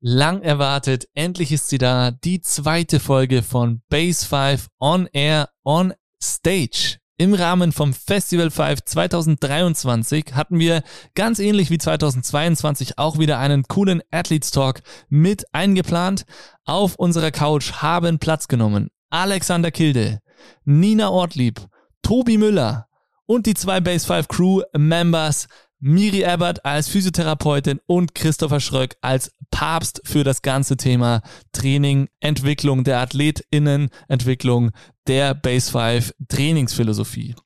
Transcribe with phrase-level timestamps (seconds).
[0.00, 5.92] Lang erwartet, endlich ist sie da, die zweite Folge von Base 5 On Air On
[6.22, 6.98] Stage.
[7.16, 10.84] Im Rahmen vom Festival 5 2023 hatten wir
[11.16, 16.26] ganz ähnlich wie 2022 auch wieder einen coolen Athletes Talk mit eingeplant.
[16.64, 20.20] Auf unserer Couch haben Platz genommen Alexander Kilde,
[20.64, 21.60] Nina Ortlieb,
[22.02, 22.86] Tobi Müller
[23.26, 25.48] und die zwei Base 5 Crew Members
[25.80, 31.22] Miri Ebert als Physiotherapeutin und Christopher Schröck als Papst für das ganze Thema
[31.52, 34.72] Training, Entwicklung der AthletInnen, Entwicklung
[35.06, 37.36] der Base 5 Trainingsphilosophie.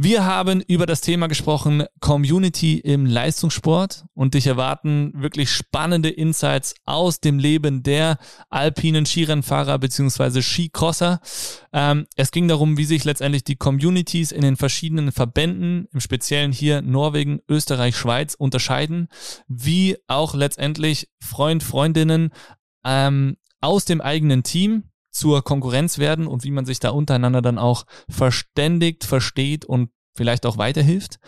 [0.00, 6.76] Wir haben über das Thema gesprochen, Community im Leistungssport und dich erwarten wirklich spannende Insights
[6.84, 11.20] aus dem Leben der alpinen Skirennfahrer beziehungsweise Skicrosser.
[11.72, 16.52] Ähm, es ging darum, wie sich letztendlich die Communities in den verschiedenen Verbänden, im Speziellen
[16.52, 19.08] hier Norwegen, Österreich, Schweiz, unterscheiden,
[19.48, 22.30] wie auch letztendlich Freund, Freundinnen
[22.84, 27.58] ähm, aus dem eigenen Team zur Konkurrenz werden und wie man sich da untereinander dann
[27.58, 31.18] auch verständigt, versteht und vielleicht auch weiterhilft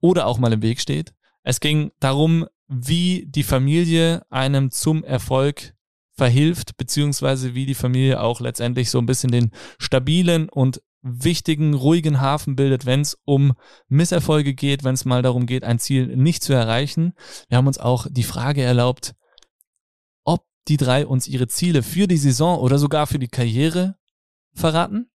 [0.00, 1.14] oder auch mal im Weg steht.
[1.42, 5.74] Es ging darum, wie die Familie einem zum Erfolg
[6.12, 12.20] verhilft, beziehungsweise wie die Familie auch letztendlich so ein bisschen den stabilen und wichtigen, ruhigen
[12.20, 13.54] Hafen bildet, wenn es um
[13.88, 17.14] Misserfolge geht, wenn es mal darum geht, ein Ziel nicht zu erreichen.
[17.48, 19.14] Wir haben uns auch die Frage erlaubt,
[20.66, 23.96] die drei uns ihre Ziele für die Saison oder sogar für die Karriere
[24.54, 25.10] verraten.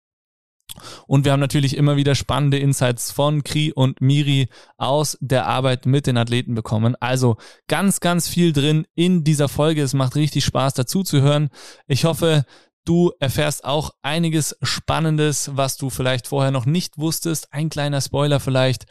[1.05, 5.85] Und wir haben natürlich immer wieder spannende Insights von Kri und Miri aus der Arbeit
[5.85, 6.95] mit den Athleten bekommen.
[7.00, 9.83] Also ganz, ganz viel drin in dieser Folge.
[9.83, 11.50] Es macht richtig Spaß dazu zu hören.
[11.88, 12.45] Ich hoffe,
[12.85, 17.53] du erfährst auch einiges Spannendes, was du vielleicht vorher noch nicht wusstest.
[17.53, 18.85] Ein kleiner Spoiler vielleicht.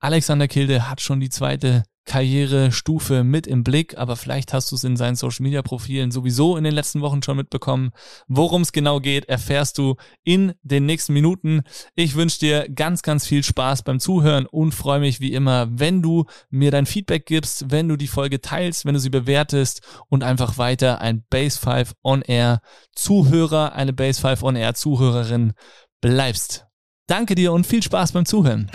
[0.00, 4.84] Alexander Kilde hat schon die zweite Karrierestufe mit im Blick, aber vielleicht hast du es
[4.84, 7.92] in seinen Social Media Profilen sowieso in den letzten Wochen schon mitbekommen.
[8.28, 11.62] Worum es genau geht, erfährst du in den nächsten Minuten.
[11.94, 16.02] Ich wünsche dir ganz, ganz viel Spaß beim Zuhören und freue mich wie immer, wenn
[16.02, 20.22] du mir dein Feedback gibst, wenn du die Folge teilst, wenn du sie bewertest und
[20.22, 22.60] einfach weiter ein Base 5 On Air
[22.94, 25.52] Zuhörer, eine Base 5 On Air Zuhörerin
[26.00, 26.66] bleibst.
[27.06, 28.70] Danke dir und viel Spaß beim Zuhören.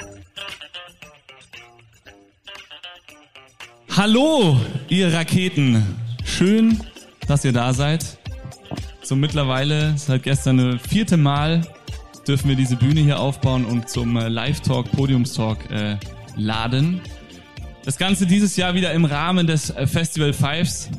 [3.99, 5.83] Hallo, ihr Raketen.
[6.23, 6.79] Schön,
[7.27, 8.17] dass ihr da seid.
[9.01, 11.67] So mittlerweile, seit gestern das vierte Mal,
[12.25, 15.97] dürfen wir diese Bühne hier aufbauen und zum äh, Live-Talk, Podiumstalk äh,
[16.38, 17.01] laden.
[17.83, 20.89] Das Ganze dieses Jahr wieder im Rahmen des äh, Festival Fives.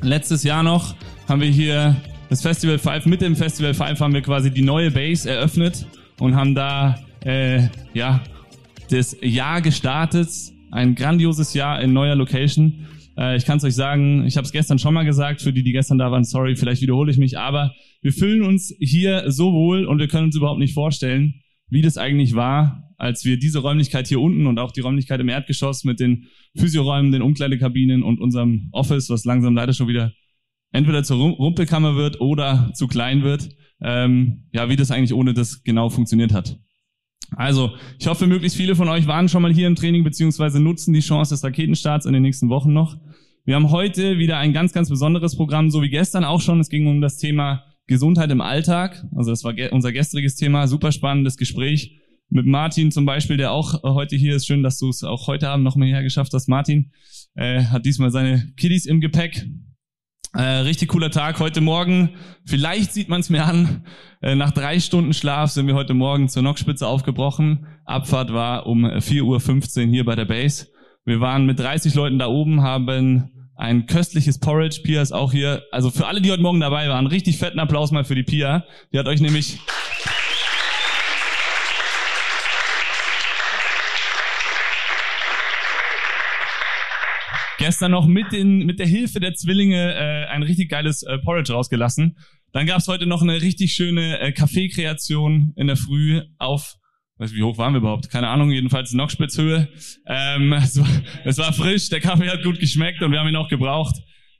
[0.00, 0.96] Letztes Jahr noch
[1.28, 1.94] haben wir hier
[2.28, 5.86] das Festival Five, mit dem Festival Five haben wir quasi die neue Base eröffnet
[6.18, 8.20] und haben da äh, ja
[8.90, 12.86] das Jahr gestartet ein grandioses Jahr in neuer Location.
[13.16, 15.62] Äh, ich kann es euch sagen, ich habe es gestern schon mal gesagt, für die,
[15.62, 17.72] die gestern da waren, sorry, vielleicht wiederhole ich mich, aber
[18.02, 21.98] wir fühlen uns hier so wohl und wir können uns überhaupt nicht vorstellen, wie das
[21.98, 26.00] eigentlich war, als wir diese Räumlichkeit hier unten und auch die Räumlichkeit im Erdgeschoss mit
[26.00, 30.12] den Physioräumen, den Umkleidekabinen und unserem Office, was langsam leider schon wieder
[30.72, 33.50] entweder zur Rumpelkammer wird oder zu klein wird,
[33.80, 36.58] ähm, ja, wie das eigentlich ohne das genau funktioniert hat.
[37.34, 40.92] Also, ich hoffe, möglichst viele von euch waren schon mal hier im Training beziehungsweise nutzen
[40.92, 42.96] die Chance des Raketenstarts in den nächsten Wochen noch.
[43.44, 46.60] Wir haben heute wieder ein ganz, ganz besonderes Programm, so wie gestern auch schon.
[46.60, 49.04] Es ging um das Thema Gesundheit im Alltag.
[49.14, 50.66] Also das war unser gestriges Thema.
[50.66, 54.46] Super spannendes Gespräch mit Martin zum Beispiel, der auch heute hier ist.
[54.46, 56.48] Schön, dass du es auch heute Abend noch mal hergeschafft hast.
[56.48, 56.90] Martin
[57.34, 59.46] äh, hat diesmal seine Kiddies im Gepäck.
[60.36, 62.10] Äh, richtig cooler Tag heute Morgen.
[62.44, 63.86] Vielleicht sieht man es mir an.
[64.20, 67.66] Äh, nach drei Stunden Schlaf sind wir heute Morgen zur Nockspitze aufgebrochen.
[67.86, 70.66] Abfahrt war um 4.15 Uhr hier bei der Base.
[71.06, 74.82] Wir waren mit 30 Leuten da oben, haben ein köstliches Porridge.
[74.82, 75.62] Pia ist auch hier.
[75.72, 78.64] Also für alle, die heute Morgen dabei waren, richtig fetten Applaus mal für die Pia.
[78.92, 79.60] Die hat euch nämlich
[87.58, 91.52] gestern noch mit, den, mit der Hilfe der Zwillinge äh, ein richtig geiles äh, Porridge
[91.52, 92.16] rausgelassen.
[92.52, 96.76] Dann gab's heute noch eine richtig schöne äh, Kaffeekreation in der Früh auf
[97.18, 98.10] weiß wie hoch waren wir überhaupt?
[98.10, 99.68] Keine Ahnung, jedenfalls Nockspitzhöhe.
[100.06, 100.88] Ähm, es, war,
[101.24, 103.96] es war frisch, der Kaffee hat gut geschmeckt und wir haben ihn auch gebraucht.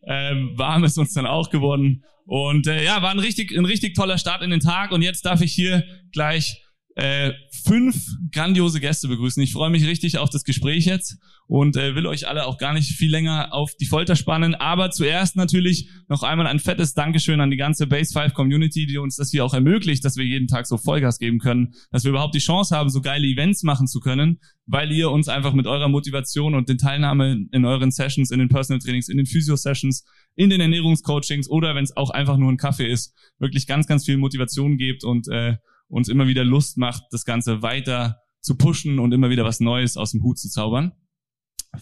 [0.06, 2.05] Ähm, warm ist uns dann auch geworden.
[2.26, 4.93] Und äh, ja, war ein richtig, ein richtig toller Start in den Tag.
[4.93, 6.62] Und jetzt darf ich hier gleich
[6.96, 7.32] äh,
[7.64, 9.43] fünf grandiose Gäste begrüßen.
[9.43, 12.75] Ich freue mich richtig auf das Gespräch jetzt und äh, will euch alle auch gar
[12.75, 14.54] nicht viel länger auf die Folter spannen.
[14.54, 18.98] Aber zuerst natürlich noch einmal ein fettes Dankeschön an die ganze Base 5 Community, die
[18.98, 22.10] uns das hier auch ermöglicht, dass wir jeden Tag so Vollgas geben können, dass wir
[22.10, 25.66] überhaupt die Chance haben, so geile Events machen zu können, weil ihr uns einfach mit
[25.66, 30.04] eurer Motivation und den Teilnahme in euren Sessions, in den Personal Trainings, in den Physio-Sessions,
[30.34, 34.04] in den Ernährungscoachings oder wenn es auch einfach nur ein Kaffee ist, wirklich ganz, ganz
[34.04, 35.56] viel Motivation gebt und äh,
[35.88, 39.96] uns immer wieder Lust macht, das Ganze weiter zu pushen und immer wieder was Neues
[39.96, 40.92] aus dem Hut zu zaubern.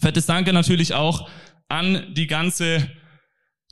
[0.01, 1.29] Fettes Danke natürlich auch
[1.67, 2.87] an die ganze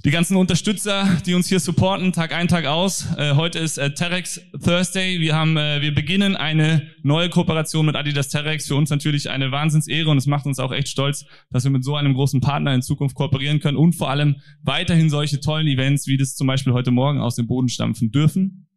[0.06, 3.08] die ganzen Unterstützer, die uns hier supporten, Tag ein, Tag aus.
[3.18, 5.22] Äh, heute ist äh, Terex Thursday.
[5.22, 8.68] Wir haben, äh, wir beginnen eine neue Kooperation mit Adidas Terex.
[8.68, 11.86] Für uns natürlich eine Wahnsinnsehre und es macht uns auch echt stolz, dass wir mit
[11.86, 16.06] so einem großen Partner in Zukunft kooperieren können und vor allem weiterhin solche tollen Events
[16.06, 18.68] wie das zum Beispiel heute Morgen aus dem Boden stampfen dürfen.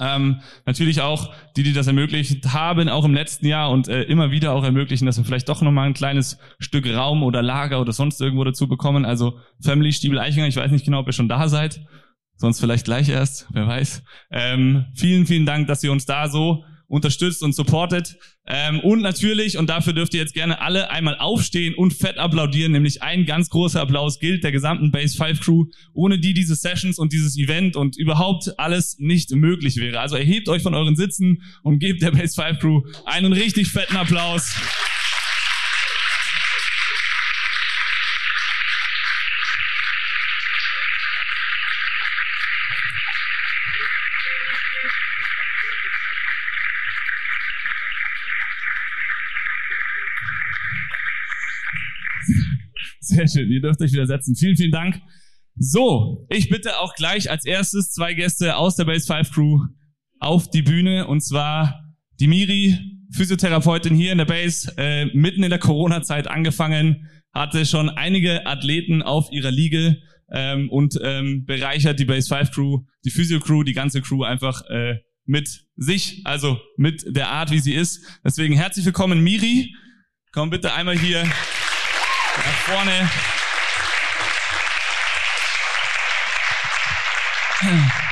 [0.00, 4.30] Ähm, natürlich auch die, die das ermöglicht haben, auch im letzten Jahr und äh, immer
[4.30, 7.92] wieder auch ermöglichen, dass wir vielleicht doch nochmal ein kleines Stück Raum oder Lager oder
[7.92, 9.04] sonst irgendwo dazu bekommen.
[9.04, 11.80] Also Family Stiebel Eichinger, ich weiß nicht genau, ob ihr schon da seid,
[12.36, 14.02] sonst vielleicht gleich erst, wer weiß.
[14.30, 18.16] Ähm, vielen, vielen Dank, dass ihr uns da so unterstützt und supportet.
[18.46, 22.72] Ähm, und natürlich, und dafür dürft ihr jetzt gerne alle einmal aufstehen und fett applaudieren,
[22.72, 26.98] nämlich ein ganz großer Applaus gilt der gesamten Base 5 Crew, ohne die diese Sessions
[26.98, 30.00] und dieses Event und überhaupt alles nicht möglich wäre.
[30.00, 33.96] Also erhebt euch von euren Sitzen und gebt der Base 5 Crew einen richtig fetten
[33.96, 34.54] Applaus.
[53.16, 54.06] Sehr schön, ihr dürft euch wieder.
[54.36, 55.00] Vielen, vielen Dank.
[55.56, 59.58] So, ich bitte auch gleich als erstes zwei Gäste aus der Base 5 Crew
[60.20, 61.82] auf die Bühne und zwar
[62.20, 62.78] die Miri,
[63.10, 69.00] Physiotherapeutin hier in der Base, äh, mitten in der Corona-Zeit angefangen, hatte schon einige Athleten
[69.00, 69.96] auf ihrer Liege
[70.30, 74.60] ähm, und ähm, bereichert die Base 5 Crew, die Physio Crew, die ganze Crew einfach
[74.68, 78.20] äh, mit sich, also mit der Art, wie sie ist.
[78.22, 79.74] Deswegen herzlich willkommen, Miri.
[80.32, 81.24] Komm bitte einmal hier
[82.36, 82.52] nach eh?
[82.66, 83.10] vorne.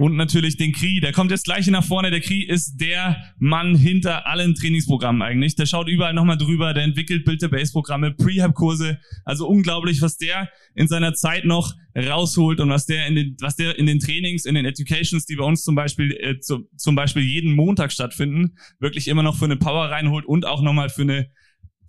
[0.00, 2.10] Und natürlich den Kri, der kommt jetzt gleich nach vorne.
[2.10, 5.56] Der Kri ist der Mann hinter allen Trainingsprogrammen eigentlich.
[5.56, 8.98] Der schaut überall nochmal drüber, der entwickelt Build-to-Base-Programme, Prehab-Kurse.
[9.26, 13.56] Also unglaublich, was der in seiner Zeit noch rausholt und was der in den, was
[13.56, 16.94] der in den Trainings, in den Educations, die bei uns zum Beispiel, äh, zu, zum
[16.94, 21.02] Beispiel jeden Montag stattfinden, wirklich immer noch für eine Power reinholt und auch nochmal für
[21.02, 21.28] eine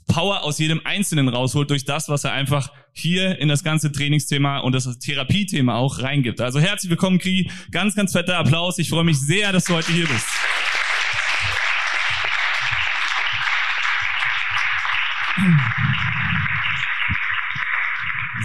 [0.07, 4.59] Power aus jedem Einzelnen rausholt durch das, was er einfach hier in das ganze Trainingsthema
[4.59, 6.41] und das Therapiethema auch reingibt.
[6.41, 7.49] Also herzlich willkommen, Kri.
[7.71, 8.77] Ganz, ganz fetter Applaus.
[8.77, 10.27] Ich freue mich sehr, dass du heute hier bist.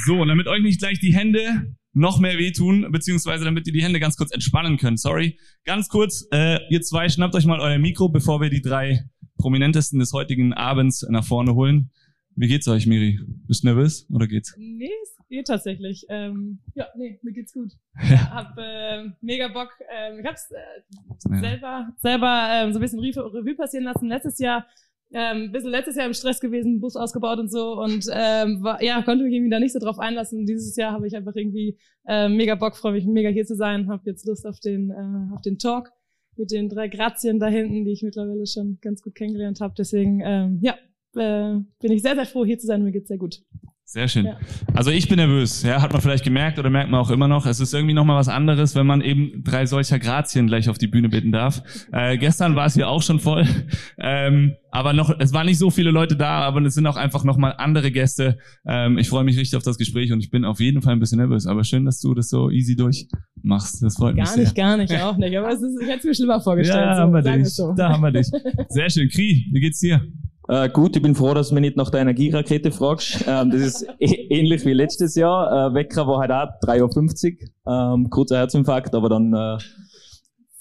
[0.04, 3.82] So, und damit euch nicht gleich die Hände noch mehr wehtun, beziehungsweise damit ihr die
[3.82, 5.00] Hände ganz kurz entspannen könnt.
[5.00, 5.38] Sorry.
[5.64, 9.04] Ganz kurz, äh, ihr zwei, schnappt euch mal euer Mikro, bevor wir die drei
[9.38, 11.90] prominentesten des heutigen Abends nach vorne holen.
[12.34, 13.18] Wie geht's euch, Miri?
[13.46, 14.54] Bist du nervös oder geht's?
[14.58, 16.04] Nee, es geht tatsächlich.
[16.08, 17.72] Ähm, ja, nee, mir geht's gut.
[18.08, 18.30] Ja.
[18.30, 19.70] Hab äh, mega Bock.
[19.90, 21.40] Ähm, ich hab's äh, ja.
[21.40, 24.08] selber, selber ähm, so ein bisschen Revue passieren lassen.
[24.08, 24.66] Letztes Jahr
[25.12, 29.02] ähm, bisschen letztes Jahr im Stress gewesen, Bus ausgebaut und so und ähm, war, ja,
[29.02, 30.46] konnte mich irgendwie da nicht so drauf einlassen.
[30.46, 33.88] Dieses Jahr habe ich einfach irgendwie äh, mega Bock, freue mich mega hier zu sein,
[33.88, 35.92] habe jetzt Lust auf den äh, auf den Talk
[36.38, 39.74] mit den drei Grazien da hinten, die ich mittlerweile schon ganz gut kennengelernt habe.
[39.76, 40.74] Deswegen, ähm, ja,
[41.14, 42.82] äh, bin ich sehr, sehr froh, hier zu sein.
[42.82, 43.42] Mir geht's sehr gut.
[43.88, 44.26] Sehr schön.
[44.26, 44.36] Ja.
[44.74, 47.46] Also ich bin nervös, ja, hat man vielleicht gemerkt oder merkt man auch immer noch.
[47.46, 50.88] Es ist irgendwie nochmal was anderes, wenn man eben drei solcher Grazien gleich auf die
[50.88, 51.62] Bühne bitten darf.
[51.92, 53.46] Äh, gestern war es hier auch schon voll,
[53.98, 57.22] ähm, aber noch, es waren nicht so viele Leute da, aber es sind auch einfach
[57.22, 58.38] nochmal andere Gäste.
[58.66, 61.00] Ähm, ich freue mich richtig auf das Gespräch und ich bin auf jeden Fall ein
[61.00, 61.46] bisschen nervös.
[61.46, 63.84] Aber schön, dass du das so easy durchmachst.
[63.84, 64.52] Das freut gar mich sehr.
[64.52, 65.38] Gar nicht, gar nicht, auch nicht.
[65.38, 66.80] Aber es ist, ich hätte es mir schlimmer vorgestellt.
[66.80, 67.54] Ja, so, haben wir dich.
[67.54, 67.72] So.
[67.72, 68.26] Da haben wir dich.
[68.68, 69.08] Sehr schön.
[69.08, 70.02] Kri, wie geht's dir?
[70.48, 73.24] Äh, gut, ich bin froh, dass du mich nicht nach der Energierakete fragst.
[73.26, 75.70] Ähm, das ist ähnlich wie letztes Jahr.
[75.70, 77.94] Äh, Wecker war halt auch 3.50 Uhr.
[77.94, 79.58] Ähm, kurzer Herzinfarkt, aber dann äh,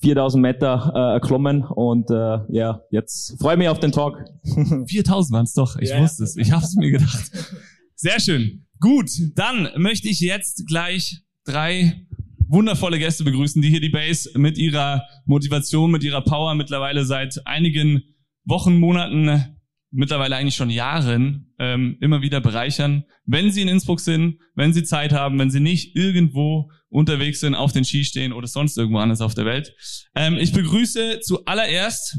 [0.01, 4.13] 4000 Meter äh, erklommen und äh, ja, jetzt freue ich mich auf den Tag.
[4.87, 7.31] 4000 waren es doch, ich ja, wusste es, ich habe es mir gedacht.
[7.95, 8.65] Sehr schön.
[8.79, 12.05] Gut, dann möchte ich jetzt gleich drei
[12.47, 17.41] wundervolle Gäste begrüßen, die hier die Base mit ihrer Motivation, mit ihrer Power mittlerweile seit
[17.47, 18.03] einigen
[18.43, 19.54] Wochen, Monaten
[19.95, 24.83] mittlerweile eigentlich schon Jahren ähm, immer wieder bereichern, wenn Sie in Innsbruck sind, wenn Sie
[24.83, 28.99] Zeit haben, wenn Sie nicht irgendwo unterwegs sind, auf den Ski stehen oder sonst irgendwo
[28.99, 29.73] anders auf der Welt.
[30.15, 32.17] Ähm, ich begrüße zuallererst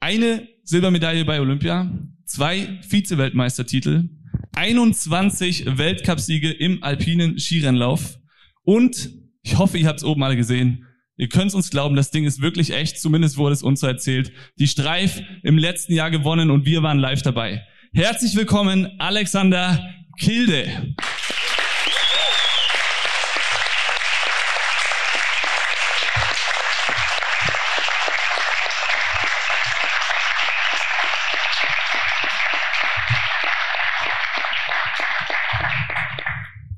[0.00, 1.90] eine Silbermedaille bei Olympia,
[2.24, 4.08] zwei Vize-Weltmeistertitel,
[4.52, 8.18] 21 Weltcupsiege im alpinen Skirennlauf
[8.62, 9.10] und
[9.42, 10.85] ich hoffe, ihr habt es oben alle gesehen,
[11.18, 14.32] Ihr könnt uns glauben, das Ding ist wirklich echt, zumindest wurde es uns so erzählt.
[14.58, 17.66] Die Streif im letzten Jahr gewonnen und wir waren live dabei.
[17.94, 20.94] Herzlich willkommen, Alexander Kilde.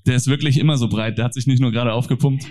[0.07, 2.47] Der ist wirklich immer so breit, der hat sich nicht nur gerade aufgepumpt.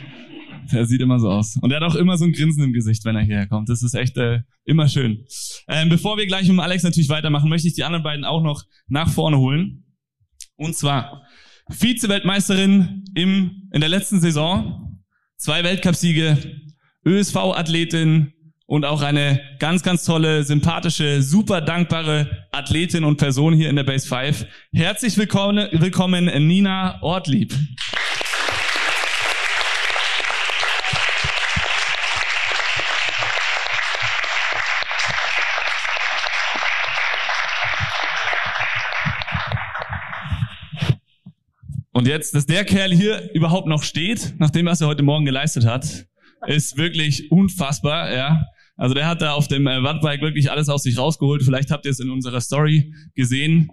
[0.72, 1.58] Der sieht immer so aus.
[1.62, 3.70] Und er hat auch immer so ein Grinsen im Gesicht, wenn er hierher kommt.
[3.70, 5.26] Das ist echt äh, immer schön.
[5.68, 8.64] Ähm, bevor wir gleich mit Alex natürlich weitermachen, möchte ich die anderen beiden auch noch
[8.88, 9.86] nach vorne holen.
[10.56, 11.24] Und zwar
[11.70, 15.04] Vize-Weltmeisterin im, in der letzten Saison,
[15.38, 16.38] zwei Weltcupsiege,
[17.06, 18.34] ÖSV-Athletin
[18.66, 23.84] und auch eine ganz, ganz tolle, sympathische, super dankbare Athletin und Person hier in der
[23.84, 24.46] Base 5.
[24.74, 27.54] Herzlich willkommen, willkommen Nina Ortlieb.
[41.98, 45.66] Und jetzt, dass der Kerl hier überhaupt noch steht, nachdem was er heute Morgen geleistet
[45.66, 46.06] hat,
[46.46, 48.46] ist wirklich unfassbar, ja.
[48.76, 51.42] Also der hat da auf dem äh, Wattbike wirklich alles aus sich rausgeholt.
[51.42, 53.72] Vielleicht habt ihr es in unserer Story gesehen.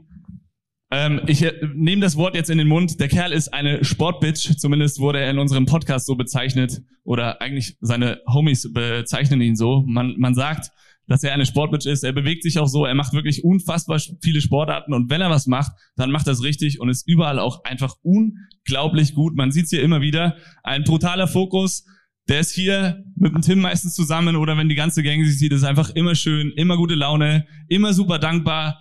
[0.91, 2.99] Ähm, ich äh, nehme das Wort jetzt in den Mund.
[2.99, 4.57] Der Kerl ist eine Sportbitch.
[4.57, 6.81] Zumindest wurde er in unserem Podcast so bezeichnet.
[7.03, 9.85] Oder eigentlich seine Homies bezeichnen ihn so.
[9.87, 10.71] Man, man sagt,
[11.07, 12.05] dass er eine Sportbitch ist.
[12.05, 15.47] Er bewegt sich auch so, er macht wirklich unfassbar viele Sportarten und wenn er was
[15.47, 19.37] macht, dann macht er es richtig und ist überall auch einfach unglaublich gut.
[19.37, 20.37] Man sieht es hier immer wieder.
[20.63, 21.85] Ein brutaler Fokus.
[22.29, 25.53] Der ist hier mit dem Tim meistens zusammen oder wenn die ganze Gang sich sieht,
[25.53, 28.81] ist einfach immer schön, immer gute Laune, immer super dankbar.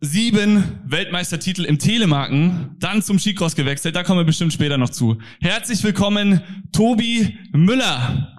[0.00, 5.18] Sieben Weltmeistertitel im Telemarken, dann zum Skicross gewechselt, da kommen wir bestimmt später noch zu.
[5.40, 6.40] Herzlich willkommen,
[6.72, 8.31] Tobi Müller.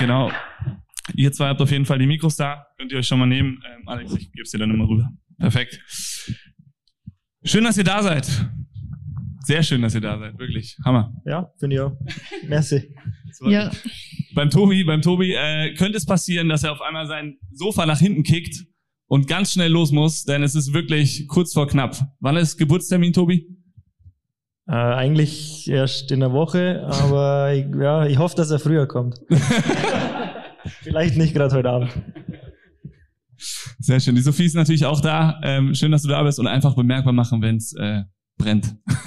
[0.00, 0.32] Genau.
[1.14, 2.66] Ihr zwei habt auf jeden Fall die Mikros da.
[2.78, 3.62] Könnt ihr euch schon mal nehmen.
[3.70, 5.10] Ähm, Alex, ich gebe es dir dann immer rüber.
[5.38, 5.78] Perfekt.
[7.44, 8.26] Schön, dass ihr da seid.
[9.44, 10.38] Sehr schön, dass ihr da seid.
[10.38, 10.78] Wirklich.
[10.86, 11.12] Hammer.
[11.26, 11.92] Ja, finde ich auch.
[12.48, 12.94] Merci.
[13.42, 13.70] ja.
[14.34, 17.98] Beim Tobi, beim Tobi äh, könnte es passieren, dass er auf einmal sein Sofa nach
[17.98, 18.64] hinten kickt
[19.06, 22.00] und ganz schnell los muss, denn es ist wirklich kurz vor knapp.
[22.20, 23.46] Wann ist Geburtstermin, Tobi?
[24.68, 29.18] Äh, eigentlich erst in der Woche, aber ich, ja, ich hoffe, dass er früher kommt.
[30.82, 31.90] Vielleicht nicht gerade heute Abend.
[33.78, 34.14] Sehr schön.
[34.14, 35.40] Die Sophie ist natürlich auch da.
[35.42, 38.02] Ähm, schön, dass du da bist und einfach bemerkbar machen, wenn es äh,
[38.36, 38.76] brennt.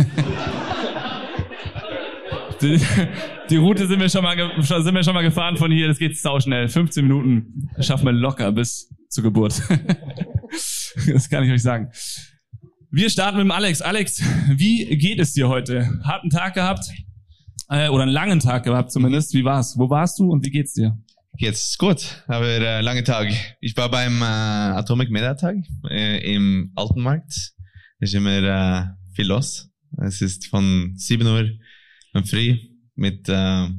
[2.62, 2.79] die,
[3.50, 5.88] die, Route sind wir, schon mal sind wir schon mal gefahren von hier.
[5.88, 6.67] Das geht sau schnell.
[6.67, 9.62] 15 Minuten schaffen wir locker bis zur Geburt.
[11.07, 11.91] das kann ich euch sagen.
[12.95, 13.81] Wir starten mit dem Alex.
[13.81, 14.21] Alex,
[14.55, 16.00] wie geht es dir heute?
[16.03, 16.85] Harten Tag gehabt?
[17.67, 19.33] Äh, oder einen langen Tag gehabt zumindest.
[19.33, 19.73] Wie war's?
[19.79, 20.95] Wo warst du und wie geht's dir?
[21.39, 23.33] Geht's gut, aber äh, lange Tag.
[23.62, 25.55] Ich war beim äh, Atomic Media Tag
[25.89, 27.31] äh, im Altenmarkt.
[27.97, 28.85] Es ist immer äh,
[29.15, 29.71] viel los.
[29.97, 31.50] Es ist von 7 Uhr
[32.13, 32.59] am Früh
[32.93, 33.69] mit äh,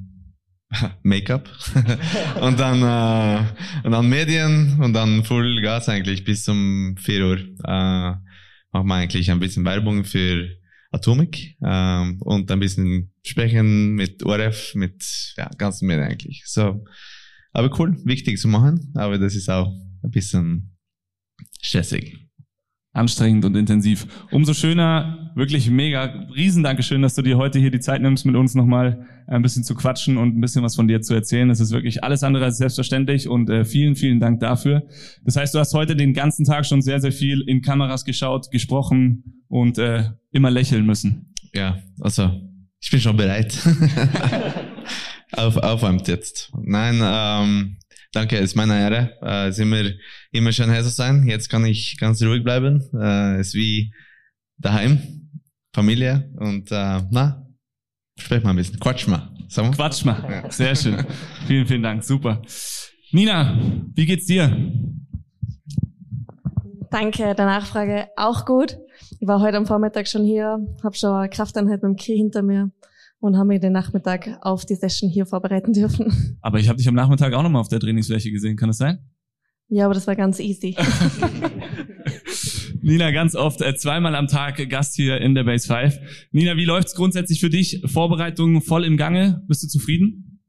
[1.05, 1.49] Make-up
[2.41, 7.39] und dann äh, und dann Medien und dann Full Gas eigentlich bis um 4 Uhr.
[7.63, 8.24] Äh,
[8.75, 10.49] machen wir eigentlich ein bisschen Werbung für
[10.91, 16.43] Atomic ähm, und ein bisschen sprechen mit ORF, mit ja, ganzen Medien eigentlich.
[16.47, 16.85] So,
[17.53, 20.77] aber cool, wichtig zu machen, aber das ist auch ein bisschen
[21.63, 22.24] stressig
[22.95, 24.07] anstrengend und intensiv.
[24.31, 28.55] Umso schöner, wirklich mega, Riesendankeschön, dass du dir heute hier die Zeit nimmst, mit uns
[28.55, 31.49] nochmal ein bisschen zu quatschen und ein bisschen was von dir zu erzählen.
[31.49, 34.85] Das ist wirklich alles andere als selbstverständlich und äh, vielen, vielen Dank dafür.
[35.25, 38.51] Das heißt, du hast heute den ganzen Tag schon sehr, sehr viel in Kameras geschaut,
[38.53, 41.35] gesprochen und äh, immer lächeln müssen.
[41.53, 42.31] Ja, also
[42.81, 43.57] ich bin schon bereit.
[45.33, 46.53] auf, aufwärmt jetzt.
[46.63, 47.77] Nein, ähm,
[48.15, 49.19] Danke, es ist meine Ehre.
[49.23, 49.83] Äh, es ist immer,
[50.31, 51.27] immer schön hier zu sein.
[51.27, 52.81] Jetzt kann ich ganz ruhig bleiben.
[52.95, 53.93] Äh, es ist wie
[54.57, 55.31] daheim,
[55.75, 57.45] Familie und äh, na,
[58.17, 58.79] sprech mal ein bisschen.
[58.79, 59.31] Quatsch mal.
[59.49, 59.73] Sag mal.
[59.73, 60.25] Quatsch mal.
[60.31, 60.49] Ja.
[60.49, 61.05] Sehr schön.
[61.49, 62.05] vielen, vielen Dank.
[62.05, 62.41] Super.
[63.11, 63.59] Nina,
[63.95, 64.57] wie geht's dir?
[66.93, 68.07] Danke der Nachfrage.
[68.17, 68.79] Auch gut.
[69.19, 72.43] Ich war heute am Vormittag schon hier, habe schon eine Krafteinheit mit dem Knie hinter
[72.43, 72.71] mir
[73.25, 76.37] und habe mich den Nachmittag auf die Session hier vorbereiten dürfen.
[76.43, 78.99] Aber ich habe dich am Nachmittag auch nochmal auf der Trainingsfläche gesehen, kann das sein?
[79.69, 80.77] Ja, aber das war ganz easy.
[82.83, 85.99] Nina, ganz oft äh, zweimal am Tag Gast hier in der Base 5.
[86.33, 87.83] Nina, wie läuft's grundsätzlich für dich?
[87.87, 89.43] Vorbereitungen voll im Gange?
[89.49, 90.43] Bist du zufrieden?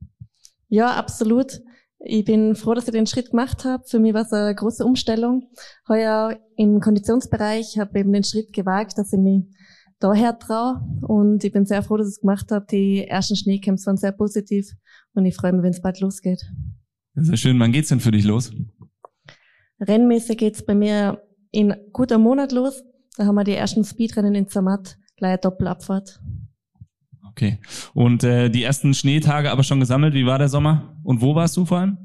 [0.67, 1.61] Ja, absolut.
[1.99, 3.85] Ich bin froh, dass ich den Schritt gemacht habe.
[3.87, 5.49] Für mich war es eine große Umstellung.
[5.87, 9.43] Heuer im Konditionsbereich habe ich eben den Schritt gewagt, dass ich mich
[10.05, 10.81] daher traue.
[11.01, 12.65] Und ich bin sehr froh, dass ich es gemacht habe.
[12.69, 14.71] Die ersten Schneecamps waren sehr positiv
[15.13, 16.51] und ich freue mich, wenn es bald losgeht.
[17.15, 17.59] Sehr schön.
[17.59, 18.51] Wann geht's denn für dich los?
[19.79, 21.21] Rennmäßig geht's bei mir
[21.51, 22.83] in guter Monat los.
[23.17, 26.19] Da haben wir die ersten Speedrennen in Zermatt, gleich Doppelabfahrt.
[27.29, 27.59] Okay.
[27.93, 30.13] Und äh, die ersten Schneetage aber schon gesammelt.
[30.13, 30.97] Wie war der Sommer?
[31.03, 31.97] Und wo warst du vor allem?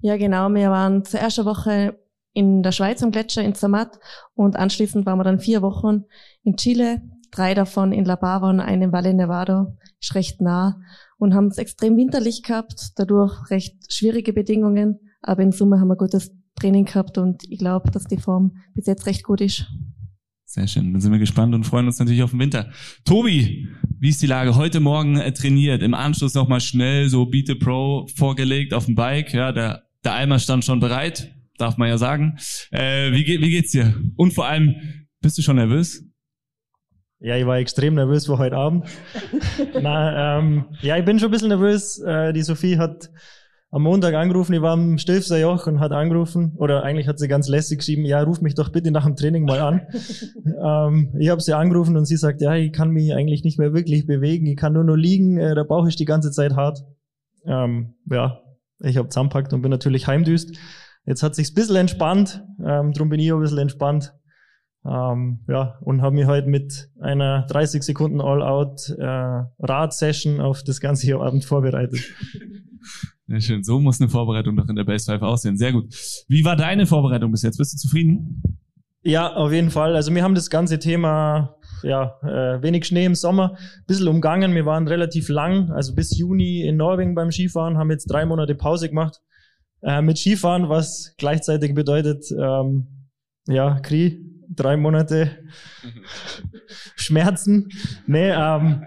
[0.00, 0.48] Ja, genau.
[0.50, 1.98] Wir waren zur ersten Woche
[2.38, 3.98] in der Schweiz am Gletscher in Zermatt
[4.34, 6.04] und anschließend waren wir dann vier Wochen
[6.44, 7.02] in Chile,
[7.32, 10.80] drei davon in La Bava und eine in Valle Nevado, ist recht nah
[11.18, 15.96] und haben es extrem winterlich gehabt, dadurch recht schwierige Bedingungen, aber in Summe haben wir
[15.96, 19.66] gutes Training gehabt und ich glaube, dass die Form bis jetzt recht gut ist.
[20.44, 20.92] Sehr schön.
[20.92, 22.70] Dann sind wir gespannt und freuen uns natürlich auf den Winter.
[23.04, 23.68] Tobi,
[23.98, 24.54] wie ist die Lage?
[24.54, 28.94] Heute Morgen äh, trainiert, im Anschluss nochmal schnell so Beat the Pro vorgelegt auf dem
[28.94, 29.34] Bike.
[29.34, 32.38] Ja, der, der Eimer stand schon bereit, darf man ja sagen.
[32.70, 33.94] Äh, wie, wie geht's dir?
[34.16, 34.74] Und vor allem,
[35.20, 36.04] bist du schon nervös?
[37.20, 38.86] Ja, ich war extrem nervös vor heute Abend.
[39.82, 41.98] Na, ähm, ja, ich bin schon ein bisschen nervös.
[42.00, 43.10] Äh, die Sophie hat
[43.70, 47.28] am Montag angerufen, ich war am Stilfser Joch und hat angerufen, oder eigentlich hat sie
[47.28, 49.82] ganz lässig geschrieben, ja, ruf mich doch bitte nach dem Training mal an.
[50.64, 53.74] ähm, ich habe sie angerufen und sie sagt, ja, ich kann mich eigentlich nicht mehr
[53.74, 56.82] wirklich bewegen, ich kann nur noch liegen, äh, der Bauch ist die ganze Zeit hart.
[57.44, 58.40] Ähm, ja,
[58.80, 60.56] ich habe zusammenpackt und bin natürlich heimdüst.
[61.08, 64.12] Jetzt hat sich's ein bisschen entspannt, ähm, drum bin ich auch ein bisschen entspannt.
[64.84, 69.04] Ähm, ja, und habe mich heute mit einer 30 Sekunden All-Out äh,
[69.58, 71.98] Rad-Session auf das ganze Abend vorbereitet.
[73.30, 73.62] Ja, schön.
[73.62, 75.58] So muss eine Vorbereitung doch in der Base 5 aussehen.
[75.58, 75.94] Sehr gut.
[76.28, 77.58] Wie war deine Vorbereitung bis jetzt?
[77.58, 78.42] Bist du zufrieden?
[79.02, 79.96] Ja, auf jeden Fall.
[79.96, 84.54] Also wir haben das ganze Thema, ja, äh, wenig Schnee im Sommer, ein bisschen umgangen.
[84.54, 88.54] Wir waren relativ lang, also bis Juni in Norwegen beim Skifahren, haben jetzt drei Monate
[88.54, 89.20] Pause gemacht
[89.82, 92.86] äh, mit Skifahren, was gleichzeitig bedeutet, ähm,
[93.46, 95.30] ja, Kri, drei Monate
[96.96, 97.68] Schmerzen.
[98.06, 98.84] Nee, ähm,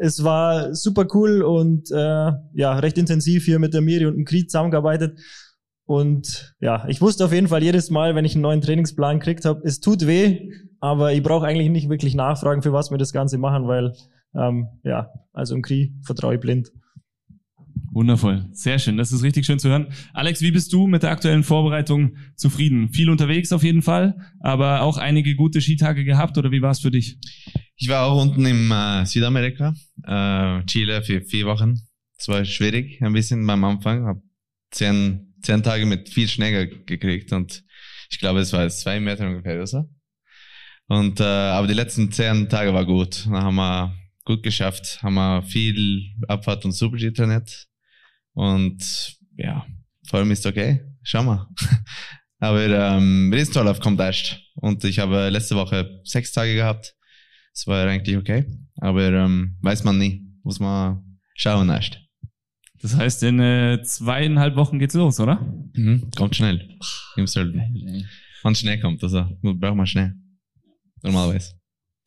[0.00, 4.24] es war super cool und äh, ja, recht intensiv hier mit der Miri und dem
[4.24, 5.18] Krieg zusammengearbeitet.
[5.84, 9.44] Und ja, ich wusste auf jeden Fall jedes Mal, wenn ich einen neuen Trainingsplan gekriegt
[9.44, 13.12] habe, es tut weh, aber ich brauche eigentlich nicht wirklich nachfragen, für was wir das
[13.12, 13.92] Ganze machen, weil
[14.34, 16.70] ähm, ja, also im Krieg vertraue ich blind.
[17.92, 18.96] Wundervoll, sehr schön.
[18.96, 19.88] Das ist richtig schön zu hören.
[20.12, 22.92] Alex, wie bist du mit der aktuellen Vorbereitung zufrieden?
[22.92, 26.78] Viel unterwegs auf jeden Fall, aber auch einige gute Skitage gehabt oder wie war es
[26.78, 27.18] für dich?
[27.76, 29.74] Ich war auch unten im äh, Südamerika,
[30.04, 31.80] äh, Chile für vier Wochen.
[32.16, 34.04] Es war schwierig, ein bisschen beim Anfang.
[34.06, 34.18] Hab
[34.70, 37.64] zehn, zehn Tage mit viel Schnee gekriegt und
[38.10, 39.88] ich glaube, es war zwei Meter ungefähr so.
[40.86, 43.26] Und äh, aber die letzten zehn Tage war gut.
[43.26, 47.66] Da haben wir gut geschafft, haben wir viel Abfahrt und Super-G trainiert.
[48.32, 49.66] Und ja,
[50.06, 50.82] vor allem ist okay.
[51.02, 51.48] Schau mal.
[52.38, 54.40] aber ähm, Riesentorlauf kommt erst.
[54.54, 56.94] Und ich habe letzte Woche sechs Tage gehabt.
[57.52, 60.26] Es war eigentlich okay, aber ähm, weiß man nie.
[60.42, 62.00] Muss man schauen erst.
[62.80, 65.40] Das heißt, in äh, zweieinhalb Wochen geht's los, oder?
[65.74, 66.78] Mhm, kommt schnell.
[68.42, 70.14] Wenn schnell kommt, also braucht man schnell.
[71.02, 71.54] Normalerweise.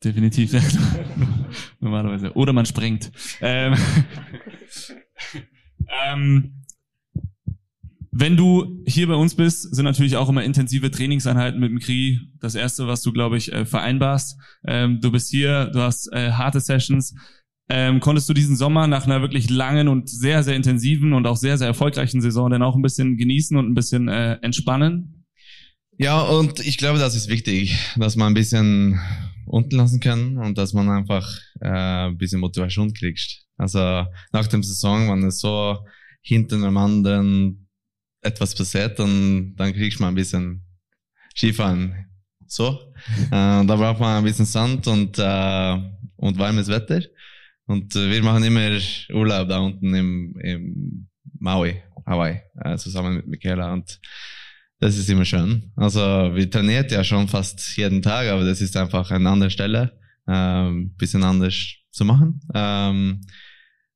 [0.02, 0.52] Definitiv.
[1.80, 2.32] Normalerweise.
[2.34, 3.12] Oder man sprengt.
[3.40, 3.74] Ähm,
[6.06, 6.64] ähm,
[8.16, 12.20] wenn du hier bei uns bist, sind natürlich auch immer intensive Trainingseinheiten mit dem Kri
[12.40, 14.38] das erste, was du, glaube ich, äh, vereinbarst.
[14.66, 17.14] Ähm, du bist hier, du hast äh, harte Sessions.
[17.68, 21.36] Ähm, konntest du diesen Sommer nach einer wirklich langen und sehr, sehr intensiven und auch
[21.36, 25.24] sehr, sehr erfolgreichen Saison denn auch ein bisschen genießen und ein bisschen äh, entspannen?
[25.98, 29.00] Ja, und ich glaube, das ist wichtig, dass man ein bisschen
[29.46, 31.28] unten lassen kann und dass man einfach
[31.60, 33.43] äh, ein bisschen Motivation kriegt.
[33.56, 35.78] Also nach dem Saison, wenn es so
[36.22, 37.68] hinten am anderen
[38.20, 40.64] etwas passiert, dann, dann kriegst du mal ein bisschen
[41.34, 42.06] Skifahren.
[42.46, 42.92] So.
[43.26, 45.78] äh, da braucht man ein bisschen Sand und, äh,
[46.16, 47.02] und warmes Wetter.
[47.66, 48.78] Und äh, wir machen immer
[49.12, 53.72] Urlaub da unten im, im Maui, Hawaii, äh, zusammen mit Michaela.
[53.72, 54.00] Und
[54.80, 55.72] das ist immer schön.
[55.76, 59.98] Also wir trainieren ja schon fast jeden Tag, aber das ist einfach eine andere Stelle,
[60.26, 62.40] äh, bisschen anders zu machen.
[62.54, 63.20] Ähm,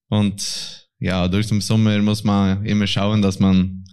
[0.08, 3.84] und ja, durch den Sommer muss man immer schauen, dass man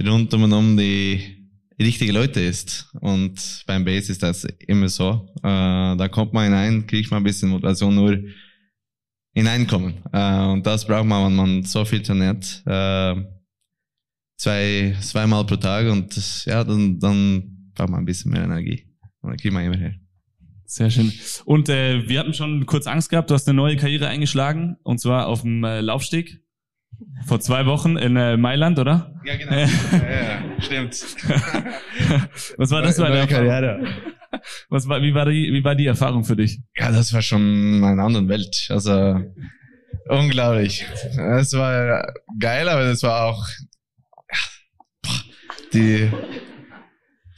[0.00, 1.48] rund um und um die
[1.80, 2.88] richtige Leute ist.
[3.00, 5.28] Und beim Base ist das immer so.
[5.38, 8.18] Äh, da kommt man hinein, kriegt man ein bisschen Motivation nur
[9.34, 9.94] hineinkommen.
[10.12, 12.62] Äh, und das braucht man, wenn man so viel trainiert.
[12.64, 13.16] Äh,
[14.36, 18.84] zwei, zweimal pro Tag und ja, dann, dann braucht man ein bisschen mehr Energie.
[19.20, 19.94] Und dann kriegt man immer her.
[20.66, 21.12] Sehr schön.
[21.44, 24.98] Und äh, wir hatten schon kurz Angst gehabt, du hast eine neue Karriere eingeschlagen, und
[24.98, 26.40] zwar auf dem äh, Laufsteg.
[27.26, 29.20] Vor zwei Wochen in äh, Mailand, oder?
[29.24, 29.52] Ja, genau.
[29.52, 30.92] ja, ja, stimmt.
[32.56, 33.86] Was war das für eine Karriere?
[34.68, 36.60] Was war, wie war die, wie war die Erfahrung für dich?
[36.76, 38.66] Ja, das war schon eine andere Welt.
[38.68, 39.20] Also,
[40.08, 40.84] unglaublich.
[41.38, 43.46] Es war geil, aber das war auch,
[44.30, 45.10] ja,
[45.72, 46.10] die,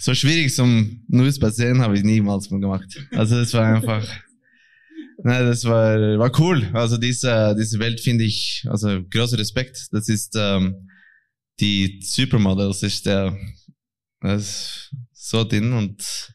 [0.07, 2.87] so schwierig zum neues Passieren habe ich niemals mal gemacht.
[3.11, 4.07] Also, es war einfach,
[5.25, 6.69] Nein, das war, war cool.
[6.73, 9.89] Also diese, diese Welt finde ich, also großer Respekt.
[9.91, 10.89] Das ist ähm,
[11.59, 13.37] die Supermodels ist der
[14.21, 16.35] das so dünn und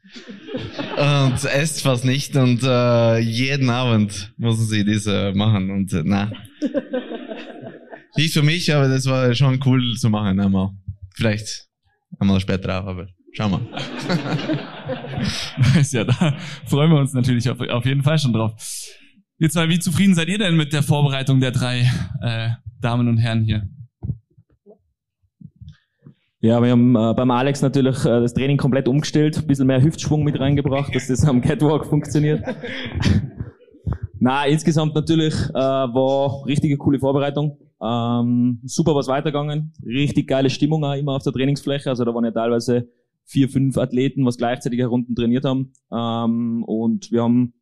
[0.97, 6.31] und esst fast nicht und äh, jeden Abend müssen sie diese machen und äh, na
[8.17, 10.71] nicht für mich, aber das war schon cool zu machen einmal.
[11.15, 11.67] Vielleicht
[12.19, 13.61] einmal später auch, aber schau mal.
[15.91, 18.53] ja, da freuen wir uns natürlich auf, auf jeden Fall schon drauf.
[19.37, 21.89] Jetzt mal, wie zufrieden seid ihr denn mit der Vorbereitung der drei
[22.21, 23.67] äh, Damen und Herren hier?
[26.43, 29.83] Ja, wir haben äh, beim Alex natürlich äh, das Training komplett umgestellt, ein bisschen mehr
[29.83, 32.43] Hüftschwung mit reingebracht, dass das am Catwalk funktioniert.
[34.19, 37.57] Na, insgesamt natürlich äh, war richtige coole Vorbereitung.
[37.81, 41.89] Ähm, super was weitergegangen, richtig geile Stimmung auch immer auf der Trainingsfläche.
[41.89, 42.87] Also da waren ja teilweise
[43.25, 45.73] vier, fünf Athleten, was gleichzeitig herunten trainiert haben.
[45.91, 47.53] Ähm, und wir haben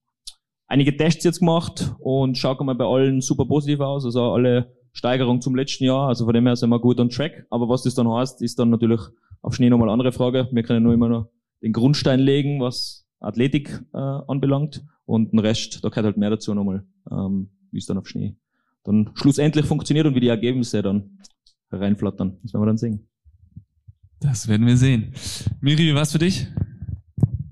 [0.67, 4.05] einige Tests jetzt gemacht und schaut mal bei allen super positiv aus.
[4.05, 6.07] Also alle Steigerung zum letzten Jahr.
[6.07, 7.45] Also von dem her sind wir gut on track.
[7.49, 9.01] Aber was das dann heißt, ist dann natürlich
[9.41, 10.47] auf Schnee nochmal eine andere Frage.
[10.51, 11.29] Wir können nur immer noch
[11.61, 14.83] den Grundstein legen, was Athletik äh, anbelangt.
[15.05, 18.35] Und den Rest, da gehört halt mehr dazu nochmal, ähm, wie es dann auf Schnee
[18.83, 21.19] dann schlussendlich funktioniert und wie die Ergebnisse dann
[21.71, 22.39] reinflattern.
[22.43, 23.07] Das werden wir dann sehen.
[24.21, 25.13] Das werden wir sehen.
[25.61, 26.47] Miri, wie war's für dich?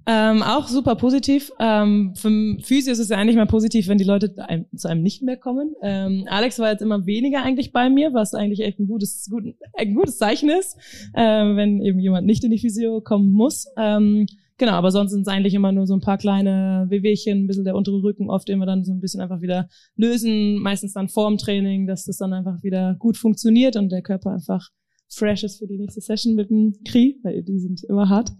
[0.10, 1.52] Ähm, auch super positiv.
[1.60, 2.30] Ähm, für
[2.62, 4.34] Physio ist es ja eigentlich mal positiv, wenn die Leute
[4.74, 5.76] zu einem nicht mehr kommen.
[5.82, 9.44] Ähm, Alex war jetzt immer weniger eigentlich bei mir, was eigentlich echt ein gutes, gut,
[9.74, 10.78] ein gutes Zeichen ist,
[11.14, 13.68] äh, wenn eben jemand nicht in die Physio kommen muss.
[13.76, 14.28] Ähm,
[14.58, 17.66] genau, aber sonst sind es eigentlich immer nur so ein paar kleine Wehwehchen, ein bisschen
[17.66, 21.38] der untere Rücken, oft immer dann so ein bisschen einfach wieder lösen, meistens dann vorm
[21.38, 24.70] Training, dass das dann einfach wieder gut funktioniert und der Körper einfach
[25.10, 28.32] fresh ist für die nächste Session mit dem Kri, weil die sind immer hart.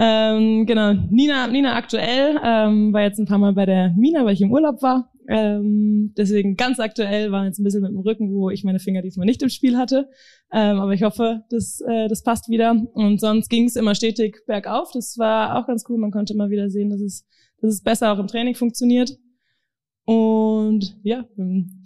[0.00, 4.34] Ähm, genau, Nina, Nina aktuell ähm, war jetzt ein paar Mal bei der Mina, weil
[4.34, 5.10] ich im Urlaub war.
[5.28, 9.02] Ähm, deswegen ganz aktuell war jetzt ein bisschen mit dem Rücken, wo ich meine Finger
[9.02, 10.08] diesmal nicht im Spiel hatte.
[10.52, 12.80] Ähm, aber ich hoffe, das, äh, das passt wieder.
[12.94, 14.90] Und sonst ging es immer stetig bergauf.
[14.92, 15.98] Das war auch ganz cool.
[15.98, 17.26] Man konnte immer wieder sehen, dass es,
[17.60, 19.18] dass es besser auch im Training funktioniert.
[20.04, 21.26] Und ja,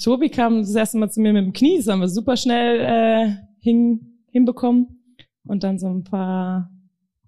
[0.00, 1.78] Tobi kam das erste Mal zu mir mit dem Knie.
[1.78, 4.98] Das haben wir super schnell äh, hin, hinbekommen.
[5.44, 6.70] Und dann so ein paar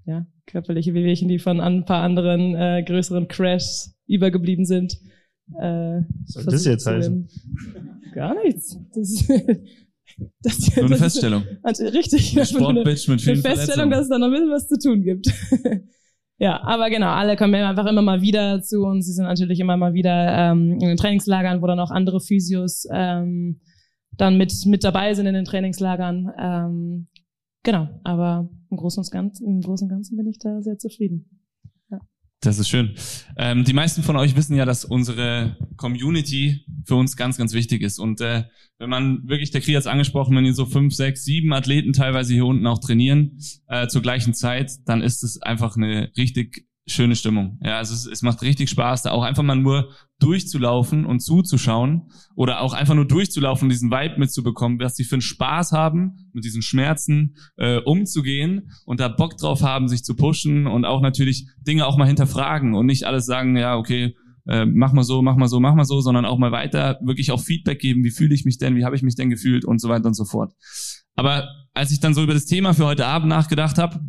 [0.05, 4.99] ja, körperliche Wehwehchen, die von ein paar anderen äh, größeren Crashs übergeblieben sind.
[5.59, 7.29] Äh, Was soll das jetzt heißen?
[8.15, 8.79] Gar nichts.
[8.95, 9.27] Das,
[10.43, 11.45] das, Nur eine Feststellung.
[11.63, 12.39] Also, richtig.
[12.39, 15.03] Ein Sportbitch mit vielen Eine Feststellung, dass es da noch ein bisschen was zu tun
[15.03, 15.27] gibt.
[16.39, 19.07] ja, aber genau, alle kommen einfach immer mal wieder zu uns.
[19.07, 22.87] Sie sind natürlich immer mal wieder ähm, in den Trainingslagern, wo dann auch andere Physios
[22.93, 23.61] ähm,
[24.17, 26.31] dann mit, mit dabei sind in den Trainingslagern.
[26.39, 27.07] Ähm,
[27.63, 31.35] genau, aber im Großen und Ganzen, im Großen und Ganzen bin ich da sehr zufrieden.
[32.45, 32.95] Das ist schön.
[33.39, 37.83] Ähm, die meisten von euch wissen ja, dass unsere Community für uns ganz, ganz wichtig
[37.83, 37.99] ist.
[37.99, 38.45] Und äh,
[38.79, 42.35] wenn man wirklich, der Krieg hat angesprochen, wenn ihr so fünf, sechs, sieben Athleten teilweise
[42.35, 47.17] hier unten auch trainieren äh, zur gleichen Zeit, dann ist es einfach eine richtig schöne
[47.17, 47.59] Stimmung.
[47.63, 52.11] Ja, also es, es macht richtig Spaß, da auch einfach mal nur durchzulaufen und zuzuschauen
[52.35, 56.31] oder auch einfach nur durchzulaufen und diesen Vibe mitzubekommen, was sie für einen Spaß haben,
[56.33, 61.01] mit diesen Schmerzen äh, umzugehen und da Bock drauf haben, sich zu pushen und auch
[61.01, 64.15] natürlich Dinge auch mal hinterfragen und nicht alles sagen, ja, okay,
[64.47, 67.31] äh, mach mal so, mach mal so, mach mal so, sondern auch mal weiter wirklich
[67.31, 69.81] auch Feedback geben, wie fühle ich mich denn, wie habe ich mich denn gefühlt und
[69.81, 70.53] so weiter und so fort.
[71.17, 74.01] Aber als ich dann so über das Thema für heute Abend nachgedacht habe,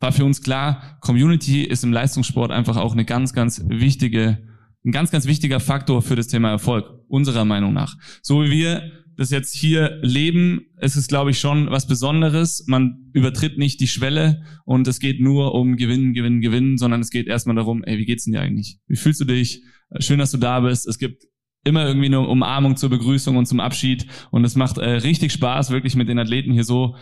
[0.00, 4.38] war für uns klar, Community ist im Leistungssport einfach auch eine ganz, ganz wichtige,
[4.84, 7.96] ein ganz, ganz wichtiger Faktor für das Thema Erfolg, unserer Meinung nach.
[8.22, 12.64] So wie wir das jetzt hier leben, ist es, glaube ich, schon was Besonderes.
[12.66, 17.10] Man übertritt nicht die Schwelle und es geht nur um Gewinnen, Gewinnen, Gewinnen, sondern es
[17.10, 18.78] geht erstmal darum, ey, wie geht's denn dir eigentlich?
[18.86, 19.62] Wie fühlst du dich?
[19.98, 20.86] Schön, dass du da bist.
[20.86, 21.24] Es gibt
[21.64, 25.70] immer irgendwie eine Umarmung zur Begrüßung und zum Abschied und es macht äh, richtig Spaß,
[25.70, 26.96] wirklich mit den Athleten hier so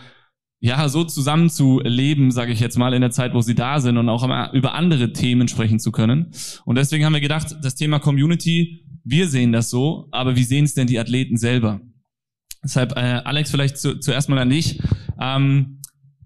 [0.61, 3.79] ja, so zusammen zu leben, sage ich jetzt mal, in der Zeit, wo sie da
[3.79, 6.31] sind und auch über andere Themen sprechen zu können.
[6.65, 10.65] Und deswegen haben wir gedacht, das Thema Community, wir sehen das so, aber wie sehen
[10.65, 11.79] es denn die Athleten selber?
[12.61, 14.81] Deshalb, äh, Alex, vielleicht zu, zuerst mal an dich.
[15.19, 15.81] Ähm,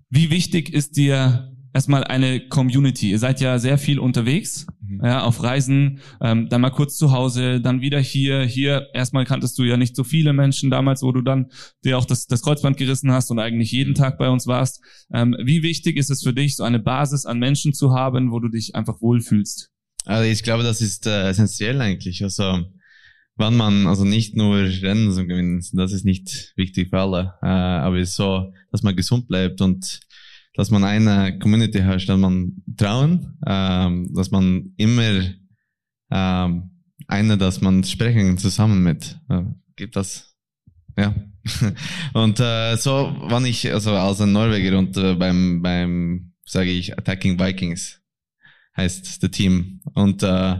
[0.10, 3.12] wie wichtig ist dir erstmal eine Community?
[3.12, 5.02] Ihr seid ja sehr viel unterwegs, mhm.
[5.04, 8.44] ja, auf Reisen, ähm, dann mal kurz zu Hause, dann wieder hier.
[8.44, 11.52] Hier erstmal kanntest du ja nicht so viele Menschen damals, wo du dann
[11.84, 13.96] dir auch das, das Kreuzband gerissen hast und eigentlich jeden mhm.
[13.96, 14.82] Tag bei uns warst.
[15.14, 18.40] Ähm, wie wichtig ist es für dich, so eine Basis an Menschen zu haben, wo
[18.40, 19.70] du dich einfach wohlfühlst?
[20.06, 22.24] Also ich glaube, das ist äh, essentiell eigentlich.
[22.24, 22.66] Also
[23.36, 27.48] wann man also nicht nur Rennen so gewinnt, das ist nicht wichtig für alle, äh,
[27.48, 30.02] aber ist so, dass man gesund bleibt und
[30.56, 35.34] dass man eine Community hat, dass man trauen, ähm, dass man immer
[36.12, 36.70] ähm,
[37.08, 39.44] eine, dass man sprechen zusammen mit, äh,
[39.76, 40.36] gibt das,
[40.98, 41.14] ja.
[42.14, 46.98] und äh, so, wann ich also als ein Norweger und äh, beim beim sage ich
[46.98, 48.02] Attacking Vikings
[48.78, 50.56] heißt das Team und äh,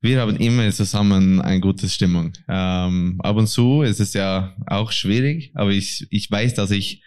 [0.00, 2.32] wir haben immer zusammen eine gute Stimmung.
[2.48, 7.02] Ähm, ab und zu ist es ja auch schwierig, aber ich, ich weiß, dass ich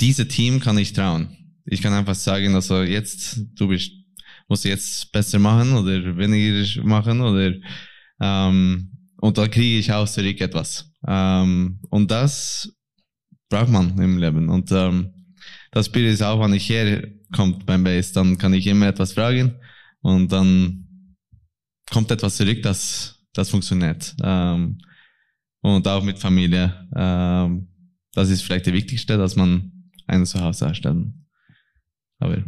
[0.00, 1.28] diese Team kann ich trauen.
[1.66, 3.92] Ich kann einfach sagen, also jetzt, du bist,
[4.48, 7.54] musst jetzt besser machen oder weniger machen oder
[8.20, 10.92] ähm, und da kriege ich auch zurück etwas.
[11.06, 12.70] Ähm, und das
[13.48, 14.48] braucht man im Leben.
[14.48, 15.14] Und ähm,
[15.70, 19.54] das Bild ist auch, wenn ich herkommt beim Base, dann kann ich immer etwas fragen
[20.02, 21.16] und dann
[21.90, 24.14] kommt etwas zurück, das, das funktioniert.
[24.22, 24.78] Ähm,
[25.62, 26.86] und auch mit Familie.
[26.94, 27.68] Ähm,
[28.12, 29.72] das ist vielleicht das Wichtigste, dass man
[30.06, 31.26] ein Zuhause erstellen.
[32.18, 32.42] Aber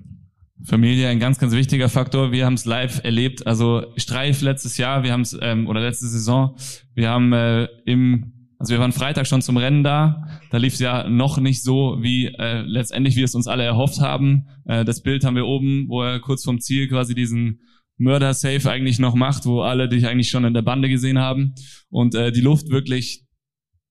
[0.65, 2.33] Familie ein ganz, ganz wichtiger Faktor.
[2.33, 3.47] Wir haben es live erlebt.
[3.47, 6.57] Also Streif letztes Jahr, wir haben es ähm, oder letzte Saison,
[6.95, 10.41] wir haben äh, im also wir waren Freitag schon zum Rennen da.
[10.51, 14.01] Da lief es ja noch nicht so, wie äh, letztendlich wir es uns alle erhofft
[14.01, 14.47] haben.
[14.65, 17.61] Äh, das Bild haben wir oben, wo er kurz vom Ziel quasi diesen
[17.99, 21.55] Mörder-Safe eigentlich noch macht, wo alle dich eigentlich schon in der Bande gesehen haben
[21.91, 23.26] und äh, die Luft wirklich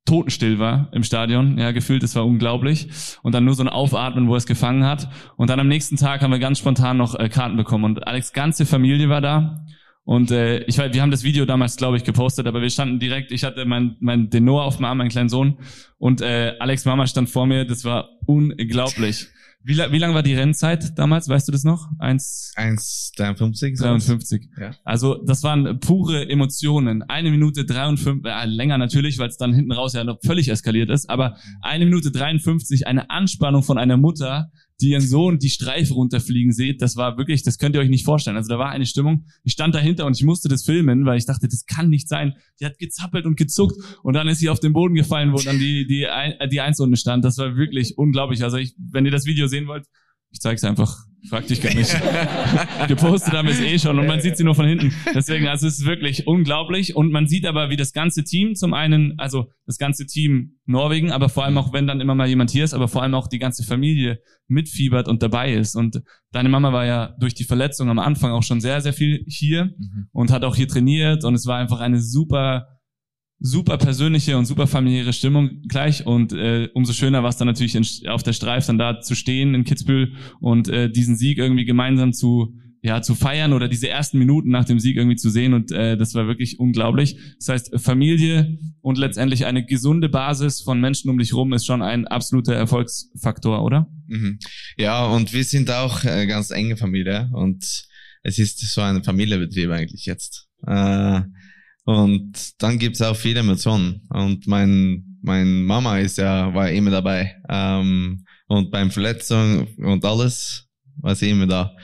[0.06, 1.58] totenstill war im Stadion.
[1.58, 2.88] Ja, gefühlt, es war unglaublich.
[3.24, 5.10] Und dann nur so ein Aufatmen, wo er es gefangen hat.
[5.36, 7.86] Und dann am nächsten Tag haben wir ganz spontan noch äh, Karten bekommen.
[7.86, 9.66] Und Alex' ganze Familie war da.
[10.06, 13.00] Und äh, ich weiß, wir haben das Video damals, glaube ich, gepostet, aber wir standen
[13.00, 15.58] direkt, ich hatte mein, mein den Noah auf dem Arm, meinen kleinen Sohn,
[15.98, 19.26] und äh, Alex Mama stand vor mir, das war unglaublich.
[19.68, 21.28] Wie, wie lang war die Rennzeit damals?
[21.28, 21.90] Weißt du das noch?
[21.98, 23.80] 1,53.
[23.80, 24.50] 53.
[24.60, 24.76] Ja.
[24.84, 27.02] Also das waren pure Emotionen.
[27.02, 30.92] Eine Minute 53, äh, länger natürlich, weil es dann hinten raus ja noch völlig eskaliert
[30.92, 35.94] ist, aber eine Minute 53, eine Anspannung von einer Mutter, die ihren Sohn die Streife
[35.94, 38.36] runterfliegen seht, das war wirklich, das könnt ihr euch nicht vorstellen.
[38.36, 41.26] Also da war eine Stimmung, ich stand dahinter und ich musste das filmen, weil ich
[41.26, 42.34] dachte, das kann nicht sein.
[42.60, 45.60] Die hat gezappelt und gezuckt und dann ist sie auf den Boden gefallen, wo dann
[45.60, 46.08] die, die,
[46.52, 47.24] die Eins unten stand.
[47.24, 48.44] Das war wirklich unglaublich.
[48.44, 49.86] Also ich, wenn ihr das Video sehen wollt,
[50.32, 51.06] ich zeige es einfach.
[51.30, 51.96] Frag dich gar nicht.
[52.88, 54.94] Gepostet haben wir es eh schon und man sieht sie nur von hinten.
[55.14, 56.96] Deswegen, also es ist wirklich unglaublich.
[56.96, 61.12] Und man sieht aber, wie das ganze Team zum einen, also das ganze Team Norwegen,
[61.12, 63.28] aber vor allem auch, wenn dann immer mal jemand hier ist, aber vor allem auch
[63.28, 65.76] die ganze Familie mitfiebert und dabei ist.
[65.76, 69.24] Und deine Mama war ja durch die Verletzung am Anfang auch schon sehr, sehr viel
[69.28, 70.08] hier mhm.
[70.12, 72.68] und hat auch hier trainiert und es war einfach eine super
[73.46, 77.76] super persönliche und super familiäre Stimmung gleich und äh, umso schöner war es dann natürlich
[77.76, 81.66] in, auf der Streif dann da zu stehen in Kitzbühel und äh, diesen Sieg irgendwie
[81.66, 85.54] gemeinsam zu ja zu feiern oder diese ersten Minuten nach dem Sieg irgendwie zu sehen
[85.54, 87.18] und äh, das war wirklich unglaublich.
[87.38, 91.82] Das heißt Familie und letztendlich eine gesunde Basis von Menschen um dich rum ist schon
[91.84, 93.88] ein absoluter Erfolgsfaktor, oder?
[94.08, 94.40] Mhm.
[94.78, 97.64] Ja und wir sind auch äh, ganz enge Familie und
[98.24, 100.48] es ist so ein Familienbetrieb eigentlich jetzt.
[100.66, 101.22] Äh,
[101.86, 104.02] und dann gibt's auch viele Emotionen.
[104.10, 107.36] Und mein, mein Mama ist ja, war immer dabei.
[107.48, 110.68] Ähm, und beim Verletzung und alles
[110.98, 111.76] war sie immer da.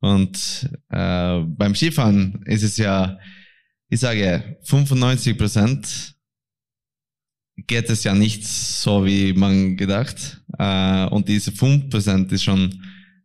[0.00, 3.18] Und äh, beim Skifahren ist es ja,
[3.88, 6.14] ich sage, 95 Prozent
[7.66, 10.40] geht es ja nicht so, wie man gedacht.
[10.56, 12.80] Äh, und diese 5 Prozent ist schon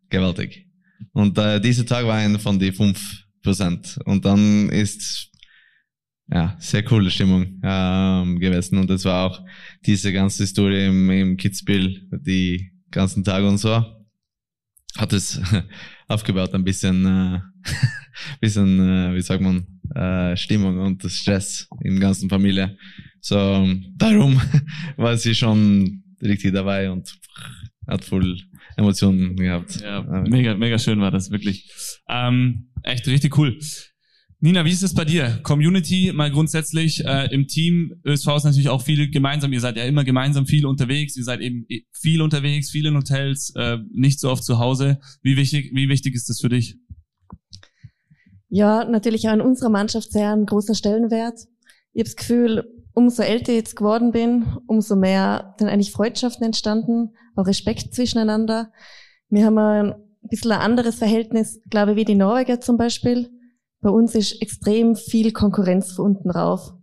[0.09, 0.67] gewaltig.
[1.11, 3.99] Und äh, dieser Tag war einer von den 5 Prozent.
[4.05, 5.29] Und dann ist
[6.31, 8.77] ja, sehr coole Stimmung ähm, gewesen.
[8.77, 9.41] Und das war auch
[9.85, 13.83] diese ganze Story im, im Kitzbühel, die ganzen Tage und so,
[14.97, 15.41] hat es
[16.07, 17.39] aufgebaut, ein bisschen, äh,
[18.41, 22.77] bisschen äh, wie sagt man, äh, Stimmung und das Stress in der ganzen Familie.
[23.19, 24.41] So, darum
[24.97, 27.17] war sie schon richtig dabei und
[27.87, 28.39] hat voll
[28.77, 29.81] Emotionen gehabt.
[29.81, 31.69] Ja, mega, mega schön war das, wirklich.
[32.07, 33.59] Ähm, echt richtig cool.
[34.43, 35.39] Nina, wie ist es bei dir?
[35.41, 38.01] Community mal grundsätzlich äh, im Team.
[38.05, 39.53] ÖSV ist natürlich auch viel gemeinsam.
[39.53, 41.15] Ihr seid ja immer gemeinsam viel unterwegs.
[41.15, 44.99] Ihr seid eben viel unterwegs, viel in Hotels, äh, nicht so oft zu Hause.
[45.21, 46.75] Wie wichtig, wie wichtig ist das für dich?
[48.49, 51.39] Ja, natürlich auch in unserer Mannschaft sehr ein großer Stellenwert.
[51.93, 56.43] Ich habe das Gefühl, umso älter ich jetzt geworden bin, umso mehr sind eigentlich Freundschaften
[56.43, 58.73] entstanden, auch Respekt zwischeneinander.
[59.29, 63.29] Wir haben ein bisschen ein anderes Verhältnis, glaube ich, wie die Norweger zum Beispiel.
[63.83, 66.73] Bei uns ist extrem viel Konkurrenz von unten rauf.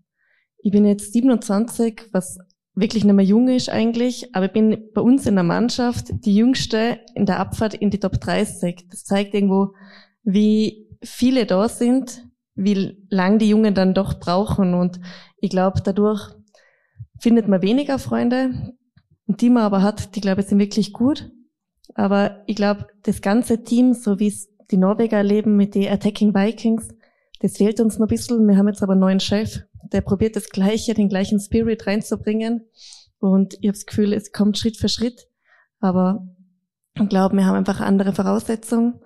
[0.59, 2.39] Ich bin jetzt 27, was
[2.75, 6.37] wirklich nicht mehr jung ist eigentlich, aber ich bin bei uns in der Mannschaft die
[6.37, 8.87] jüngste in der Abfahrt in die Top 30.
[8.91, 9.73] Das zeigt irgendwo,
[10.25, 14.75] wie viele da sind, wie lang die Jungen dann doch brauchen.
[14.75, 15.01] Und
[15.39, 16.35] ich glaube, dadurch
[17.19, 18.75] findet man weniger Freunde.
[19.27, 21.31] Und die man aber hat, die glaube ich sind wirklich gut.
[21.95, 26.35] Aber ich glaube, das ganze Team, so wie es die Norweger erleben mit den Attacking
[26.35, 26.89] Vikings,
[27.41, 28.47] das fehlt uns noch ein bisschen.
[28.47, 29.61] Wir haben jetzt aber einen neuen Chef,
[29.93, 32.67] der probiert das Gleiche, den gleichen Spirit reinzubringen.
[33.19, 35.27] Und ich habe das Gefühl, es kommt Schritt für Schritt.
[35.81, 36.27] Aber
[36.95, 39.01] ich glaube, wir haben einfach andere Voraussetzungen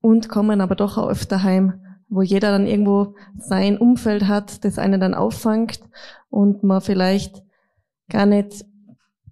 [0.00, 4.78] und kommen aber doch auch öfter heim, wo jeder dann irgendwo sein Umfeld hat, das
[4.78, 5.80] einen dann auffangt
[6.28, 7.42] und man vielleicht
[8.08, 8.64] gar nicht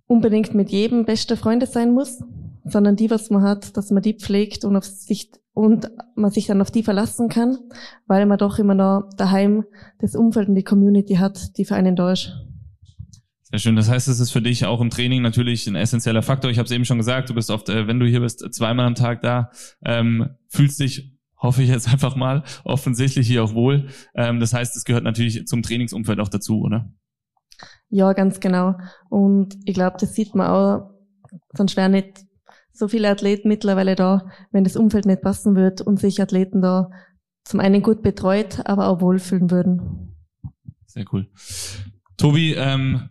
[0.07, 2.23] unbedingt mit jedem beste Freunde sein muss,
[2.65, 6.47] sondern die, was man hat, dass man die pflegt und auf sich und man sich
[6.47, 7.59] dann auf die verlassen kann,
[8.07, 9.65] weil man doch immer noch daheim
[10.01, 12.33] das Umfeld und die Community hat, die für einen da ist.
[13.43, 13.77] Sehr schön.
[13.77, 16.51] Das heißt, es ist für dich auch im Training natürlich ein essentieller Faktor.
[16.51, 18.87] Ich habe es eben schon gesagt, du bist oft, äh, wenn du hier bist, zweimal
[18.87, 19.51] am Tag da,
[19.85, 21.15] ähm, fühlst dich
[21.45, 23.87] hoffe ich jetzt einfach mal, offensichtlich hier auch wohl.
[24.17, 26.91] Ähm, das heißt, es gehört natürlich zum Trainingsumfeld auch dazu, oder?
[27.91, 28.75] Ja, ganz genau.
[29.11, 30.91] Und ich glaube, das sieht man auch,
[31.53, 32.25] sonst wären nicht
[32.75, 36.91] so viele Athleten mittlerweile da, wenn das Umfeld nicht passen wird und sich Athleten da
[37.45, 40.17] zum einen gut betreut, aber auch wohlfühlen würden.
[40.87, 41.29] Sehr cool.
[42.17, 43.09] Tobi, ähm,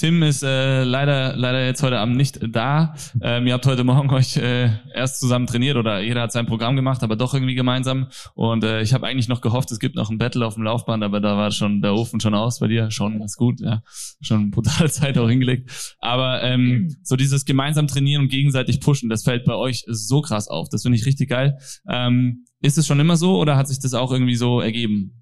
[0.00, 2.94] Tim ist äh, leider leider jetzt heute Abend nicht da.
[3.20, 6.74] Ähm, ihr habt heute Morgen euch äh, erst zusammen trainiert oder jeder hat sein Programm
[6.74, 8.06] gemacht, aber doch irgendwie gemeinsam.
[8.32, 11.04] Und äh, ich habe eigentlich noch gehofft, es gibt noch ein Battle auf dem Laufband,
[11.04, 12.90] aber da war schon der Ofen schon aus bei dir.
[12.90, 13.82] Schon ist gut, ja,
[14.22, 15.94] schon brutale Zeit auch hingelegt.
[15.98, 20.48] Aber ähm, so dieses gemeinsam trainieren und gegenseitig pushen, das fällt bei euch so krass
[20.48, 20.70] auf.
[20.70, 21.58] Das finde ich richtig geil.
[21.86, 25.20] Ähm, ist es schon immer so oder hat sich das auch irgendwie so ergeben?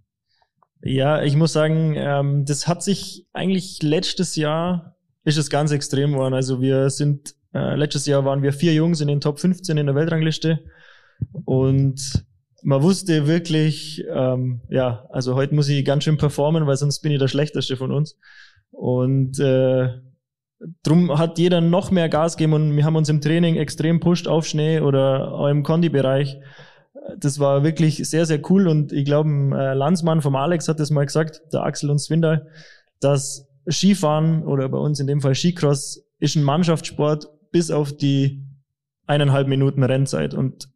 [0.82, 6.12] Ja, ich muss sagen, ähm, das hat sich eigentlich letztes Jahr ist es ganz extrem
[6.12, 6.34] geworden.
[6.34, 9.86] Also wir sind, äh, letztes Jahr waren wir vier Jungs in den Top 15 in
[9.86, 10.60] der Weltrangliste
[11.44, 12.24] und
[12.62, 17.12] man wusste wirklich, ähm, ja, also heute muss ich ganz schön performen, weil sonst bin
[17.12, 18.18] ich der Schlechteste von uns.
[18.70, 19.90] Und äh,
[20.82, 24.26] drum hat jeder noch mehr Gas gegeben und wir haben uns im Training extrem pusht
[24.26, 26.38] auf Schnee oder auch im Kondi-Bereich
[27.16, 30.80] das war wirklich sehr, sehr cool und ich glaube, ein äh, Landsmann vom Alex hat
[30.80, 32.48] das mal gesagt, der Axel und Swindal,
[33.00, 38.44] dass Skifahren oder bei uns in dem Fall Skicross ist ein Mannschaftssport bis auf die
[39.06, 40.68] eineinhalb Minuten Rennzeit und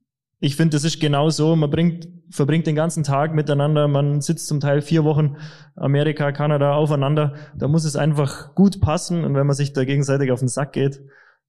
[0.44, 1.54] ich finde, das ist genau so.
[1.54, 3.86] Man bringt, verbringt den ganzen Tag miteinander.
[3.86, 5.36] Man sitzt zum Teil vier Wochen
[5.76, 7.34] Amerika, Kanada aufeinander.
[7.56, 9.24] Da muss es einfach gut passen.
[9.24, 11.00] Und wenn man sich da gegenseitig auf den Sack geht,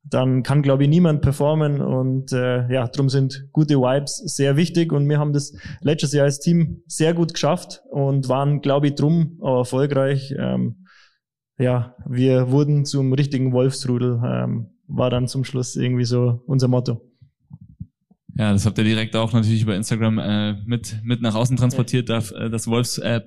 [0.04, 1.82] dann kann, glaube ich, niemand performen.
[1.82, 4.92] Und äh, ja, darum sind gute Vibes sehr wichtig.
[4.92, 8.96] Und wir haben das letztes Jahr als Team sehr gut geschafft und waren, glaube ich,
[8.96, 10.34] drum auch erfolgreich.
[10.38, 10.86] Ähm,
[11.58, 17.02] ja, wir wurden zum richtigen Wolfsrudel, ähm, war dann zum Schluss irgendwie so unser Motto.
[18.36, 22.10] Ja, das habt ihr direkt auch natürlich über Instagram äh, mit mit nach außen transportiert.
[22.10, 22.18] Ja.
[22.18, 23.22] Äh, das Wolfs äh,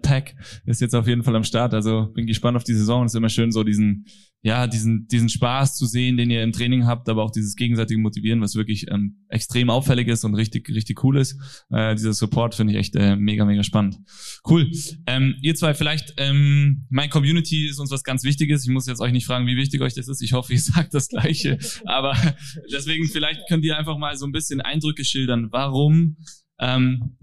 [0.65, 1.75] ist jetzt auf jeden Fall am Start.
[1.75, 3.05] Also bin gespannt auf die Saison.
[3.05, 4.07] Es ist immer schön, so diesen
[4.47, 7.99] ja, diesen, diesen Spaß zu sehen, den ihr im Training habt, aber auch dieses gegenseitige
[7.99, 11.37] Motivieren, was wirklich ähm, extrem auffällig ist und richtig, richtig cool ist.
[11.69, 13.97] Äh, dieser Support finde ich echt äh, mega, mega spannend.
[14.49, 14.71] Cool.
[15.09, 18.63] Ähm, ihr zwei, vielleicht, ähm, mein Community ist uns was ganz Wichtiges.
[18.63, 20.23] Ich muss jetzt euch nicht fragen, wie wichtig euch das ist.
[20.23, 21.59] Ich hoffe, ihr sagt das Gleiche.
[21.85, 22.17] aber
[22.73, 25.49] deswegen, vielleicht könnt ihr einfach mal so ein bisschen Eindrücke schildern.
[25.51, 26.19] Warum
[26.61, 27.17] ähm,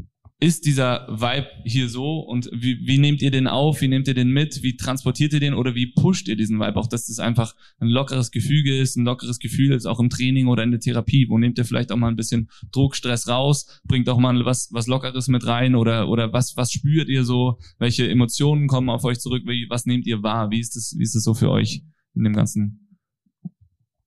[0.43, 2.19] ist dieser Vibe hier so?
[2.19, 5.39] Und wie, wie nehmt ihr den auf, wie nehmt ihr den mit, wie transportiert ihr
[5.39, 5.53] den?
[5.53, 9.05] Oder wie pusht ihr diesen Vibe auch, dass das einfach ein lockeres Gefüge ist, ein
[9.05, 11.95] lockeres Gefühl ist, auch im Training oder in der Therapie, wo nehmt ihr vielleicht auch
[11.95, 15.75] mal ein bisschen Druck, Stress raus, bringt auch mal was, was Lockeres mit rein?
[15.75, 19.85] Oder, oder was, was spürt ihr so, welche Emotionen kommen auf euch zurück, wie, was
[19.85, 21.83] nehmt ihr wahr, wie ist das, wie ist das so für euch
[22.15, 22.97] in dem ganzen?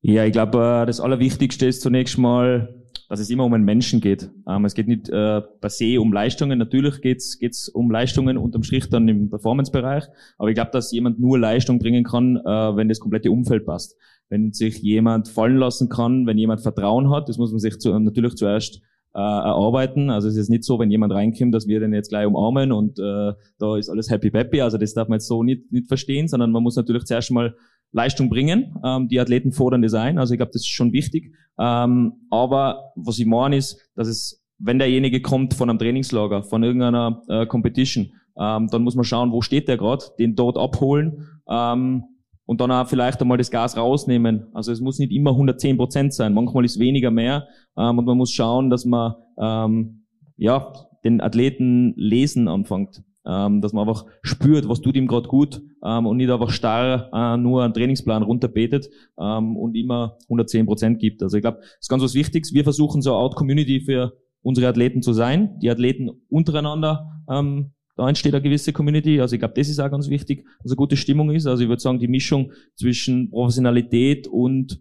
[0.02, 4.00] Ja, ich glaube, äh, das Allerwichtigste ist zunächst mal, dass es immer um einen Menschen
[4.00, 4.30] geht.
[4.48, 6.58] Ähm, es geht nicht äh, per se um Leistungen.
[6.58, 10.04] Natürlich geht's geht's um Leistungen unterm Strich dann im Performance-Bereich.
[10.38, 13.96] Aber ich glaube, dass jemand nur Leistung bringen kann, äh, wenn das komplette Umfeld passt.
[14.28, 17.96] Wenn sich jemand fallen lassen kann, wenn jemand Vertrauen hat, das muss man sich zu,
[17.98, 18.82] natürlich zuerst
[19.14, 20.10] äh, erarbeiten.
[20.10, 22.98] Also es ist nicht so, wenn jemand reinkommt, dass wir den jetzt gleich umarmen und
[22.98, 24.60] äh, da ist alles happy peppy.
[24.60, 27.54] Also das darf man jetzt so nicht, nicht verstehen, sondern man muss natürlich zuerst mal
[27.92, 28.74] Leistung bringen.
[28.84, 30.18] Ähm, die Athleten fordern das ein.
[30.18, 31.32] Also ich glaube, das ist schon wichtig.
[31.58, 36.62] Ähm, aber was ich meine ist, dass es, wenn derjenige kommt von einem Trainingslager, von
[36.62, 41.26] irgendeiner äh, Competition, ähm, dann muss man schauen, wo steht der gerade, den dort abholen
[41.48, 42.04] ähm,
[42.44, 44.46] und dann auch vielleicht einmal das Gas rausnehmen.
[44.52, 48.18] Also es muss nicht immer 110 Prozent sein, manchmal ist weniger mehr ähm, und man
[48.18, 50.06] muss schauen, dass man ähm,
[50.36, 50.72] ja
[51.04, 53.02] den Athleten lesen anfängt.
[53.26, 57.10] Ähm, dass man einfach spürt, was tut ihm gerade gut ähm, und nicht einfach starr
[57.12, 61.22] äh, nur einen Trainingsplan runterbetet ähm, und immer 110 Prozent gibt.
[61.22, 62.54] Also ich glaube, das ist ganz was Wichtiges.
[62.54, 67.72] Wir versuchen so eine Art Community für unsere Athleten zu sein, die Athleten untereinander ähm,
[67.96, 69.20] da entsteht eine gewisse Community.
[69.20, 71.46] Also ich glaube, das ist auch ganz wichtig, dass eine gute Stimmung ist.
[71.46, 74.80] Also ich würde sagen, die Mischung zwischen Professionalität und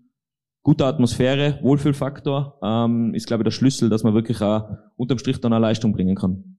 [0.63, 4.67] guter Atmosphäre, Wohlfühlfaktor, ähm, ist, glaube ich, der Schlüssel, dass man wirklich auch
[4.97, 6.54] unterm Strich dann eine Leistung bringen kann.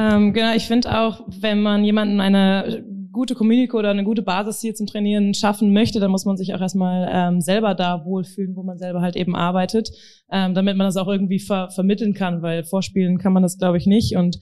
[0.00, 4.60] Ähm, genau, ich finde auch, wenn man jemanden eine gute Community oder eine gute Basis
[4.60, 8.56] hier zum Trainieren schaffen möchte, dann muss man sich auch erstmal ähm, selber da wohlfühlen,
[8.56, 9.90] wo man selber halt eben arbeitet,
[10.30, 13.78] ähm, damit man das auch irgendwie ver vermitteln kann, weil vorspielen kann man das, glaube
[13.78, 14.16] ich, nicht.
[14.16, 14.38] Und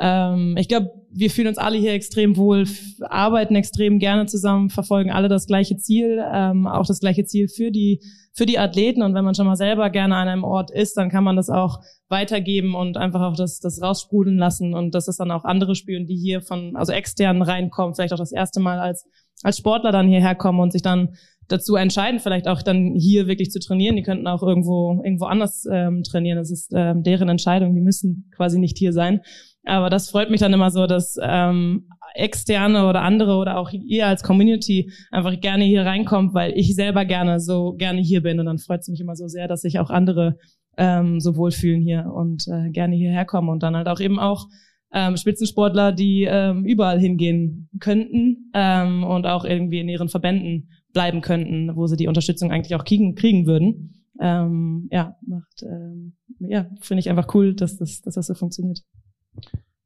[0.00, 2.66] ähm, ich glaube, wir fühlen uns alle hier extrem wohl,
[3.00, 7.70] arbeiten extrem gerne zusammen, verfolgen alle das gleiche Ziel, ähm, auch das gleiche Ziel für
[7.70, 8.00] die
[8.38, 9.02] für die Athleten.
[9.02, 11.50] Und wenn man schon mal selber gerne an einem Ort ist, dann kann man das
[11.50, 15.74] auch weitergeben und einfach auch das, das raussprudeln lassen und dass es dann auch andere
[15.74, 19.06] spüren, die hier von, also externen reinkommen, vielleicht auch das erste Mal als,
[19.42, 21.16] als Sportler dann hierher kommen und sich dann
[21.48, 23.96] dazu entscheiden, vielleicht auch dann hier wirklich zu trainieren.
[23.96, 26.38] Die könnten auch irgendwo, irgendwo anders ähm, trainieren.
[26.38, 27.74] Das ist ähm, deren Entscheidung.
[27.74, 29.20] Die müssen quasi nicht hier sein.
[29.68, 34.06] Aber das freut mich dann immer so, dass ähm, externe oder andere oder auch ihr
[34.06, 38.40] als Community einfach gerne hier reinkommt, weil ich selber gerne so gerne hier bin.
[38.40, 40.36] Und dann freut es mich immer so sehr, dass sich auch andere
[40.76, 44.46] ähm, so wohlfühlen hier und äh, gerne hierher kommen und dann halt auch eben auch
[44.92, 51.20] ähm, Spitzensportler, die ähm, überall hingehen könnten ähm, und auch irgendwie in ihren Verbänden bleiben
[51.20, 54.06] könnten, wo sie die Unterstützung eigentlich auch kriegen, kriegen würden.
[54.20, 58.80] Ähm, ja, macht, ähm, ja, finde ich einfach cool, dass das, dass das so funktioniert.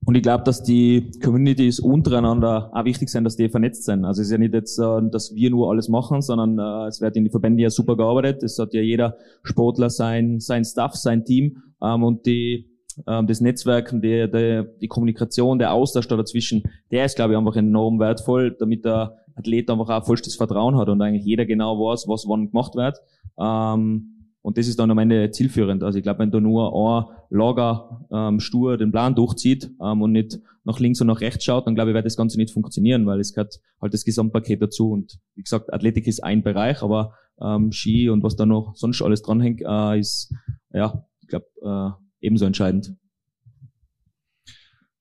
[0.04, 4.04] Und ich glaube, dass die Communities untereinander auch wichtig sind, dass die vernetzt sind.
[4.04, 7.00] Also es ist ja nicht jetzt, äh, dass wir nur alles machen, sondern äh, es
[7.00, 8.42] wird in die Verbände ja super gearbeitet.
[8.42, 12.72] Es hat ja jeder Sportler sein, sein Staff, sein Team ähm, und die
[13.06, 17.38] ähm, das Netzwerken, die, die, die Kommunikation, der Austausch da dazwischen, der ist, glaube ich,
[17.38, 21.78] einfach enorm wertvoll, damit der Athlet einfach auch vollstes Vertrauen hat und eigentlich jeder genau
[21.78, 22.98] weiß, was wann gemacht wird.
[23.38, 24.11] Ähm,
[24.42, 25.82] und das ist dann am Ende zielführend.
[25.84, 30.12] Also ich glaube, wenn da nur ein Lager ähm, stur den Plan durchzieht ähm, und
[30.12, 33.06] nicht nach links und nach rechts schaut, dann glaube ich, wird das Ganze nicht funktionieren,
[33.06, 34.90] weil es gehört halt das Gesamtpaket dazu.
[34.90, 39.00] Und wie gesagt, Athletik ist ein Bereich, aber ähm, Ski und was da noch sonst
[39.00, 40.34] alles dranhängt, äh, ist,
[40.72, 42.94] ja, ich glaube, äh, ebenso entscheidend.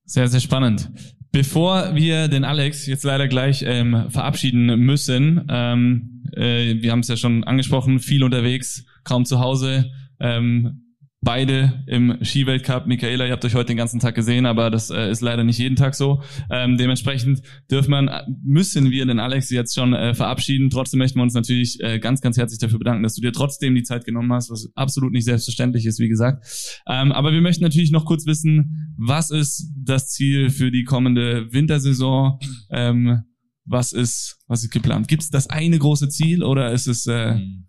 [0.05, 0.91] Sehr, sehr spannend.
[1.31, 7.07] Bevor wir den Alex jetzt leider gleich ähm, verabschieden müssen, ähm, äh, wir haben es
[7.07, 9.91] ja schon angesprochen, viel unterwegs, kaum zu Hause.
[10.19, 10.81] Ähm,
[11.21, 12.87] beide im Skiweltcup.
[12.87, 15.59] Michaela, ihr habt euch heute den ganzen Tag gesehen, aber das äh, ist leider nicht
[15.59, 16.21] jeden Tag so.
[16.49, 18.09] Ähm, dementsprechend dürfen man,
[18.43, 20.69] müssen wir den Alex jetzt schon äh, verabschieden.
[20.71, 23.75] Trotzdem möchten wir uns natürlich äh, ganz, ganz herzlich dafür bedanken, dass du dir trotzdem
[23.75, 26.81] die Zeit genommen hast, was absolut nicht selbstverständlich ist, wie gesagt.
[26.87, 31.53] Ähm, aber wir möchten natürlich noch kurz wissen, was ist das Ziel für die kommende
[31.53, 32.39] Wintersaison?
[32.71, 33.21] Ähm,
[33.63, 35.07] was ist, was ist geplant?
[35.07, 37.67] Gibt es das eine große Ziel oder ist es äh, mhm.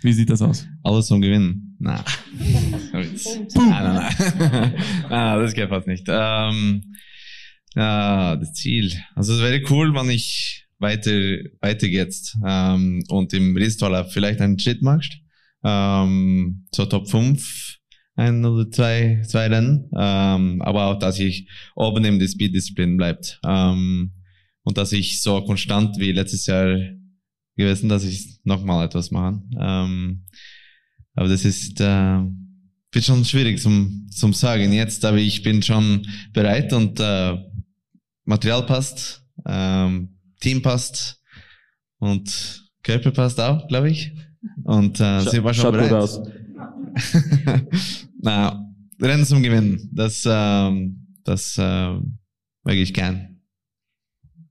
[0.00, 0.66] Wie sieht das aus?
[0.82, 1.76] Alles zum Gewinnen.
[1.78, 2.04] Na.
[2.92, 3.14] nein,
[3.54, 4.74] nein, nein.
[5.10, 6.06] ah, das geht fast nicht.
[6.08, 6.94] Ähm,
[7.74, 8.92] ja, das Ziel.
[9.14, 11.12] Also es wäre cool, wenn ich weiter
[11.60, 15.18] weiter jetzt ähm, und im Riestaler vielleicht einen Schritt machst.
[15.64, 17.78] Ähm, zur Top 5
[18.18, 19.88] ein oder zwei, zwei Rennen.
[19.96, 23.40] Ähm, aber auch, dass ich oben in der Speed-Disziplin bleibt.
[23.46, 24.12] Ähm,
[24.64, 26.78] und dass ich so konstant wie letztes Jahr
[27.58, 29.50] gewesen, dass ich nochmal etwas machen.
[29.60, 30.24] Ähm,
[31.14, 32.20] aber das ist äh,
[32.92, 37.36] wird schon schwierig zum, zum sagen jetzt, aber ich bin schon bereit und äh,
[38.24, 41.20] Material passt, ähm, Team passt
[41.98, 44.12] und Körper passt auch, glaube ich.
[44.64, 45.90] Und äh, sie war schon Schaut bereit.
[45.90, 46.20] Gut aus.
[48.22, 48.64] Na,
[49.00, 53.40] Rennen zum Gewinnen, das, ähm, das äh, mag ich gern.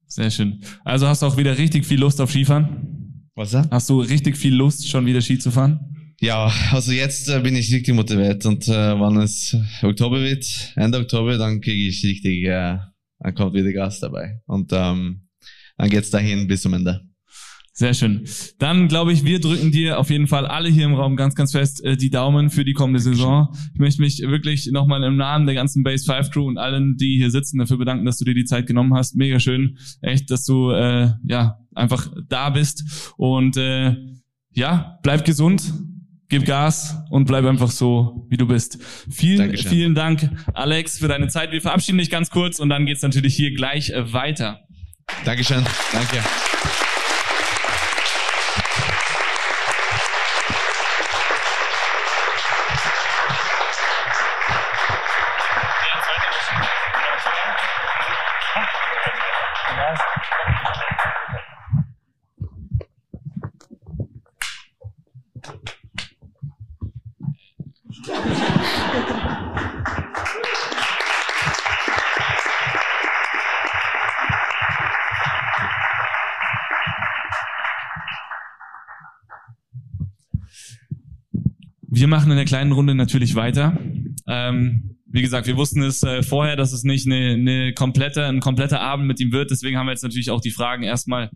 [0.05, 0.61] Sehr schön.
[0.85, 2.96] Also hast du auch wieder richtig viel Lust auf Skifahren?
[3.37, 3.67] Was da?
[3.69, 5.79] Hast du richtig viel Lust, schon wieder Ski zu fahren?
[6.19, 10.97] Ja, also jetzt äh, bin ich richtig motiviert und äh, wenn es Oktober wird, Ende
[10.97, 12.79] Oktober, dann kriege ich richtig, äh,
[13.19, 15.27] dann kommt wieder Gas dabei und ähm,
[15.77, 17.01] dann geht's dahin bis zum Ende.
[17.77, 18.27] Sehr schön.
[18.57, 21.51] Dann glaube ich, wir drücken dir auf jeden Fall alle hier im Raum ganz, ganz
[21.51, 23.55] fest äh, die Daumen für die kommende Saison.
[23.75, 27.17] Ich möchte mich wirklich nochmal im Namen der ganzen Base 5 Crew und allen, die
[27.17, 29.15] hier sitzen, dafür bedanken, dass du dir die Zeit genommen hast.
[29.15, 29.77] Mega schön.
[30.01, 33.13] Echt, dass du äh, ja einfach da bist.
[33.15, 33.95] Und äh,
[34.53, 35.71] ja, bleib gesund,
[36.29, 38.79] gib Gas und bleib einfach so, wie du bist.
[39.11, 39.69] Vielen, Dankeschön.
[39.69, 41.51] vielen Dank, Alex, für deine Zeit.
[41.51, 44.61] Wir verabschieden dich ganz kurz und dann geht's natürlich hier gleich weiter.
[45.25, 45.63] Dankeschön.
[45.93, 46.23] Danke.
[82.07, 83.77] Wir machen in der kleinen Runde natürlich weiter.
[84.27, 88.39] Ähm, wie gesagt, wir wussten es äh, vorher, dass es nicht eine, eine komplette, ein
[88.39, 89.51] kompletter Abend mit ihm wird.
[89.51, 91.31] Deswegen haben wir jetzt natürlich auch die Fragen erstmal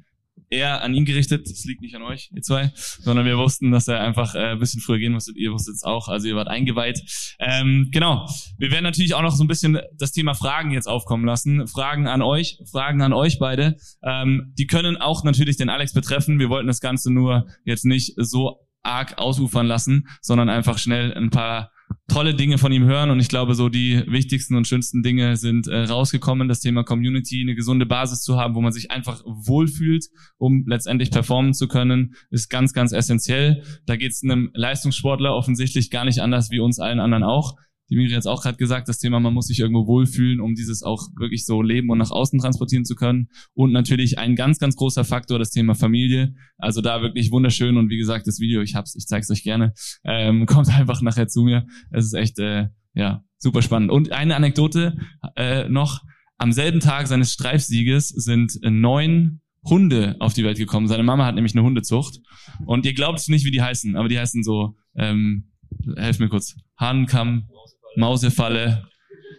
[0.50, 1.46] eher an ihn gerichtet.
[1.50, 4.60] Das liegt nicht an euch, ihr zwei, sondern wir wussten, dass er einfach äh, ein
[4.60, 5.34] bisschen früher gehen musste.
[5.36, 7.02] Ihr wusstet es auch, also ihr wart eingeweiht.
[7.40, 8.26] Ähm, genau.
[8.58, 11.68] Wir werden natürlich auch noch so ein bisschen das Thema Fragen jetzt aufkommen lassen.
[11.68, 13.76] Fragen an euch, Fragen an euch beide.
[14.04, 16.40] Ähm, die können auch natürlich den Alex betreffen.
[16.40, 21.30] Wir wollten das Ganze nur jetzt nicht so arg ausufern lassen, sondern einfach schnell ein
[21.30, 21.72] paar
[22.08, 23.10] tolle Dinge von ihm hören.
[23.10, 26.48] Und ich glaube, so die wichtigsten und schönsten Dinge sind äh, rausgekommen.
[26.48, 30.06] Das Thema Community, eine gesunde Basis zu haben, wo man sich einfach wohlfühlt,
[30.38, 33.64] um letztendlich performen zu können, ist ganz, ganz essentiell.
[33.86, 37.56] Da geht es einem Leistungssportler offensichtlich gar nicht anders wie uns allen anderen auch
[37.92, 40.82] die Miri jetzt auch gerade gesagt, das Thema, man muss sich irgendwo wohlfühlen, um dieses
[40.82, 43.28] auch wirklich so leben und nach außen transportieren zu können.
[43.54, 46.34] Und natürlich ein ganz, ganz großer Faktor, das Thema Familie.
[46.58, 49.74] Also da wirklich wunderschön und wie gesagt, das Video, ich hab's, ich zeig's euch gerne,
[50.06, 51.68] ähm, kommt einfach nachher zu mir.
[51.92, 53.92] Es ist echt, äh, ja, super spannend.
[53.92, 54.98] Und eine Anekdote
[55.36, 56.02] äh, noch,
[56.38, 60.88] am selben Tag seines Streifsieges sind neun Hunde auf die Welt gekommen.
[60.88, 62.20] Seine Mama hat nämlich eine Hundezucht.
[62.66, 65.52] Und ihr glaubt nicht, wie die heißen, aber die heißen so, ähm,
[65.98, 67.48] helf mir kurz, Hahnkamm,
[67.96, 68.88] Mausefalle,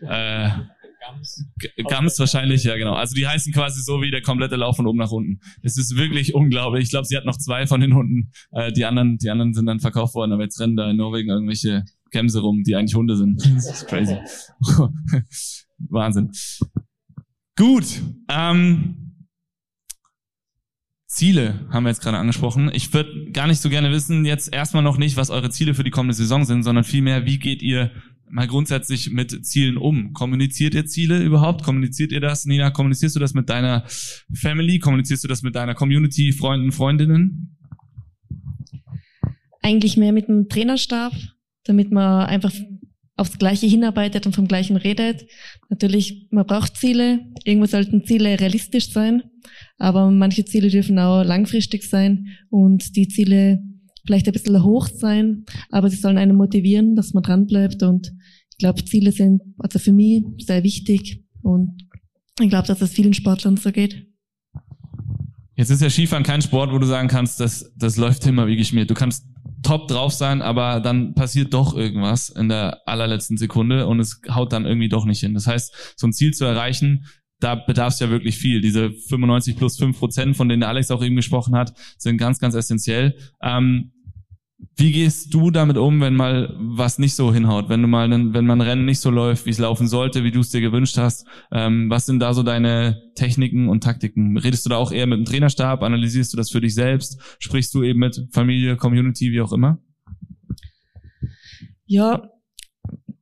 [0.02, 0.50] äh,
[1.88, 2.94] Gams wahrscheinlich, ja genau.
[2.94, 5.40] Also die heißen quasi so wie der komplette Lauf von oben nach unten.
[5.62, 6.84] Es ist wirklich unglaublich.
[6.84, 8.30] Ich glaube, sie hat noch zwei von den Hunden.
[8.52, 11.30] Äh, die anderen, die anderen sind dann verkauft worden, aber jetzt rennen da in Norwegen
[11.30, 13.44] irgendwelche Kämse rum, die eigentlich Hunde sind.
[13.44, 14.16] Das ist crazy.
[15.78, 16.30] Wahnsinn.
[17.56, 18.02] Gut.
[18.28, 19.26] Ähm,
[21.06, 22.70] Ziele haben wir jetzt gerade angesprochen.
[22.72, 25.84] Ich würde gar nicht so gerne wissen, jetzt erstmal noch nicht, was eure Ziele für
[25.84, 27.90] die kommende Saison sind, sondern vielmehr, wie geht ihr
[28.32, 30.12] mal grundsätzlich mit Zielen um?
[30.14, 31.62] Kommuniziert ihr Ziele überhaupt?
[31.62, 32.46] Kommuniziert ihr das?
[32.46, 33.84] Nina, kommunizierst du das mit deiner
[34.32, 34.78] Family?
[34.78, 37.58] Kommunizierst du das mit deiner Community, Freunden, Freundinnen?
[39.60, 41.12] Eigentlich mehr mit dem Trainerstab,
[41.64, 42.52] damit man einfach
[43.16, 45.26] aufs Gleiche hinarbeitet und vom Gleichen redet.
[45.68, 47.20] Natürlich, man braucht Ziele.
[47.44, 49.22] Irgendwo sollten Ziele realistisch sein,
[49.76, 53.62] aber manche Ziele dürfen auch langfristig sein und die Ziele
[54.04, 58.12] vielleicht ein bisschen hoch sein, aber sie sollen einen motivieren, dass man dranbleibt und
[58.50, 61.70] ich glaube, Ziele sind also für mich sehr wichtig und
[62.40, 64.06] ich glaube, dass es vielen Sportlern so geht.
[65.54, 68.56] Jetzt ist ja Skifahren kein Sport, wo du sagen kannst, das, das läuft immer wie
[68.56, 68.90] geschmiert.
[68.90, 69.26] Du kannst
[69.62, 74.52] top drauf sein, aber dann passiert doch irgendwas in der allerletzten Sekunde und es haut
[74.52, 75.34] dann irgendwie doch nicht hin.
[75.34, 77.04] Das heißt, so ein Ziel zu erreichen,
[77.42, 78.60] da bedarf es ja wirklich viel.
[78.60, 82.54] Diese 95 plus 5 Prozent, von denen Alex auch eben gesprochen hat, sind ganz, ganz
[82.54, 83.16] essentiell.
[83.42, 83.92] Ähm,
[84.76, 88.46] wie gehst du damit um, wenn mal was nicht so hinhaut, wenn du mal, wenn
[88.46, 91.26] man Rennen nicht so läuft, wie es laufen sollte, wie du es dir gewünscht hast?
[91.50, 94.38] Ähm, was sind da so deine Techniken und Taktiken?
[94.38, 95.82] Redest du da auch eher mit dem Trainerstab?
[95.82, 97.20] Analysierst du das für dich selbst?
[97.38, 99.78] Sprichst du eben mit Familie, Community, wie auch immer?
[101.86, 102.22] Ja,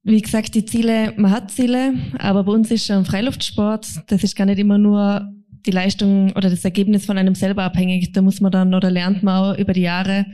[0.02, 3.86] wie gesagt, die Ziele, man hat Ziele, aber bei uns ist schon Freiluftsport.
[4.06, 5.32] Das ist gar nicht immer nur
[5.66, 8.12] die Leistung oder das Ergebnis von einem selber abhängig.
[8.12, 10.26] Da muss man dann oder lernt man auch über die Jahre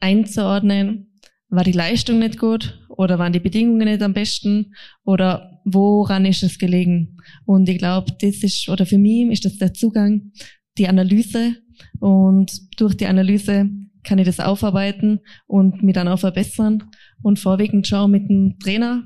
[0.00, 1.10] einzuordnen,
[1.48, 4.72] war die Leistung nicht gut oder waren die Bedingungen nicht am besten
[5.04, 7.18] oder woran ist es gelegen?
[7.44, 10.32] Und ich glaube, das ist, oder für mich ist das der Zugang,
[10.78, 11.56] die Analyse
[11.98, 13.68] und durch die Analyse
[14.04, 16.84] kann ich das aufarbeiten und mich dann auch verbessern
[17.22, 19.04] und vorwiegend schon mit dem Trainer.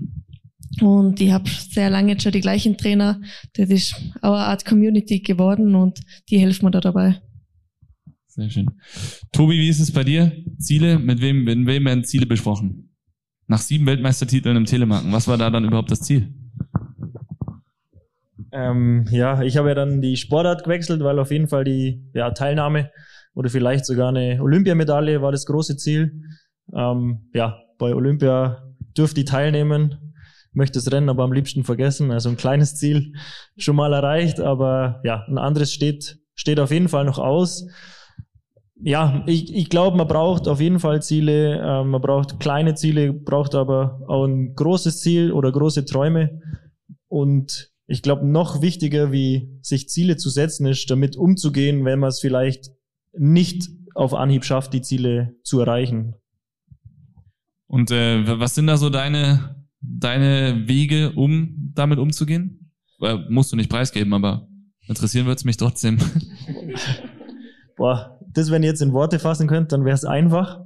[0.80, 3.20] Und ich habe sehr lange schon die gleichen Trainer.
[3.54, 7.20] Das ist auch eine Art Community geworden und die helfen mir da dabei.
[8.26, 8.66] Sehr schön.
[9.30, 10.32] Tobi, wie ist es bei dir?
[10.58, 10.98] Ziele?
[10.98, 12.90] Mit wem, mit wem werden Ziele besprochen?
[13.46, 16.34] Nach sieben Weltmeistertiteln im Telemarken, was war da dann überhaupt das Ziel?
[18.50, 22.30] Ähm, ja, ich habe ja dann die Sportart gewechselt, weil auf jeden Fall die ja,
[22.30, 22.90] Teilnahme
[23.34, 26.22] oder vielleicht sogar eine Olympiamedaille war das große Ziel.
[26.74, 28.62] Ähm, ja, bei Olympia
[28.96, 30.14] dürfte ich teilnehmen,
[30.52, 32.10] möchte das Rennen aber am liebsten vergessen.
[32.10, 33.12] Also ein kleines Ziel
[33.56, 37.66] schon mal erreicht, aber ja, ein anderes steht, steht auf jeden Fall noch aus.
[38.80, 43.12] Ja, ich, ich glaube, man braucht auf jeden Fall Ziele, äh, man braucht kleine Ziele,
[43.12, 46.40] braucht aber auch ein großes Ziel oder große Träume.
[47.08, 52.08] Und ich glaube, noch wichtiger, wie sich Ziele zu setzen, ist, damit umzugehen, wenn man
[52.08, 52.70] es vielleicht
[53.18, 56.14] nicht auf Anhieb schafft, die Ziele zu erreichen.
[57.66, 62.72] Und äh, was sind da so deine, deine Wege, um damit umzugehen?
[63.00, 64.48] Äh, musst du nicht preisgeben, aber
[64.86, 65.98] interessieren würde es mich trotzdem.
[67.76, 70.60] Boah, das, wenn ihr jetzt in Worte fassen könnt, dann wäre es einfach.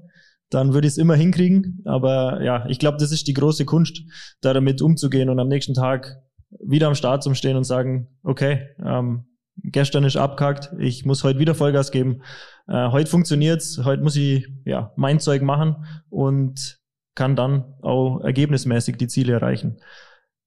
[0.50, 1.82] Dann würde ich es immer hinkriegen.
[1.84, 4.02] Aber ja, ich glaube, das ist die große Kunst,
[4.40, 6.16] da damit umzugehen und am nächsten Tag
[6.64, 9.24] wieder am Start zum Stehen und sagen, okay, ähm,
[9.62, 12.22] gestern ist abkackt, ich muss heute wieder Vollgas geben.
[12.66, 16.78] Äh, heute funktioniert's, heute muss ich ja mein Zeug machen und
[17.14, 19.80] kann dann auch ergebnismäßig die Ziele erreichen.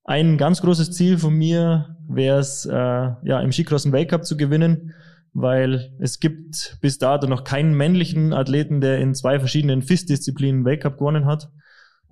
[0.04, 4.38] Ein ganz großes Ziel von mir wäre es, äh, ja, im Skicross einen Weltcup zu
[4.38, 4.94] gewinnen,
[5.34, 10.98] weil es gibt bis dato noch keinen männlichen Athleten, der in zwei verschiedenen FIS-Disziplinen Weltcup
[10.98, 11.50] gewonnen hat.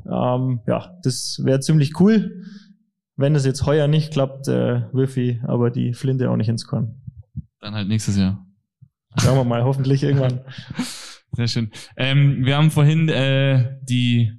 [0.06, 2.44] Ähm, ja, das wäre ziemlich cool.
[3.20, 6.66] Wenn es jetzt heuer nicht klappt, äh, wirf ich aber die Flinte auch nicht ins
[6.66, 7.02] Korn.
[7.60, 8.48] Dann halt nächstes Jahr.
[9.18, 10.40] Schauen wir mal, hoffentlich irgendwann.
[11.34, 11.70] Sehr schön.
[11.98, 14.32] Ähm, wir haben vorhin äh, die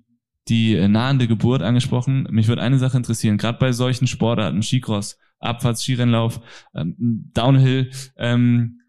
[0.48, 2.26] die äh, nahende Geburt angesprochen.
[2.30, 6.40] Mich würde eine Sache interessieren, gerade bei solchen Sportarten, Skicross, Abfahrts, Skirennlauf,
[6.74, 6.96] ähm,
[7.34, 8.80] Downhill, ähm,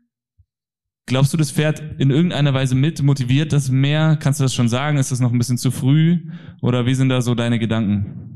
[1.05, 4.17] glaubst du, das fährt in irgendeiner Weise mit, motiviert das mehr?
[4.21, 4.97] Kannst du das schon sagen?
[4.97, 6.31] Ist das noch ein bisschen zu früh?
[6.61, 8.30] Oder wie sind da so deine Gedanken?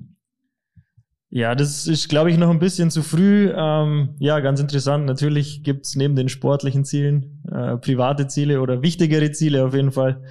[1.35, 3.51] Ja, das ist, glaube ich, noch ein bisschen zu früh.
[3.53, 5.05] Ähm, ja, ganz interessant.
[5.05, 10.23] Natürlich gibt's neben den sportlichen Zielen äh, private Ziele oder wichtigere Ziele auf jeden Fall.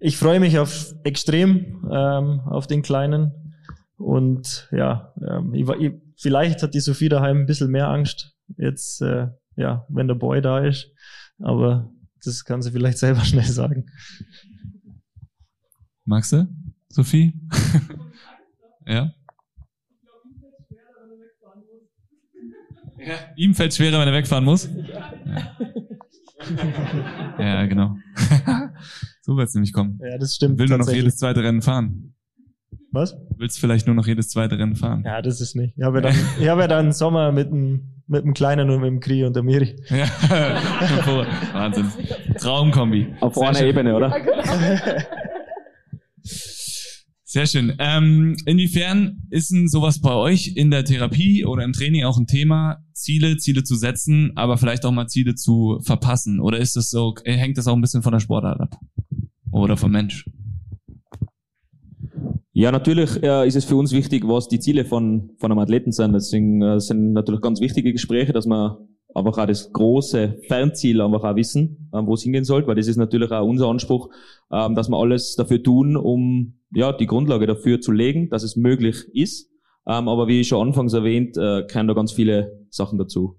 [0.00, 3.54] Ich freue mich auf extrem ähm, auf den Kleinen.
[3.98, 9.02] Und ja, ähm, ich, ich, vielleicht hat die Sophie daheim ein bisschen mehr Angst, jetzt,
[9.02, 10.90] äh, ja, wenn der Boy da ist.
[11.38, 11.88] Aber
[12.24, 13.86] das kann sie vielleicht selber schnell sagen.
[16.04, 16.48] Magst du,
[16.88, 17.32] Sophie?
[18.86, 19.12] ja?
[23.06, 23.14] Ja.
[23.36, 24.68] Ihm fällt schwerer, wenn er wegfahren muss.
[27.38, 27.96] Ja, ja genau.
[29.22, 30.00] so wird es nämlich kommen.
[30.02, 30.58] Ja, das stimmt.
[30.58, 32.14] Will nur noch jedes zweite Rennen fahren.
[32.90, 33.16] Was?
[33.36, 35.02] Willst vielleicht nur noch jedes zweite Rennen fahren?
[35.04, 35.74] Ja, das ist nicht.
[35.76, 38.80] Ich habe ja dann, ich habe ja dann Sommer mit dem, mit dem Kleinen und
[38.80, 39.76] mit dem Kri und der Miri.
[39.88, 40.06] Ja,
[41.52, 41.86] Wahnsinn.
[42.38, 43.14] Traumkombi.
[43.20, 44.10] Auf einer Ebene, oder?
[47.28, 47.74] Sehr schön.
[47.80, 52.28] Ähm, inwiefern ist denn sowas bei euch in der Therapie oder im Training auch ein
[52.28, 56.38] Thema, Ziele, Ziele zu setzen, aber vielleicht auch mal Ziele zu verpassen?
[56.38, 58.78] Oder ist das so, hängt das auch ein bisschen von der Sportart ab?
[59.50, 60.24] Oder vom Mensch?
[62.52, 65.90] Ja, natürlich äh, ist es für uns wichtig, was die Ziele von, von einem Athleten
[65.90, 66.12] sind.
[66.12, 68.76] Deswegen äh, sind natürlich ganz wichtige Gespräche, dass man
[69.16, 72.86] einfach auch das große Fernziel einfach auch wissen, ähm, wo es hingehen soll, weil das
[72.86, 74.10] ist natürlich auch unser Anspruch,
[74.52, 78.56] ähm, dass wir alles dafür tun, um ja die Grundlage dafür zu legen, dass es
[78.56, 79.50] möglich ist.
[79.86, 83.36] Ähm, aber wie schon anfangs erwähnt, äh, da ganz viele Sachen dazu.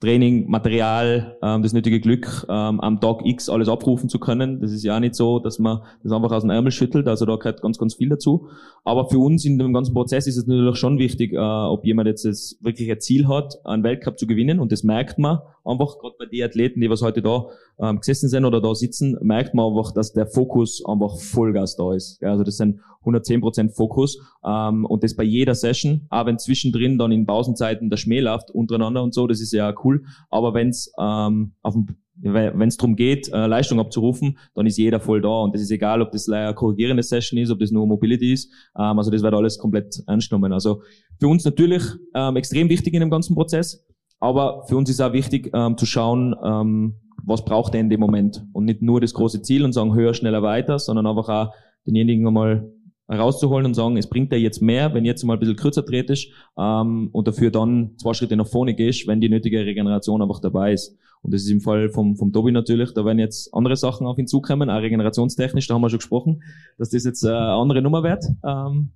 [0.00, 4.60] Training, Material, ähm, das nötige Glück, ähm, am Tag X alles abrufen zu können.
[4.60, 7.08] Das ist ja auch nicht so, dass man das einfach aus dem Ärmel schüttelt.
[7.08, 8.48] Also da gehört ganz, ganz viel dazu.
[8.84, 12.08] Aber für uns in dem ganzen Prozess ist es natürlich schon wichtig, äh, ob jemand
[12.08, 14.60] jetzt das wirkliche Ziel hat, einen Weltcup zu gewinnen.
[14.60, 17.46] Und das merkt man einfach, gerade bei den Athleten, die was heute da
[17.80, 21.92] ähm, gesessen sind oder da sitzen, merkt man einfach, dass der Fokus einfach Vollgas da
[21.92, 22.20] ist.
[22.22, 24.18] Ja, also das sind 110% Fokus.
[24.44, 28.50] Ähm, und das bei jeder Session, auch wenn zwischendrin dann in Pausenzeiten der Schmäh läuft
[28.50, 30.04] untereinander und so, das ist ja cool.
[30.30, 31.86] Aber wenn's ähm, auf dem
[32.18, 35.42] wenn es darum geht, äh, Leistung abzurufen, dann ist jeder voll da.
[35.42, 38.50] Und das ist egal, ob das eine korrigierende Session ist, ob das nur Mobility ist.
[38.78, 40.52] Ähm, also das wird alles komplett ernst genommen.
[40.52, 40.82] Also
[41.20, 41.82] für uns natürlich
[42.14, 43.84] ähm, extrem wichtig in dem ganzen Prozess.
[44.18, 46.94] Aber für uns ist auch wichtig ähm, zu schauen, ähm,
[47.24, 48.44] was braucht er in dem Moment.
[48.52, 51.54] Und nicht nur das große Ziel und sagen höher, schneller, weiter, sondern einfach auch
[51.86, 52.70] denjenigen einmal
[53.08, 56.28] rauszuholen und sagen, es bringt dir jetzt mehr, wenn jetzt mal ein bisschen kürzer tretest
[56.58, 60.72] ähm, und dafür dann zwei Schritte nach vorne gehst, wenn die nötige Regeneration einfach dabei
[60.72, 60.96] ist.
[61.22, 64.18] Und das ist im Fall vom, vom Tobi natürlich, da werden jetzt andere Sachen auf
[64.18, 66.42] ihn zukommen, auch regenerationstechnisch, da haben wir schon gesprochen,
[66.78, 68.24] dass das jetzt äh, eine andere Nummer wird.
[68.44, 68.90] Ähm,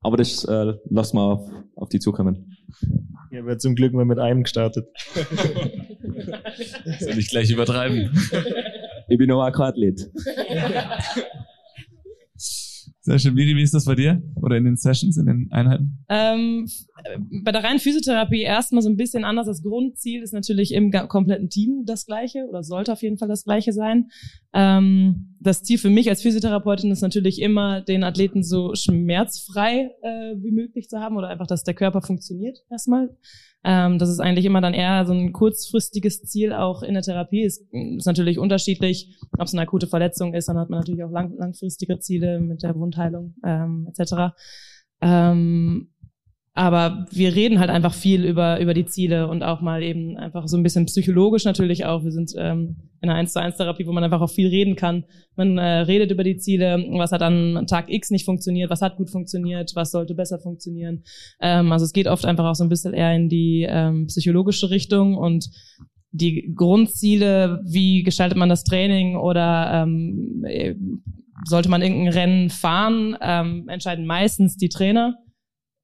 [0.00, 2.55] aber das äh, lassen wir auf, auf die zukommen.
[3.30, 4.88] Ja, wird zum Glück mal mit einem gestartet.
[7.00, 8.10] Soll ich gleich übertreiben?
[9.08, 10.10] Ich bin noch ein Athlet.
[13.06, 13.34] Sehr schön.
[13.34, 14.20] Miri, wie ist das bei dir?
[14.34, 16.04] Oder in den Sessions, in den Einheiten?
[16.08, 16.68] Ähm,
[17.44, 19.46] bei der reinen Physiotherapie erstmal so ein bisschen anders.
[19.46, 23.44] Das Grundziel ist natürlich im kompletten Team das gleiche oder sollte auf jeden Fall das
[23.44, 24.08] gleiche sein.
[24.52, 30.34] Ähm, das Ziel für mich als Physiotherapeutin ist natürlich immer, den Athleten so schmerzfrei äh,
[30.42, 33.16] wie möglich zu haben oder einfach, dass der Körper funktioniert erstmal.
[33.68, 37.42] Ähm, das ist eigentlich immer dann eher so ein kurzfristiges Ziel auch in der Therapie.
[37.42, 41.10] Ist, ist natürlich unterschiedlich, ob es eine akute Verletzung ist, dann hat man natürlich auch
[41.10, 44.36] lang, langfristige Ziele mit der Wundheilung ähm, etc.
[45.00, 45.88] Ähm,
[46.54, 50.46] aber wir reden halt einfach viel über, über die Ziele und auch mal eben einfach
[50.46, 52.04] so ein bisschen psychologisch natürlich auch.
[52.04, 52.76] Wir sind ähm,
[53.06, 55.04] in einer 1 zu 1 Therapie, wo man einfach auch viel reden kann.
[55.36, 58.96] Man äh, redet über die Ziele, was hat an Tag X nicht funktioniert, was hat
[58.96, 61.04] gut funktioniert, was sollte besser funktionieren.
[61.40, 64.70] Ähm, also es geht oft einfach auch so ein bisschen eher in die ähm, psychologische
[64.70, 65.48] Richtung und
[66.10, 70.74] die Grundziele, wie gestaltet man das Training oder ähm, äh,
[71.44, 75.16] sollte man irgendein Rennen fahren, ähm, entscheiden meistens die Trainer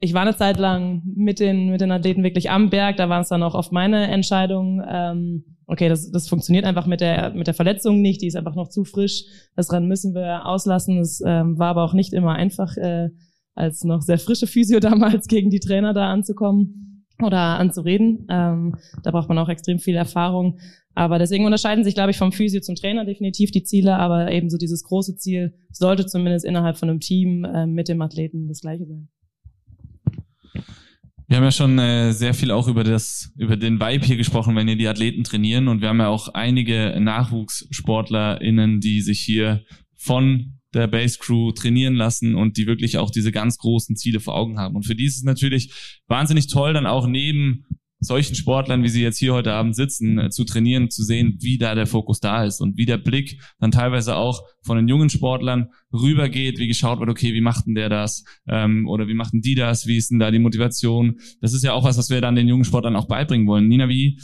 [0.05, 3.23] ich war eine Zeit lang mit den, mit den Athleten wirklich am Berg, da waren
[3.23, 4.83] es dann auch oft meine Entscheidungen.
[4.85, 8.55] Ähm, okay, das, das funktioniert einfach mit der, mit der Verletzung nicht, die ist einfach
[8.55, 9.25] noch zu frisch.
[9.57, 10.99] Das Rennen müssen wir auslassen.
[10.99, 13.09] Es ähm, war aber auch nicht immer einfach, äh,
[13.55, 18.27] als noch sehr frische Physio damals gegen die Trainer da anzukommen oder anzureden.
[18.29, 20.59] Ähm, da braucht man auch extrem viel Erfahrung.
[20.95, 24.59] Aber deswegen unterscheiden sich, glaube ich, vom Physio zum Trainer definitiv die Ziele, aber ebenso
[24.59, 28.85] dieses große Ziel sollte zumindest innerhalb von einem Team äh, mit dem Athleten das gleiche
[28.85, 29.09] sein.
[31.33, 34.55] Wir haben ja schon äh, sehr viel auch über das, über den Vibe hier gesprochen,
[34.55, 35.68] wenn ihr die Athleten trainieren.
[35.68, 39.64] Und wir haben ja auch einige NachwuchssportlerInnen, die sich hier
[39.97, 44.35] von der Base Crew trainieren lassen und die wirklich auch diese ganz großen Ziele vor
[44.35, 44.76] Augen haben.
[44.76, 45.72] Und für die ist es natürlich
[46.07, 47.64] wahnsinnig toll, dann auch neben
[48.03, 51.59] solchen Sportlern, wie sie jetzt hier heute Abend sitzen, äh, zu trainieren, zu sehen, wie
[51.59, 55.09] da der Fokus da ist und wie der Blick dann teilweise auch von den jungen
[55.09, 59.40] Sportlern rübergeht, wie geschaut wird, okay, wie macht denn der das ähm, oder wie machten
[59.40, 61.18] die das, wie ist denn da die Motivation.
[61.40, 63.68] Das ist ja auch was, was wir dann den jungen Sportlern auch beibringen wollen.
[63.68, 64.18] Nina, wie,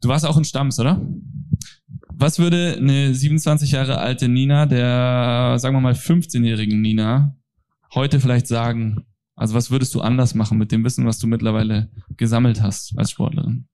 [0.00, 1.06] du warst auch in Stamms, oder?
[2.18, 7.36] Was würde eine 27 Jahre alte Nina, der, sagen wir mal, 15-jährigen Nina,
[7.94, 9.04] heute vielleicht sagen,
[9.36, 13.10] also was würdest du anders machen mit dem Wissen, was du mittlerweile gesammelt hast als
[13.10, 13.66] Sportlerin?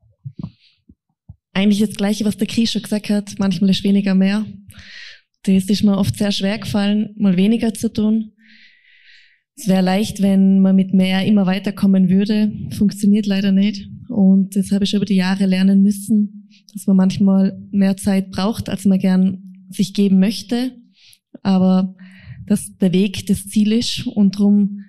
[1.55, 3.37] Eigentlich das Gleiche, was der Krie schon gesagt hat.
[3.39, 4.45] Manchmal ist weniger mehr.
[5.45, 8.33] Das ist mir oft sehr schwer gefallen, mal weniger zu tun.
[9.55, 12.53] Es wäre leicht, wenn man mit mehr immer weiterkommen würde.
[12.71, 13.89] Funktioniert leider nicht.
[14.09, 18.69] Und das habe ich über die Jahre lernen müssen, dass man manchmal mehr Zeit braucht,
[18.69, 20.77] als man gern sich geben möchte.
[21.43, 21.95] Aber
[22.47, 24.81] dass der Weg das Ziel ist und darum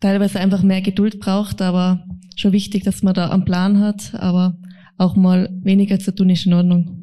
[0.00, 2.04] teilweise einfach mehr Geduld braucht, aber
[2.36, 4.58] schon wichtig, dass man da einen Plan hat, aber
[4.98, 7.00] auch mal weniger zu tun ist in Ordnung.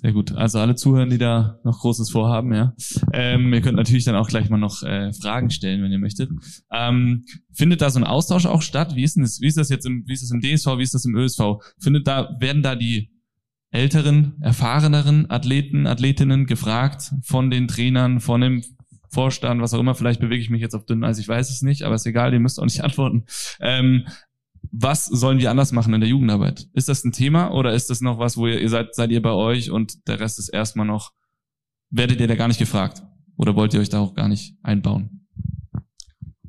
[0.00, 0.30] Sehr gut.
[0.32, 2.72] Also alle Zuhörer, die da noch Großes vorhaben, ja.
[3.12, 6.30] Ähm, ihr könnt natürlich dann auch gleich mal noch äh, Fragen stellen, wenn ihr möchtet.
[6.72, 8.94] Ähm, findet da so ein Austausch auch statt?
[8.94, 10.84] Wie ist denn das, wie ist das jetzt im, wie ist das im DSV, wie
[10.84, 11.40] ist das im ÖSV?
[11.80, 13.10] Findet da, werden da die
[13.70, 18.62] älteren, erfahreneren Athleten, Athletinnen gefragt von den Trainern, von dem
[19.10, 21.62] Vorstand, was auch immer, vielleicht bewege ich mich jetzt auf dünn Eis, ich weiß es
[21.62, 23.24] nicht, aber ist egal, ihr müsst auch nicht antworten.
[23.60, 24.06] Ähm,
[24.70, 26.68] was sollen wir anders machen in der Jugendarbeit?
[26.74, 29.22] Ist das ein Thema oder ist das noch was, wo ihr, ihr seid, seid ihr
[29.22, 31.12] bei euch und der Rest ist erstmal noch,
[31.90, 33.02] werdet ihr da gar nicht gefragt?
[33.36, 35.26] Oder wollt ihr euch da auch gar nicht einbauen?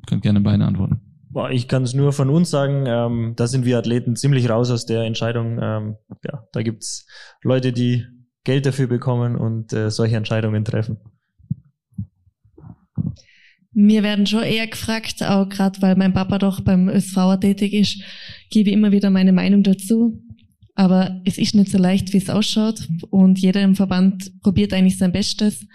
[0.06, 1.00] Könnt gerne beide antworten.
[1.52, 4.84] Ich kann es nur von uns sagen, ähm, da sind wir Athleten ziemlich raus aus
[4.84, 5.58] der Entscheidung.
[5.62, 7.06] Ähm, ja, da gibt's
[7.42, 8.04] Leute, die
[8.42, 10.98] Geld dafür bekommen und äh, solche Entscheidungen treffen.
[13.72, 18.02] Mir werden schon eher gefragt, auch gerade weil mein Papa doch beim ÖSV tätig ist,
[18.50, 20.20] gebe ich immer wieder meine Meinung dazu.
[20.74, 24.98] Aber es ist nicht so leicht, wie es ausschaut und jeder im Verband probiert eigentlich
[24.98, 25.66] sein Bestes.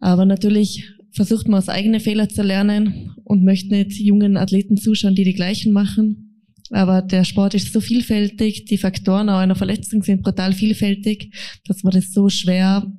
[0.00, 5.14] Aber natürlich versucht man aus eigenen Fehlern zu lernen und möchte nicht jungen Athleten zuschauen,
[5.14, 6.26] die die gleichen machen.
[6.70, 11.32] Aber der Sport ist so vielfältig, die Faktoren auch einer Verletzung sind brutal vielfältig,
[11.66, 12.90] dass man das so schwer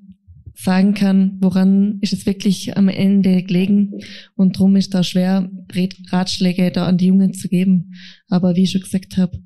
[0.60, 4.00] sagen kann, woran ist es wirklich am Ende gelegen.
[4.36, 5.50] Und darum ist da schwer,
[6.10, 7.94] Ratschläge da an die Jungen zu geben.
[8.28, 9.40] Aber wie ich schon gesagt habe,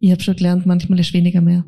[0.00, 1.64] ich habe schon gelernt, manchmal ist weniger mehr.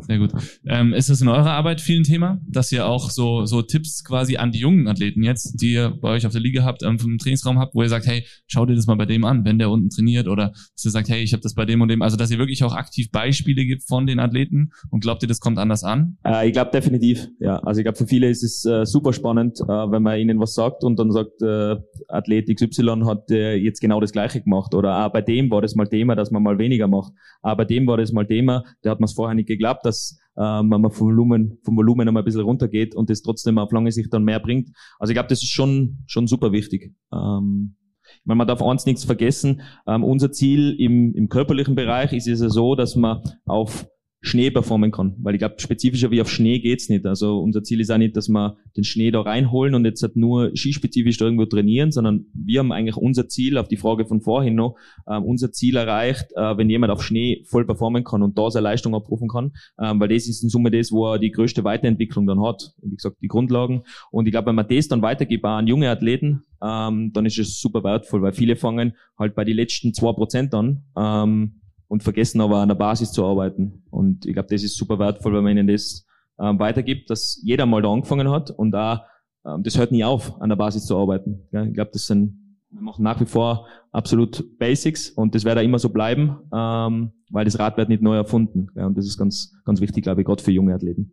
[0.00, 0.30] Sehr gut.
[0.66, 4.04] Ähm, ist es in eurer Arbeit viel ein Thema, dass ihr auch so, so Tipps
[4.04, 6.98] quasi an die jungen Athleten jetzt, die ihr bei euch auf der Liga habt, ähm,
[6.98, 9.58] vom Trainingsraum habt, wo ihr sagt, hey, schau dir das mal bei dem an, wenn
[9.58, 12.02] der unten trainiert oder dass ihr sagt, hey, ich habe das bei dem und dem,
[12.02, 15.40] also dass ihr wirklich auch aktiv Beispiele gibt von den Athleten und glaubt ihr, das
[15.40, 16.16] kommt anders an?
[16.24, 17.56] Äh, ich glaube definitiv, ja.
[17.58, 20.54] Also ich glaube, für viele ist es äh, super spannend, äh, wenn man ihnen was
[20.54, 21.76] sagt und dann sagt, äh,
[22.08, 25.74] Athlet XY hat äh, jetzt genau das Gleiche gemacht oder ah, bei dem war das
[25.74, 27.12] mal Thema, dass man mal weniger macht.
[27.42, 30.18] Ah, bei dem war das mal Thema, der hat man es vorher nicht geglaubt dass
[30.38, 33.92] ähm, man vom Volumen, vom Volumen einmal ein bisschen runtergeht und das trotzdem auf lange
[33.92, 34.70] Sicht dann mehr bringt.
[34.98, 36.94] Also ich glaube, das ist schon, schon super wichtig.
[37.12, 39.62] Ähm, ich meine, man darf eins nichts vergessen.
[39.86, 43.86] Ähm, unser Ziel im, im körperlichen Bereich ist es ja so, dass man auf
[44.22, 45.16] Schnee performen kann.
[45.18, 47.06] Weil ich glaube, spezifischer wie auf Schnee geht's nicht.
[47.06, 50.16] Also unser Ziel ist auch nicht, dass wir den Schnee da reinholen und jetzt halt
[50.16, 54.20] nur skispezifisch da irgendwo trainieren, sondern wir haben eigentlich unser Ziel, auf die Frage von
[54.20, 58.36] vorhin noch, äh, unser Ziel erreicht, äh, wenn jemand auf Schnee voll performen kann und
[58.36, 61.30] da seine Leistung abrufen kann, äh, weil das ist in Summe das, wo er die
[61.30, 62.72] größte Weiterentwicklung dann hat.
[62.82, 63.84] Wie gesagt, die Grundlagen.
[64.10, 67.60] Und ich glaube, wenn man das dann weitergibt an junge Athleten, ähm, dann ist es
[67.60, 70.84] super wertvoll, weil viele fangen halt bei den letzten zwei Prozent an.
[70.96, 71.59] Ähm,
[71.90, 73.82] und vergessen aber an der Basis zu arbeiten.
[73.90, 76.06] Und ich glaube, das ist super wertvoll, wenn man ihnen das
[76.38, 79.06] ähm, weitergibt, dass jeder mal da angefangen hat und da
[79.44, 81.48] ähm, das hört nie auf, an der Basis zu arbeiten.
[81.50, 82.36] Ja, ich glaube, das sind
[82.70, 87.10] wir machen nach wie vor absolut Basics und das wird auch immer so bleiben, ähm,
[87.30, 88.68] weil das Rad wird nicht neu erfunden.
[88.76, 91.12] Ja, und das ist ganz, ganz wichtig, glaube ich, gerade für junge Athleten.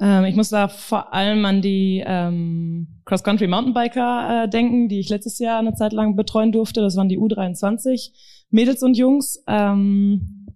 [0.00, 5.10] Ähm, ich muss da vor allem an die ähm, Cross-Country Mountainbiker äh, denken, die ich
[5.10, 6.80] letztes Jahr eine Zeit lang betreuen durfte.
[6.80, 8.12] Das waren die U23
[8.56, 9.44] Mädels und Jungs.
[9.46, 10.46] Ähm,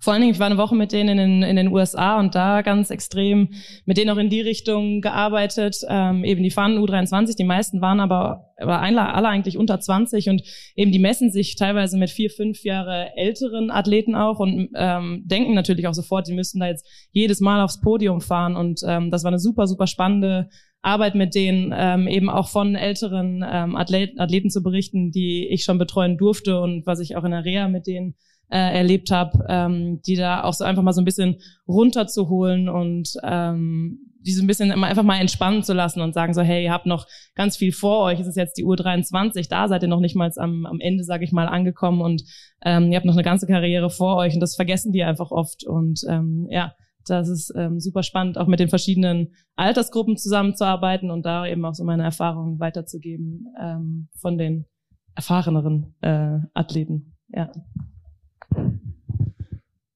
[0.00, 2.34] vor allen Dingen, ich war eine Woche mit denen in den, in den USA und
[2.34, 3.50] da ganz extrem
[3.84, 5.76] mit denen auch in die Richtung gearbeitet.
[5.88, 10.42] Ähm, eben die fahren U23, die meisten waren aber, aber alle eigentlich unter 20 und
[10.76, 15.52] eben die messen sich teilweise mit vier, fünf Jahre älteren Athleten auch und ähm, denken
[15.52, 19.24] natürlich auch sofort, die müssten da jetzt jedes Mal aufs Podium fahren und ähm, das
[19.24, 20.48] war eine super, super spannende
[20.82, 25.64] Arbeit mit denen, ähm, eben auch von älteren ähm, Athleten, Athleten zu berichten, die ich
[25.64, 28.14] schon betreuen durfte und was ich auch in der Reha mit denen
[28.50, 31.36] äh, erlebt habe, ähm, die da auch so einfach mal so ein bisschen
[31.68, 36.42] runterzuholen und ähm, die so ein bisschen einfach mal entspannen zu lassen und sagen so,
[36.42, 39.68] hey, ihr habt noch ganz viel vor euch, es ist jetzt die Uhr 23, da
[39.68, 42.22] seid ihr noch nicht mal am, am Ende, sage ich mal, angekommen und
[42.62, 45.66] ähm, ihr habt noch eine ganze Karriere vor euch und das vergessen die einfach oft
[45.66, 46.74] und ähm, ja,
[47.06, 51.74] das ist ähm, super spannend, auch mit den verschiedenen Altersgruppen zusammenzuarbeiten und da eben auch
[51.74, 54.66] so meine Erfahrungen weiterzugeben ähm, von den
[55.14, 57.16] erfahreneren äh, Athleten.
[57.28, 57.50] Ja.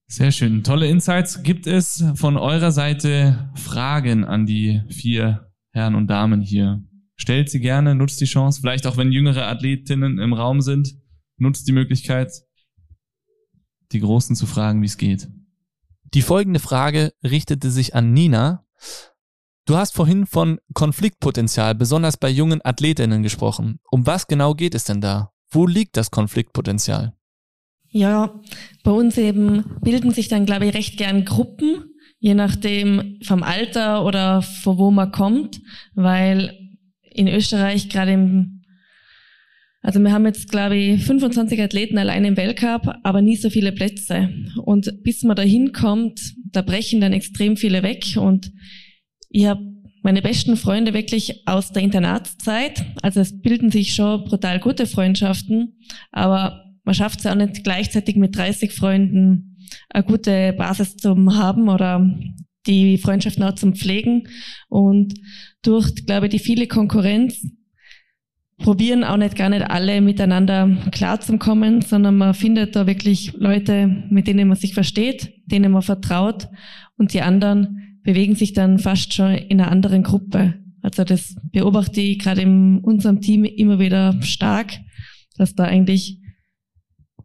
[0.07, 0.63] Sehr schön.
[0.63, 1.43] Tolle Insights.
[1.43, 6.85] Gibt es von eurer Seite Fragen an die vier Herren und Damen hier?
[7.17, 8.61] Stellt sie gerne, nutzt die Chance.
[8.61, 10.95] Vielleicht auch wenn jüngere Athletinnen im Raum sind,
[11.37, 12.33] nutzt die Möglichkeit,
[13.93, 15.29] die Großen zu fragen, wie es geht.
[16.15, 18.65] Die folgende Frage richtete sich an Nina.
[19.67, 23.81] Du hast vorhin von Konfliktpotenzial, besonders bei jungen Athletinnen gesprochen.
[23.91, 25.33] Um was genau geht es denn da?
[25.51, 27.15] Wo liegt das Konfliktpotenzial?
[27.89, 28.41] Ja,
[28.85, 31.85] bei uns eben bilden sich dann, glaube ich, recht gern Gruppen,
[32.21, 35.61] je nachdem vom Alter oder von wo man kommt,
[35.95, 36.57] weil
[37.03, 38.54] in Österreich gerade im,
[39.85, 43.71] also wir haben jetzt, glaube ich, 25 Athleten allein im Weltcup, aber nie so viele
[43.71, 44.31] Plätze.
[44.65, 46.19] Und bis man da hinkommt,
[46.53, 48.51] da brechen dann extrem viele weg und
[49.29, 49.61] ich habe
[50.03, 52.83] meine besten Freunde wirklich aus der Internatszeit.
[53.03, 55.77] Also es bilden sich schon brutal gute Freundschaften,
[56.13, 59.59] aber man schafft es ja auch nicht gleichzeitig mit 30 Freunden
[59.91, 62.11] eine gute Basis zum haben oder
[62.67, 64.29] die Freundschaften auch zum Pflegen.
[64.69, 65.13] Und
[65.61, 67.43] durch, glaube ich, die viele Konkurrenz
[68.65, 74.27] probieren auch nicht gar nicht alle miteinander klarzukommen, sondern man findet da wirklich Leute, mit
[74.27, 76.49] denen man sich versteht, denen man vertraut
[76.97, 80.55] und die anderen bewegen sich dann fast schon in einer anderen Gruppe.
[80.81, 84.73] Also das beobachte ich gerade in unserem Team immer wieder stark,
[85.37, 86.19] dass da eigentlich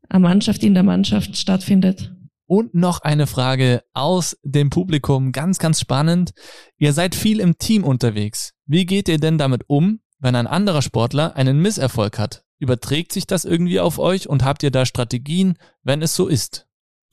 [0.10, 2.14] eine Mannschaft in der Mannschaft stattfindet.
[2.48, 6.32] Und noch eine Frage aus dem Publikum, ganz, ganz spannend.
[6.78, 8.56] Ihr seid viel im Team unterwegs.
[8.66, 12.43] Wie geht ihr denn damit um, wenn ein anderer Sportler einen Misserfolg hat?
[12.59, 16.67] Überträgt sich das irgendwie auf euch und habt ihr da Strategien, wenn es so ist?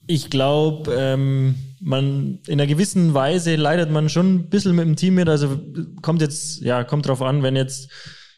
[0.05, 4.95] Ich glaube, ähm, man in einer gewissen Weise leidet man schon ein bisschen mit dem
[4.95, 5.27] Team mit.
[5.27, 5.59] Also
[6.01, 7.91] kommt jetzt, ja, kommt drauf an, wenn jetzt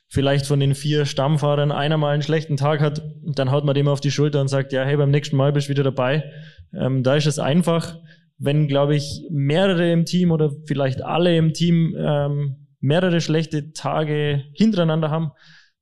[0.07, 3.87] vielleicht von den vier Stammfahrern einer mal einen schlechten Tag hat, dann haut man dem
[3.87, 6.31] auf die Schulter und sagt, ja, hey, beim nächsten Mal bist du wieder dabei.
[6.73, 7.97] Ähm, da ist es einfach,
[8.39, 14.43] wenn, glaube ich, mehrere im Team oder vielleicht alle im Team ähm, mehrere schlechte Tage
[14.53, 15.31] hintereinander haben,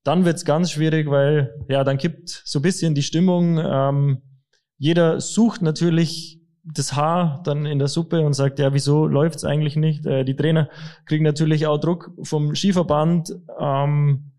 [0.04, 3.60] dann wird's ganz schwierig, weil ja, dann kippt so ein bisschen die Stimmung.
[3.60, 4.22] Ähm,
[4.78, 9.76] jeder sucht natürlich das Haar dann in der Suppe und sagt, ja, wieso läuft's eigentlich
[9.76, 10.06] nicht?
[10.06, 10.70] Äh, die Trainer
[11.06, 14.32] kriegen natürlich auch Druck vom Skiverband ähm,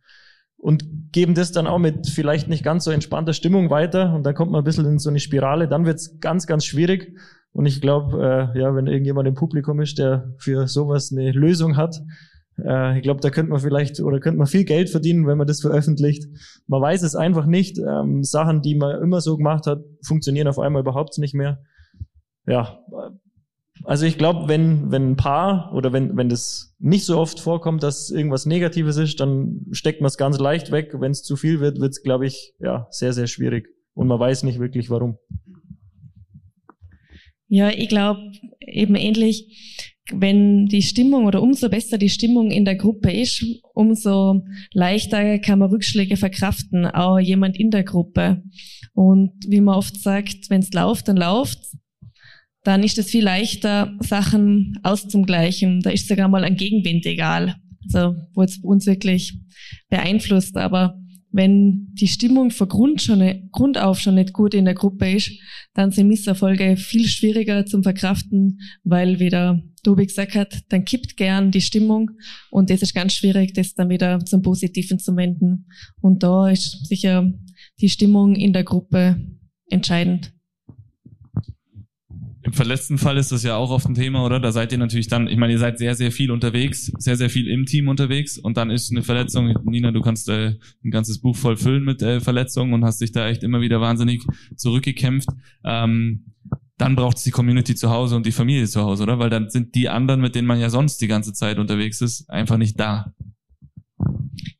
[0.56, 4.34] und geben das dann auch mit vielleicht nicht ganz so entspannter Stimmung weiter und dann
[4.34, 7.14] kommt man ein bisschen in so eine Spirale, dann wird's ganz, ganz schwierig.
[7.52, 11.76] Und ich glaube, äh, ja, wenn irgendjemand im Publikum ist, der für sowas eine Lösung
[11.76, 12.00] hat,
[12.64, 15.46] äh, ich glaube, da könnte man vielleicht oder könnte man viel Geld verdienen, wenn man
[15.46, 16.26] das veröffentlicht.
[16.66, 17.78] Man weiß es einfach nicht.
[17.78, 21.62] Ähm, Sachen, die man immer so gemacht hat, funktionieren auf einmal überhaupt nicht mehr.
[22.46, 22.80] ja,
[23.84, 27.82] also ich glaube, wenn, wenn ein Paar oder wenn, wenn das nicht so oft vorkommt,
[27.82, 30.94] dass irgendwas Negatives ist, dann steckt man es ganz leicht weg.
[30.98, 33.68] Wenn es zu viel wird, wird es, glaube ich, ja, sehr, sehr schwierig.
[33.94, 35.18] Und man weiß nicht wirklich warum.
[37.48, 38.20] Ja, ich glaube
[38.60, 43.44] eben ähnlich, wenn die Stimmung oder umso besser die Stimmung in der Gruppe ist,
[43.74, 44.42] umso
[44.72, 48.42] leichter kann man Rückschläge verkraften, auch jemand in der Gruppe.
[48.94, 51.58] Und wie man oft sagt, wenn es läuft, dann läuft
[52.68, 55.80] dann ist es viel leichter, Sachen auszugleichen.
[55.80, 57.56] Da ist sogar mal ein Gegenwind egal.
[57.84, 59.38] Also, wo es uns wirklich
[59.88, 60.56] beeinflusst.
[60.56, 60.98] Aber
[61.30, 65.30] wenn die Stimmung von Grund, schon, Grund auf schon nicht gut in der Gruppe ist,
[65.72, 71.50] dann sind Misserfolge viel schwieriger zum Verkraften, weil wieder Tobi gesagt hat, dann kippt gern
[71.50, 72.10] die Stimmung
[72.50, 75.66] und das ist ganz schwierig, das dann wieder zum Positiven zu wenden.
[76.00, 77.30] Und da ist sicher
[77.80, 79.16] die Stimmung in der Gruppe
[79.70, 80.32] entscheidend.
[82.48, 84.40] Im verletzten Fall ist das ja auch oft ein Thema, oder?
[84.40, 87.28] Da seid ihr natürlich dann, ich meine, ihr seid sehr, sehr viel unterwegs, sehr, sehr
[87.28, 91.20] viel im Team unterwegs und dann ist eine Verletzung, Nina, du kannst äh, ein ganzes
[91.20, 94.24] Buch voll füllen mit äh, Verletzungen und hast dich da echt immer wieder wahnsinnig
[94.56, 95.28] zurückgekämpft.
[95.62, 96.32] Ähm,
[96.78, 99.18] dann braucht es die Community zu Hause und die Familie zu Hause, oder?
[99.18, 102.30] Weil dann sind die anderen, mit denen man ja sonst die ganze Zeit unterwegs ist,
[102.30, 103.12] einfach nicht da.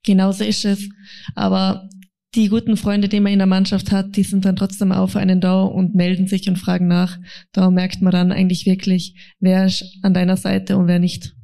[0.05, 0.89] Genauso ist es.
[1.35, 1.89] Aber
[2.35, 5.41] die guten Freunde, die man in der Mannschaft hat, die sind dann trotzdem auf einen
[5.41, 7.19] da und melden sich und fragen nach.
[7.53, 11.35] Da merkt man dann eigentlich wirklich, wer ist an deiner Seite und wer nicht.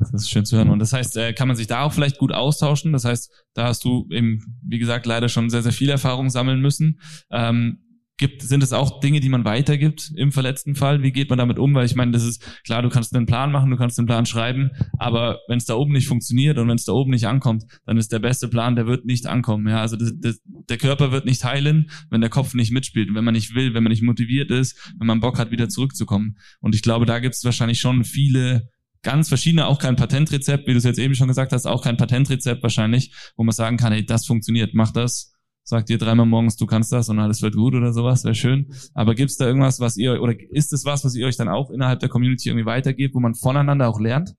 [0.00, 0.70] Das ist schön zu hören.
[0.70, 2.92] Und das heißt, äh, kann man sich da auch vielleicht gut austauschen?
[2.92, 6.60] Das heißt, da hast du eben, wie gesagt, leider schon sehr, sehr viel Erfahrung sammeln
[6.60, 6.98] müssen.
[7.30, 7.78] Ähm,
[8.22, 11.02] Gibt, sind es auch Dinge, die man weitergibt im verletzten Fall?
[11.02, 11.74] Wie geht man damit um?
[11.74, 14.26] Weil ich meine, das ist klar, du kannst einen Plan machen, du kannst einen Plan
[14.26, 17.64] schreiben, aber wenn es da oben nicht funktioniert und wenn es da oben nicht ankommt,
[17.84, 19.66] dann ist der beste Plan, der wird nicht ankommen.
[19.66, 23.24] Ja, also das, das, der Körper wird nicht heilen, wenn der Kopf nicht mitspielt wenn
[23.24, 26.36] man nicht will, wenn man nicht motiviert ist, wenn man Bock hat, wieder zurückzukommen.
[26.60, 28.68] Und ich glaube, da gibt es wahrscheinlich schon viele
[29.02, 31.96] ganz verschiedene, auch kein Patentrezept, wie du es jetzt eben schon gesagt hast, auch kein
[31.96, 35.31] Patentrezept wahrscheinlich, wo man sagen kann, hey, das funktioniert, mach das
[35.64, 38.72] sagt ihr dreimal morgens, du kannst das und alles wird gut oder sowas, wäre schön.
[38.94, 41.48] Aber gibt es da irgendwas, was ihr, oder ist es was, was ihr euch dann
[41.48, 44.34] auch innerhalb der Community irgendwie weitergebt, wo man voneinander auch lernt?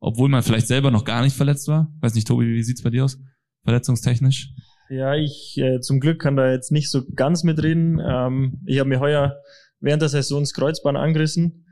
[0.00, 1.92] Obwohl man vielleicht selber noch gar nicht verletzt war?
[2.00, 3.18] Weiß nicht, Tobi, wie sieht's bei dir aus?
[3.64, 4.50] Verletzungstechnisch?
[4.90, 8.00] Ja, ich äh, zum Glück kann da jetzt nicht so ganz mitreden.
[8.04, 9.36] Ähm, ich habe mir heuer
[9.80, 11.66] während der Saison das Kreuzband angerissen.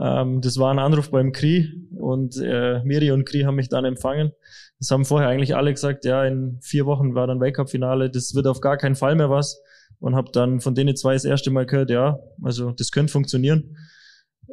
[0.00, 3.84] Ähm, das war ein Anruf beim Kri und äh, Miri und Kri haben mich dann
[3.84, 4.32] empfangen.
[4.78, 8.46] Das haben vorher eigentlich alle gesagt, ja, in vier Wochen war dann Weltcup-Finale, das wird
[8.46, 9.60] auf gar keinen Fall mehr was.
[9.98, 13.76] Und habe dann von denen zwei das erste Mal gehört, ja, also das könnte funktionieren.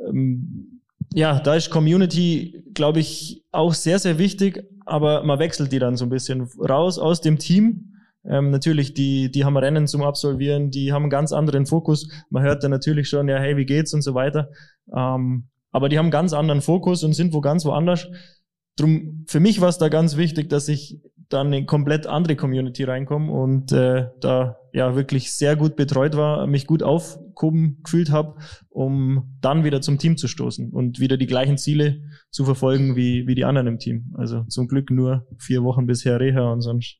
[0.08, 0.82] Ähm,
[1.14, 5.98] ja, da ist Community, glaube ich, auch sehr, sehr wichtig, aber man wechselt die dann
[5.98, 7.93] so ein bisschen raus aus dem Team.
[8.26, 12.08] Ähm, natürlich, die, die haben Rennen zum Absolvieren, die haben einen ganz anderen Fokus.
[12.30, 14.50] Man hört dann natürlich schon, ja, hey, wie geht's und so weiter.
[14.96, 18.08] Ähm, aber die haben einen ganz anderen Fokus und sind wo ganz woanders.
[18.78, 22.36] Drum, für mich war es da ganz wichtig, dass ich dann in eine komplett andere
[22.36, 28.12] Community reinkomme und äh, da ja wirklich sehr gut betreut war, mich gut aufgehoben gefühlt
[28.12, 28.36] habe,
[28.70, 33.28] um dann wieder zum Team zu stoßen und wieder die gleichen Ziele zu verfolgen wie,
[33.28, 34.14] wie die anderen im Team.
[34.18, 37.00] Also zum Glück nur vier Wochen bisher Reha und sonst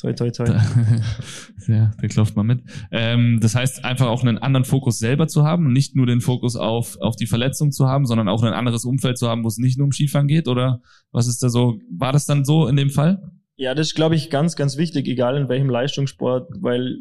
[0.00, 0.46] Toi, toi, toi.
[1.68, 2.62] ja, da klopft man mit.
[2.90, 6.56] Ähm, das heißt, einfach auch einen anderen Fokus selber zu haben nicht nur den Fokus
[6.56, 9.58] auf, auf die Verletzung zu haben, sondern auch ein anderes Umfeld zu haben, wo es
[9.58, 10.48] nicht nur um Skifahren geht?
[10.48, 10.80] Oder
[11.12, 11.78] was ist da so?
[11.90, 13.22] War das dann so in dem Fall?
[13.56, 16.98] Ja, das ist, glaube ich, ganz, ganz wichtig, egal in welchem Leistungssport, weil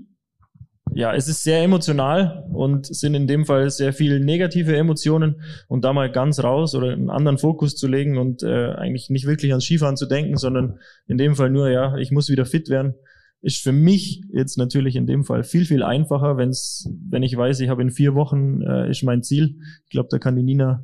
[0.96, 5.84] ja, es ist sehr emotional und sind in dem Fall sehr viel negative Emotionen und
[5.84, 9.52] da mal ganz raus oder einen anderen Fokus zu legen und äh, eigentlich nicht wirklich
[9.52, 12.96] ans Skifahren zu denken, sondern in dem Fall nur, ja, ich muss wieder fit werden,
[13.42, 17.60] ist für mich jetzt natürlich in dem Fall viel, viel einfacher, wenn's, wenn ich weiß,
[17.60, 19.58] ich habe in vier Wochen äh, ist mein Ziel.
[19.86, 20.84] Ich glaube, da kann die Nina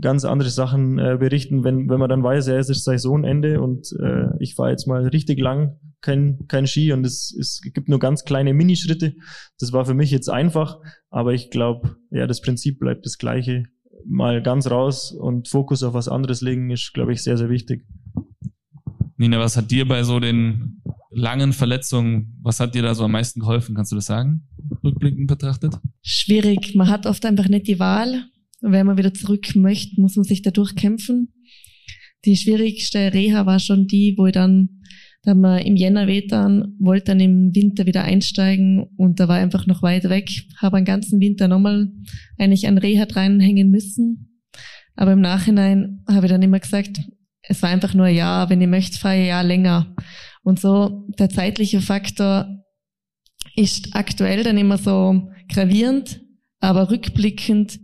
[0.00, 3.92] ganz andere Sachen äh, berichten, wenn, wenn man dann weiß, ja, es ist Saisonende und
[4.00, 7.98] äh, ich fahre jetzt mal richtig lang kein, kein Ski und es, es gibt nur
[7.98, 9.14] ganz kleine Minischritte.
[9.58, 10.78] Das war für mich jetzt einfach,
[11.10, 13.64] aber ich glaube, ja, das Prinzip bleibt das gleiche.
[14.04, 17.86] Mal ganz raus und Fokus auf was anderes legen, ist, glaube ich, sehr, sehr wichtig.
[19.16, 23.12] Nina, was hat dir bei so den langen Verletzungen, was hat dir da so am
[23.12, 23.74] meisten geholfen?
[23.74, 24.48] Kannst du das sagen,
[24.82, 25.74] rückblickend betrachtet?
[26.02, 26.74] Schwierig.
[26.74, 28.24] Man hat oft einfach nicht die Wahl.
[28.60, 31.32] Wenn man wieder zurück möchte, muss man sich da durchkämpfen.
[32.24, 34.82] Die schwierigste Reha war schon die, wo ich dann
[35.22, 39.36] da haben wir im Jänner wehtan, wollte dann im Winter wieder einsteigen und da war
[39.36, 40.28] einfach noch weit weg.
[40.56, 41.92] Habe einen ganzen Winter nochmal
[42.38, 44.42] eigentlich an Reha reinhängen müssen.
[44.96, 47.00] Aber im Nachhinein habe ich dann immer gesagt,
[47.42, 49.94] es war einfach nur ein Jahr, wenn ich möchte, fahre ein Jahr länger.
[50.42, 52.48] Und so der zeitliche Faktor
[53.54, 56.20] ist aktuell dann immer so gravierend,
[56.58, 57.78] Aber rückblickend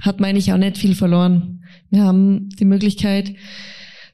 [0.00, 1.64] hat meine ich auch nicht viel verloren.
[1.90, 3.34] Wir haben die Möglichkeit,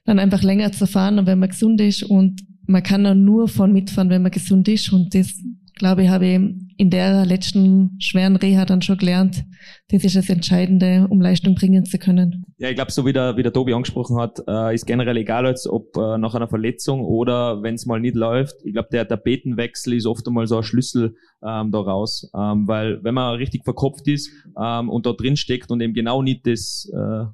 [0.05, 3.47] dann einfach länger zu fahren und wenn man gesund ist und man kann dann nur
[3.47, 5.33] von mitfahren, wenn man gesund ist und das
[5.81, 6.39] glaube ich, habe ich
[6.77, 9.43] in der letzten schweren Reha dann schon gelernt.
[9.89, 12.45] Das ist das Entscheidende, um Leistung bringen zu können.
[12.59, 15.47] Ja, ich glaube, so wie der, wie der Tobi angesprochen hat, äh, ist generell egal,
[15.47, 18.55] als ob äh, nach einer Verletzung oder wenn es mal nicht läuft.
[18.63, 22.29] Ich glaube, der Tapetenwechsel ist oft einmal so ein Schlüssel ähm, da raus.
[22.35, 24.29] Ähm, weil wenn man richtig verkopft ist
[24.61, 27.25] ähm, und da drin steckt und eben genau nicht das äh,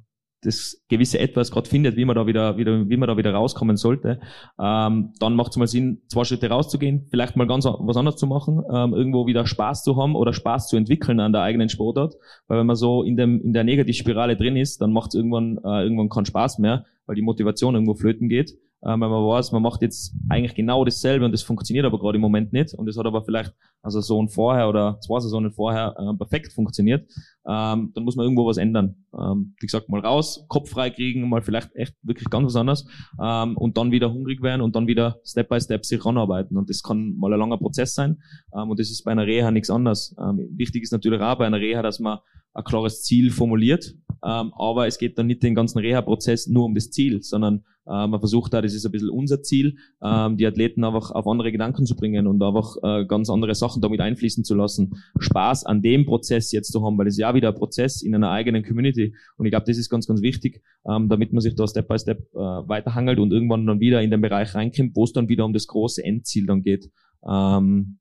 [0.42, 3.76] das gewisse Etwas gerade findet, wie man da wieder, wieder, wie man da wieder rauskommen
[3.76, 4.20] sollte,
[4.60, 8.26] ähm, dann macht es mal Sinn, zwei Schritte rauszugehen, vielleicht mal ganz was anderes zu
[8.26, 12.14] machen, ähm, irgendwo wieder Spaß zu haben oder Spaß zu entwickeln an der eigenen Sportart.
[12.46, 15.58] Weil wenn man so in dem in der Negativspirale drin ist, dann macht es irgendwann
[15.64, 19.52] äh, irgendwann keinen Spaß mehr, weil die Motivation irgendwo flöten geht äh, wenn man weiß,
[19.52, 22.86] man macht jetzt eigentlich genau dasselbe und das funktioniert aber gerade im Moment nicht und
[22.86, 23.52] das hat aber vielleicht
[23.82, 27.08] also so ein vorher oder zwei Saisonen vorher äh, perfekt funktioniert,
[27.46, 28.96] ähm, dann muss man irgendwo was ändern.
[29.18, 32.86] Ähm, wie gesagt, mal raus, Kopf frei kriegen, mal vielleicht echt wirklich ganz was anderes
[33.22, 36.68] ähm, und dann wieder hungrig werden und dann wieder Step by Step sich ranarbeiten und
[36.70, 38.18] das kann mal ein langer Prozess sein
[38.54, 40.14] ähm, und das ist bei einer Reha nichts anderes.
[40.20, 42.18] Ähm, wichtig ist natürlich auch bei einer Reha, dass man
[42.54, 46.74] ein klares Ziel formuliert, ähm, aber es geht dann nicht den ganzen Reha-Prozess nur um
[46.74, 50.84] das Ziel, sondern man versucht da, das ist ein bisschen unser Ziel, ähm, die Athleten
[50.84, 54.54] einfach auf andere Gedanken zu bringen und einfach äh, ganz andere Sachen damit einfließen zu
[54.54, 54.94] lassen.
[55.18, 58.30] Spaß an dem Prozess jetzt zu haben, weil es ja wieder ein Prozess in einer
[58.30, 61.66] eigenen Community und ich glaube, das ist ganz, ganz wichtig, ähm, damit man sich da
[61.66, 65.12] Step by Step äh, weiterhangelt und irgendwann dann wieder in den Bereich reinkommt, wo es
[65.12, 66.90] dann wieder um das große Endziel dann geht.
[67.28, 67.98] Ähm,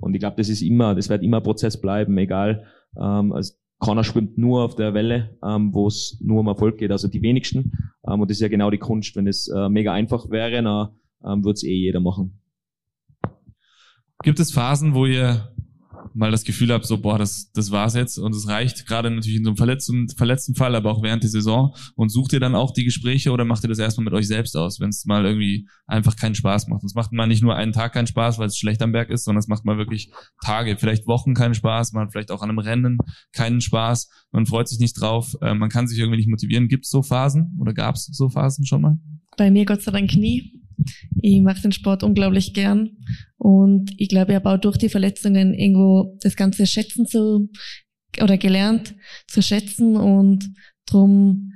[0.00, 2.66] und ich glaube, das ist immer, das wird immer Prozess bleiben, egal.
[2.94, 7.08] Also keiner schwimmt nur auf der Welle, ähm, wo es nur um Erfolg geht, also
[7.08, 7.92] die wenigsten.
[8.06, 9.16] Ähm, und das ist ja genau die Kunst.
[9.16, 10.90] Wenn es äh, mega einfach wäre, dann
[11.24, 12.40] ähm, würde es eh jeder machen.
[14.22, 15.50] Gibt es Phasen, wo ihr
[16.14, 19.38] mal das Gefühl habt, so, boah, das, das war's jetzt und es reicht, gerade natürlich
[19.38, 22.54] in so einem verletzten, verletzten Fall, aber auch während der Saison und sucht ihr dann
[22.54, 25.24] auch die Gespräche oder macht ihr das erstmal mit euch selbst aus, wenn es mal
[25.24, 26.84] irgendwie einfach keinen Spaß macht?
[26.84, 29.24] Es macht mal nicht nur einen Tag keinen Spaß, weil es schlecht am Berg ist,
[29.24, 30.10] sondern es macht mal wirklich
[30.44, 32.98] Tage, vielleicht Wochen keinen Spaß, man hat vielleicht auch an einem Rennen
[33.32, 36.68] keinen Spaß, man freut sich nicht drauf, äh, man kann sich irgendwie nicht motivieren.
[36.68, 38.98] Gibt es so Phasen oder gab es so Phasen schon mal?
[39.36, 40.52] Bei mir Gott sei Dank nie.
[41.20, 42.90] Ich mache den Sport unglaublich gern
[43.40, 47.48] und ich glaube, ich habe auch durch die Verletzungen irgendwo das Ganze schätzen zu
[48.20, 48.94] oder gelernt
[49.28, 50.50] zu schätzen und
[50.84, 51.54] drum,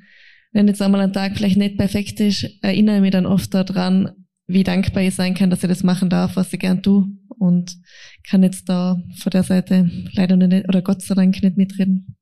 [0.53, 4.13] wenn jetzt einmal ein Tag vielleicht nicht perfekt ist, erinnere ich mich dann oft daran,
[4.47, 7.77] wie dankbar ich sein kann, dass ich das machen darf, was ich gern tue und
[8.27, 12.17] kann jetzt da von der Seite leider nicht oder Gott sei Dank nicht mitreden.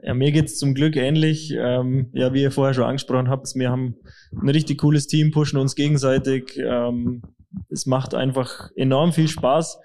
[0.00, 1.52] Ja, mir geht's zum Glück ähnlich.
[1.58, 3.96] Ähm, ja, wie ihr vorher schon angesprochen habt, wir haben
[4.30, 6.56] ein richtig cooles Team, pushen uns gegenseitig.
[6.56, 7.22] Ähm,
[7.68, 9.78] es macht einfach enorm viel Spaß.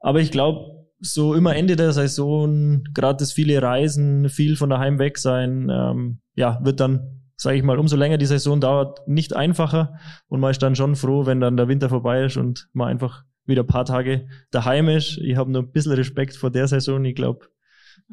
[0.00, 4.98] Aber ich glaube, so immer Ende der Saison, gerade das viele Reisen, viel von daheim
[4.98, 9.34] weg sein, ähm, ja, wird dann, sage ich mal, umso länger die Saison dauert, nicht
[9.34, 9.94] einfacher.
[10.28, 13.24] Und man ist dann schon froh, wenn dann der Winter vorbei ist und man einfach
[13.44, 15.18] wieder ein paar Tage daheim ist.
[15.18, 17.04] Ich habe nur ein bisschen Respekt vor der Saison.
[17.04, 17.46] Ich glaube,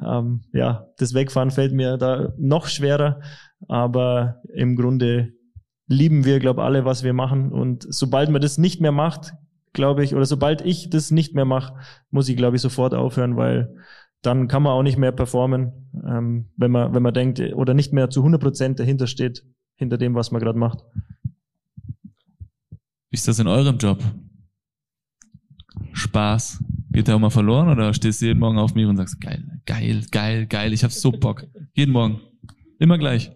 [0.03, 3.21] ähm, ja, das Wegfahren fällt mir da noch schwerer.
[3.67, 5.33] Aber im Grunde
[5.89, 7.51] lieben wir, glaube alle, was wir machen.
[7.51, 9.33] Und sobald man das nicht mehr macht,
[9.73, 11.73] glaube ich, oder sobald ich das nicht mehr mache,
[12.11, 13.75] muss ich, glaube ich, sofort aufhören, weil
[14.21, 17.91] dann kann man auch nicht mehr performen, ähm, wenn man, wenn man denkt oder nicht
[17.91, 20.83] mehr zu 100 Prozent dahinter steht, hinter dem, was man gerade macht.
[23.09, 24.03] Wie ist das in eurem Job?
[25.93, 26.63] Spaß?
[26.91, 29.43] Geht der auch mal verloren oder stehst du jeden Morgen auf mich und sagst, geil,
[29.65, 31.45] geil, geil, geil, ich hab so Bock.
[31.73, 32.19] Jeden Morgen.
[32.77, 33.31] Immer gleich.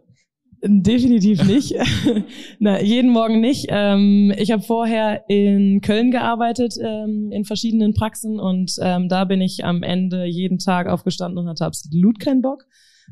[0.66, 1.76] Definitiv nicht.
[2.59, 3.66] Na, jeden Morgen nicht.
[3.68, 9.41] Ähm, ich habe vorher in Köln gearbeitet, ähm, in verschiedenen Praxen und ähm, da bin
[9.41, 12.64] ich am Ende jeden Tag aufgestanden und hatte absolut keinen Bock.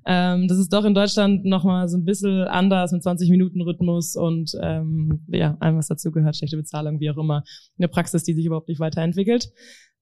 [0.06, 4.16] Ähm, das ist doch in Deutschland nochmal so ein bisschen anders mit 20 Minuten Rhythmus
[4.16, 7.44] und ähm, ja, allem was dazu gehört, schlechte Bezahlung, wie auch immer.
[7.78, 9.50] Eine Praxis, die sich überhaupt nicht weiterentwickelt.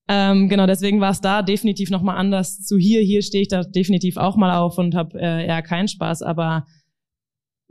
[0.08, 3.02] Ähm, genau, deswegen war es da definitiv nochmal anders zu hier.
[3.02, 6.66] Hier stehe ich da definitiv auch mal auf und habe äh, eher keinen Spaß, aber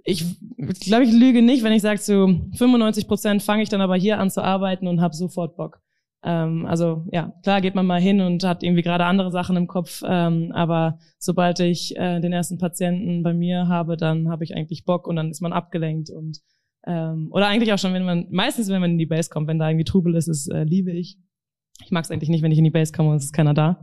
[0.09, 0.25] ich
[0.81, 4.19] glaube, ich lüge nicht, wenn ich sage, zu 95 Prozent fange ich dann aber hier
[4.19, 5.81] an zu arbeiten und habe sofort Bock.
[6.25, 9.67] Ähm, also ja, klar geht man mal hin und hat irgendwie gerade andere Sachen im
[9.67, 14.57] Kopf, ähm, aber sobald ich äh, den ersten Patienten bei mir habe, dann habe ich
[14.57, 16.41] eigentlich Bock und dann ist man abgelenkt und
[16.87, 19.59] ähm, oder eigentlich auch schon, wenn man meistens, wenn man in die Base kommt, wenn
[19.59, 21.19] da irgendwie Trubel ist, ist äh, liebe ich.
[21.85, 23.55] Ich mag es eigentlich nicht, wenn ich in die Base komme und es ist keiner
[23.55, 23.81] da.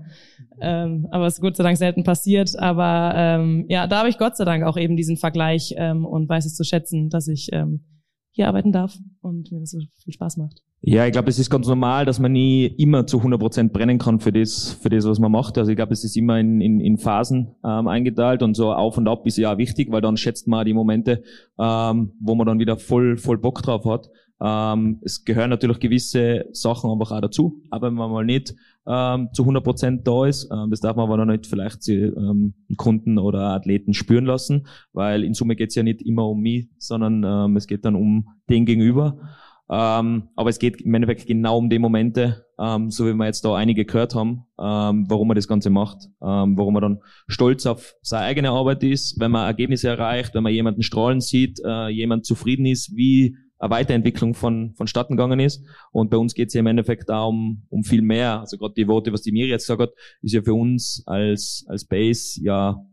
[0.61, 2.57] Ähm, aber es ist Gott sei Dank selten passiert.
[2.59, 6.27] Aber ähm, ja, da habe ich Gott sei Dank auch eben diesen Vergleich ähm, und
[6.27, 7.85] weiß es zu schätzen, dass ich ähm,
[8.31, 10.61] hier arbeiten darf und mir das so viel Spaß macht.
[10.81, 13.97] Ja, ich glaube, es ist ganz normal, dass man nie immer zu 100 Prozent brennen
[13.97, 15.57] kann für das, für das, was man macht.
[15.57, 18.97] Also ich glaube, es ist immer in, in, in Phasen ähm, eingeteilt und so auf
[18.97, 21.23] und ab ist ja auch wichtig, weil dann schätzt man die Momente,
[21.57, 24.09] ähm, wo man dann wieder voll, voll Bock drauf hat.
[24.41, 28.53] Ähm, es gehören natürlich gewisse Sachen einfach auch dazu, aber wenn man mal nicht
[28.85, 32.53] ähm, zu 100 Prozent da ist, ähm, das darf man aber noch nicht vielleicht ähm,
[32.75, 36.67] Kunden oder Athleten spüren lassen, weil in Summe geht es ja nicht immer um mich,
[36.77, 39.17] sondern ähm, es geht dann um den Gegenüber.
[39.67, 43.43] Ähm, aber es geht im Endeffekt genau um die Momente, ähm, so wie wir jetzt
[43.45, 47.65] da einige gehört haben, ähm, warum man das Ganze macht, ähm, warum man dann stolz
[47.65, 51.87] auf seine eigene Arbeit ist, wenn man Ergebnisse erreicht, wenn man jemanden strahlen sieht, äh,
[51.87, 55.63] jemand zufrieden ist, wie eine Weiterentwicklung von, vonstatten gegangen ist.
[55.91, 58.41] Und bei uns geht es ja im Endeffekt auch um, um viel mehr.
[58.41, 61.65] Also gerade die Worte, was die Miri jetzt gesagt hat, ist ja für uns als,
[61.67, 62.85] als Base ja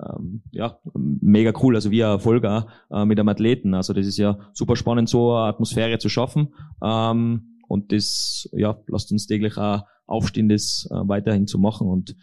[0.00, 3.74] ähm, ja, mega cool, also wir Erfolg auch äh, mit einem Athleten.
[3.74, 6.54] Also das ist ja super spannend, so eine Atmosphäre zu schaffen.
[6.82, 11.88] Ähm, und das ja, lasst uns täglich auch aufstehen, das äh, weiterhin zu machen.
[11.88, 12.16] Und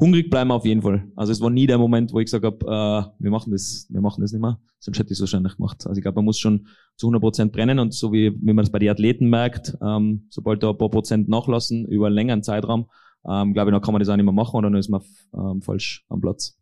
[0.00, 1.06] hungrig bleiben auf jeden Fall.
[1.14, 4.00] Also es war nie der Moment, wo ich gesagt habe, äh, wir machen das, wir
[4.00, 5.86] machen das nicht mehr, sonst hätte ich es wahrscheinlich gemacht.
[5.86, 6.66] Also ich glaube, man muss schon
[6.96, 10.26] zu 100 Prozent brennen und so wie, wie man das bei den Athleten merkt, ähm,
[10.30, 12.86] sobald da ein paar Prozent nachlassen über einen längeren Zeitraum,
[13.28, 15.02] ähm, glaube ich, dann kann man das auch nicht mehr machen oder dann ist man
[15.34, 16.59] ähm, falsch am Platz.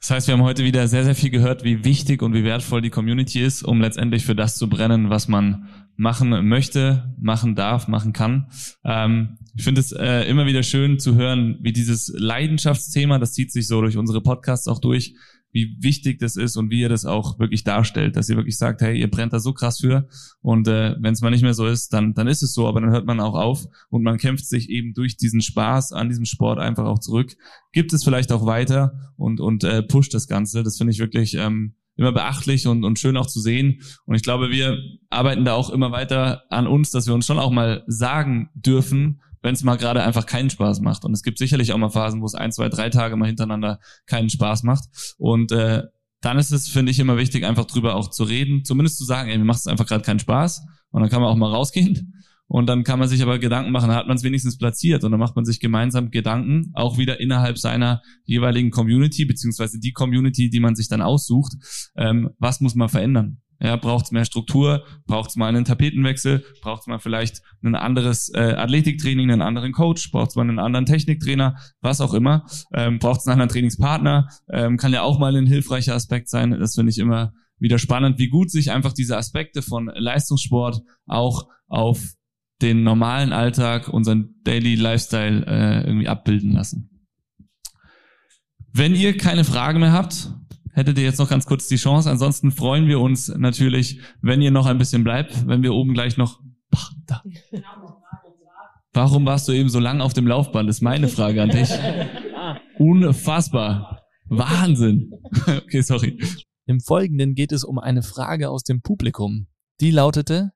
[0.00, 2.80] Das heißt, wir haben heute wieder sehr, sehr viel gehört, wie wichtig und wie wertvoll
[2.80, 7.86] die Community ist, um letztendlich für das zu brennen, was man machen möchte, machen darf,
[7.86, 8.46] machen kann.
[8.82, 13.52] Ähm, ich finde es äh, immer wieder schön zu hören, wie dieses Leidenschaftsthema, das zieht
[13.52, 15.14] sich so durch unsere Podcasts auch durch,
[15.52, 18.80] wie wichtig das ist und wie ihr das auch wirklich darstellt, dass ihr wirklich sagt,
[18.82, 20.08] hey, ihr brennt da so krass für
[20.40, 22.80] und äh, wenn es mal nicht mehr so ist, dann dann ist es so, aber
[22.80, 26.24] dann hört man auch auf und man kämpft sich eben durch diesen Spaß an diesem
[26.24, 27.36] Sport einfach auch zurück,
[27.72, 30.62] gibt es vielleicht auch weiter und und äh, pusht das Ganze.
[30.62, 33.82] Das finde ich wirklich ähm, immer beachtlich und, und schön auch zu sehen.
[34.06, 34.78] Und ich glaube, wir
[35.10, 39.20] arbeiten da auch immer weiter an uns, dass wir uns schon auch mal sagen dürfen,
[39.42, 41.04] wenn es mal gerade einfach keinen Spaß macht.
[41.04, 43.80] Und es gibt sicherlich auch mal Phasen, wo es ein, zwei, drei Tage mal hintereinander
[44.06, 44.84] keinen Spaß macht.
[45.18, 45.82] Und äh,
[46.20, 49.30] dann ist es, finde ich, immer wichtig, einfach drüber auch zu reden, zumindest zu sagen,
[49.30, 50.62] ey, mir macht es einfach gerade keinen Spaß.
[50.90, 52.14] Und dann kann man auch mal rausgehen.
[52.52, 55.12] Und dann kann man sich aber Gedanken machen, dann hat man es wenigstens platziert und
[55.12, 60.50] dann macht man sich gemeinsam Gedanken, auch wieder innerhalb seiner jeweiligen Community, beziehungsweise die Community,
[60.50, 61.52] die man sich dann aussucht,
[61.96, 63.40] ähm, was muss man verändern?
[63.62, 64.84] Ja, braucht es mehr Struktur?
[65.06, 66.44] Braucht es mal einen Tapetenwechsel?
[66.62, 70.10] Braucht es mal vielleicht ein anderes äh, Athletiktraining, einen anderen Coach?
[70.10, 71.56] Braucht es mal einen anderen Techniktrainer?
[71.82, 72.46] Was auch immer.
[72.72, 74.28] Ähm, braucht es einen anderen Trainingspartner?
[74.50, 76.52] Ähm, kann ja auch mal ein hilfreicher Aspekt sein.
[76.58, 81.46] Das finde ich immer wieder spannend, wie gut sich einfach diese Aspekte von Leistungssport auch
[81.68, 82.00] auf
[82.62, 86.90] den normalen Alltag, unseren Daily Lifestyle äh, irgendwie abbilden lassen.
[88.72, 90.32] Wenn ihr keine Fragen mehr habt,
[90.72, 92.10] hättet ihr jetzt noch ganz kurz die Chance.
[92.10, 96.16] Ansonsten freuen wir uns natürlich, wenn ihr noch ein bisschen bleibt, wenn wir oben gleich
[96.16, 96.40] noch.
[96.74, 97.22] Ach, da.
[98.92, 100.68] Warum warst du eben so lang auf dem Laufband?
[100.68, 101.70] Das ist meine Frage an dich.
[102.78, 104.02] Unfassbar.
[104.26, 105.12] Wahnsinn.
[105.46, 106.18] Okay, sorry.
[106.66, 109.46] Im Folgenden geht es um eine Frage aus dem Publikum.
[109.80, 110.52] Die lautete,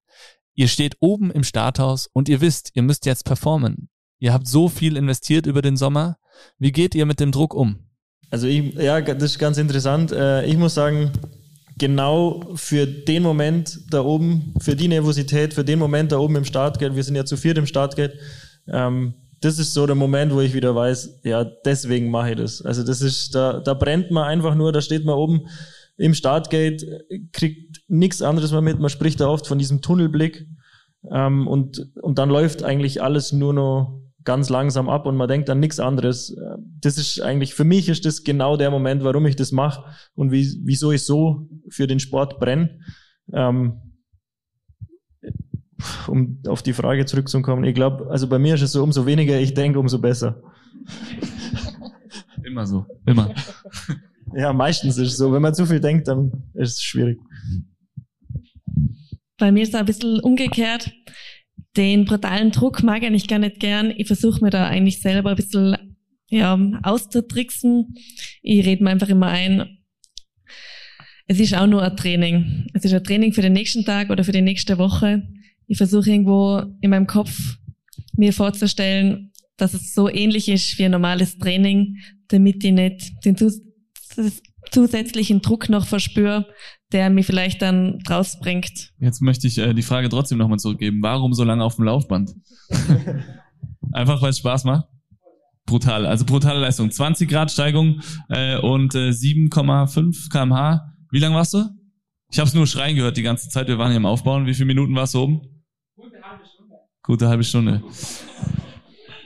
[0.55, 3.89] ihr steht oben im Starthaus und ihr wisst, ihr müsst jetzt performen.
[4.19, 6.17] Ihr habt so viel investiert über den Sommer.
[6.59, 7.87] Wie geht ihr mit dem Druck um?
[8.35, 10.11] Also ich, ja, das ist ganz interessant.
[10.11, 11.13] Äh, ich muss sagen,
[11.79, 16.45] genau für den Moment da oben, für die Nervosität, für den Moment da oben im
[16.45, 18.19] Startgate, wir sind ja zu viert im Startgate,
[18.67, 22.61] ähm, das ist so der Moment, wo ich wieder weiß, ja, deswegen mache ich das.
[22.61, 25.47] Also das ist, da, da brennt man einfach nur, da steht man oben
[25.97, 26.85] im Startgate,
[27.31, 30.45] kriegt nichts anderes mehr mit, man spricht da oft von diesem Tunnelblick
[31.09, 35.51] ähm, und, und dann läuft eigentlich alles nur noch ganz langsam ab und man denkt
[35.51, 36.37] an nichts anderes.
[36.81, 39.85] Das ist eigentlich, für mich ist das genau der Moment, warum ich das mache
[40.15, 42.79] und wie, wieso ich so für den Sport brenne.
[43.33, 43.81] Ähm,
[46.07, 49.39] um auf die Frage zurückzukommen, ich glaube, also bei mir ist es so, umso weniger
[49.39, 50.43] ich denke, umso besser.
[52.45, 53.35] Immer so, immer.
[54.37, 55.33] Ja, meistens ist es so.
[55.33, 57.21] Wenn man zu viel denkt, dann ist es schwierig.
[59.39, 60.93] Bei mir ist es ein bisschen umgekehrt
[61.77, 63.93] den brutalen Druck mag ich eigentlich gar nicht gern.
[63.97, 65.77] Ich versuche mir da eigentlich selber ein bisschen
[66.29, 67.95] ja, auszutricksen.
[68.43, 69.79] Ich rede mir einfach immer ein,
[71.27, 72.67] es ist auch nur ein Training.
[72.75, 75.23] Es ist ein Training für den nächsten Tag oder für die nächste Woche.
[75.67, 77.57] Ich versuche irgendwo in meinem Kopf
[78.17, 81.99] mir vorzustellen, dass es so ähnlich ist wie ein normales Training,
[82.29, 83.37] damit ich nicht den
[84.71, 86.47] zusätzlichen Druck noch verspüre,
[86.95, 88.93] der mich vielleicht dann rausbringt.
[89.01, 91.03] Jetzt möchte ich äh, die Frage trotzdem nochmal zurückgeben.
[91.03, 92.33] Warum so lange auf dem Laufband?
[93.93, 94.87] Einfach weil es Spaß macht?
[95.67, 96.91] Brutal, also brutale Leistung.
[96.91, 100.95] 20 Grad Steigung äh, und äh, 7,5 kmh.
[101.11, 101.65] Wie lang warst du?
[102.31, 103.69] Ich habe es nur schreien gehört die ganze Zeit.
[103.69, 104.47] Wir waren hier im Aufbauen.
[104.47, 105.41] Wie viele Minuten war es oben?
[105.97, 106.75] Gute halbe Stunde.
[107.03, 107.83] Gute halbe Stunde.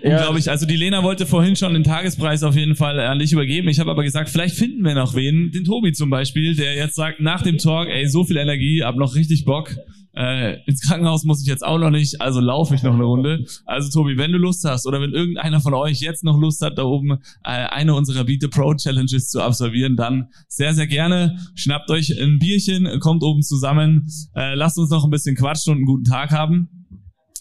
[0.03, 0.16] Ja.
[0.16, 0.51] Unglaublich.
[0.51, 3.69] Also die Lena wollte vorhin schon den Tagespreis auf jeden Fall an dich übergeben.
[3.69, 5.51] Ich habe aber gesagt, vielleicht finden wir noch wen.
[5.51, 8.97] Den Tobi zum Beispiel, der jetzt sagt, nach dem Talk, ey, so viel Energie, hab
[8.97, 9.75] noch richtig Bock.
[10.15, 13.45] Äh, ins Krankenhaus muss ich jetzt auch noch nicht, also laufe ich noch eine Runde.
[13.66, 16.77] Also Tobi, wenn du Lust hast oder wenn irgendeiner von euch jetzt noch Lust hat,
[16.77, 21.39] da oben äh, eine unserer Beat the Pro Challenges zu absolvieren, dann sehr, sehr gerne.
[21.55, 25.79] Schnappt euch ein Bierchen, kommt oben zusammen, äh, lasst uns noch ein bisschen quatschen und
[25.79, 26.77] einen guten Tag haben.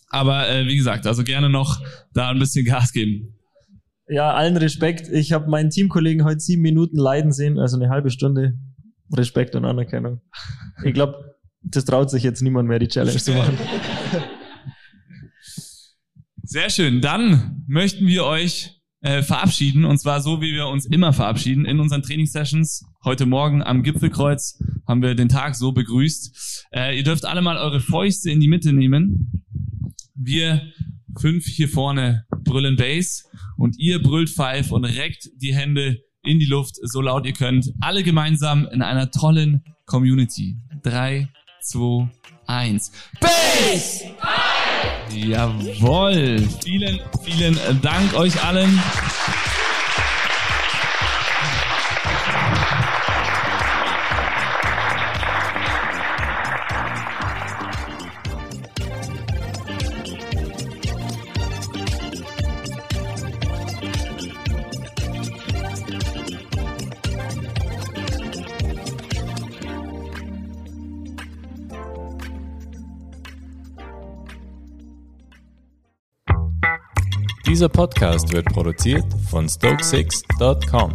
[0.09, 1.81] Aber äh, wie gesagt, also gerne noch
[2.13, 3.35] da ein bisschen Gas geben.
[4.09, 5.09] Ja, allen Respekt.
[5.09, 8.57] Ich habe meinen Teamkollegen heute sieben Minuten leiden sehen, also eine halbe Stunde.
[9.13, 10.21] Respekt und Anerkennung.
[10.83, 13.57] Ich glaube, das traut sich jetzt niemand mehr, die Challenge zu machen.
[16.43, 17.01] Sehr schön.
[17.01, 21.79] Dann möchten wir euch äh, verabschieden und zwar so, wie wir uns immer verabschieden in
[21.79, 22.85] unseren Trainingssessions.
[23.03, 26.67] Heute Morgen am Gipfelkreuz haben wir den Tag so begrüßt.
[26.73, 29.43] Äh, ihr dürft alle mal eure Fäuste in die Mitte nehmen
[30.17, 30.61] wir
[31.19, 33.25] fünf hier vorne brüllen Bass
[33.57, 37.71] und ihr brüllt Five und reckt die Hände in die Luft, so laut ihr könnt.
[37.79, 40.57] Alle gemeinsam in einer tollen Community.
[40.83, 41.29] Drei,
[41.61, 42.09] zwei,
[42.45, 42.91] eins.
[43.19, 44.03] Bass!
[45.15, 46.39] Jawohl.
[46.63, 48.79] Vielen, vielen Dank euch allen.
[77.57, 80.93] Dieser Podcast wird produziert von Stokesix.com.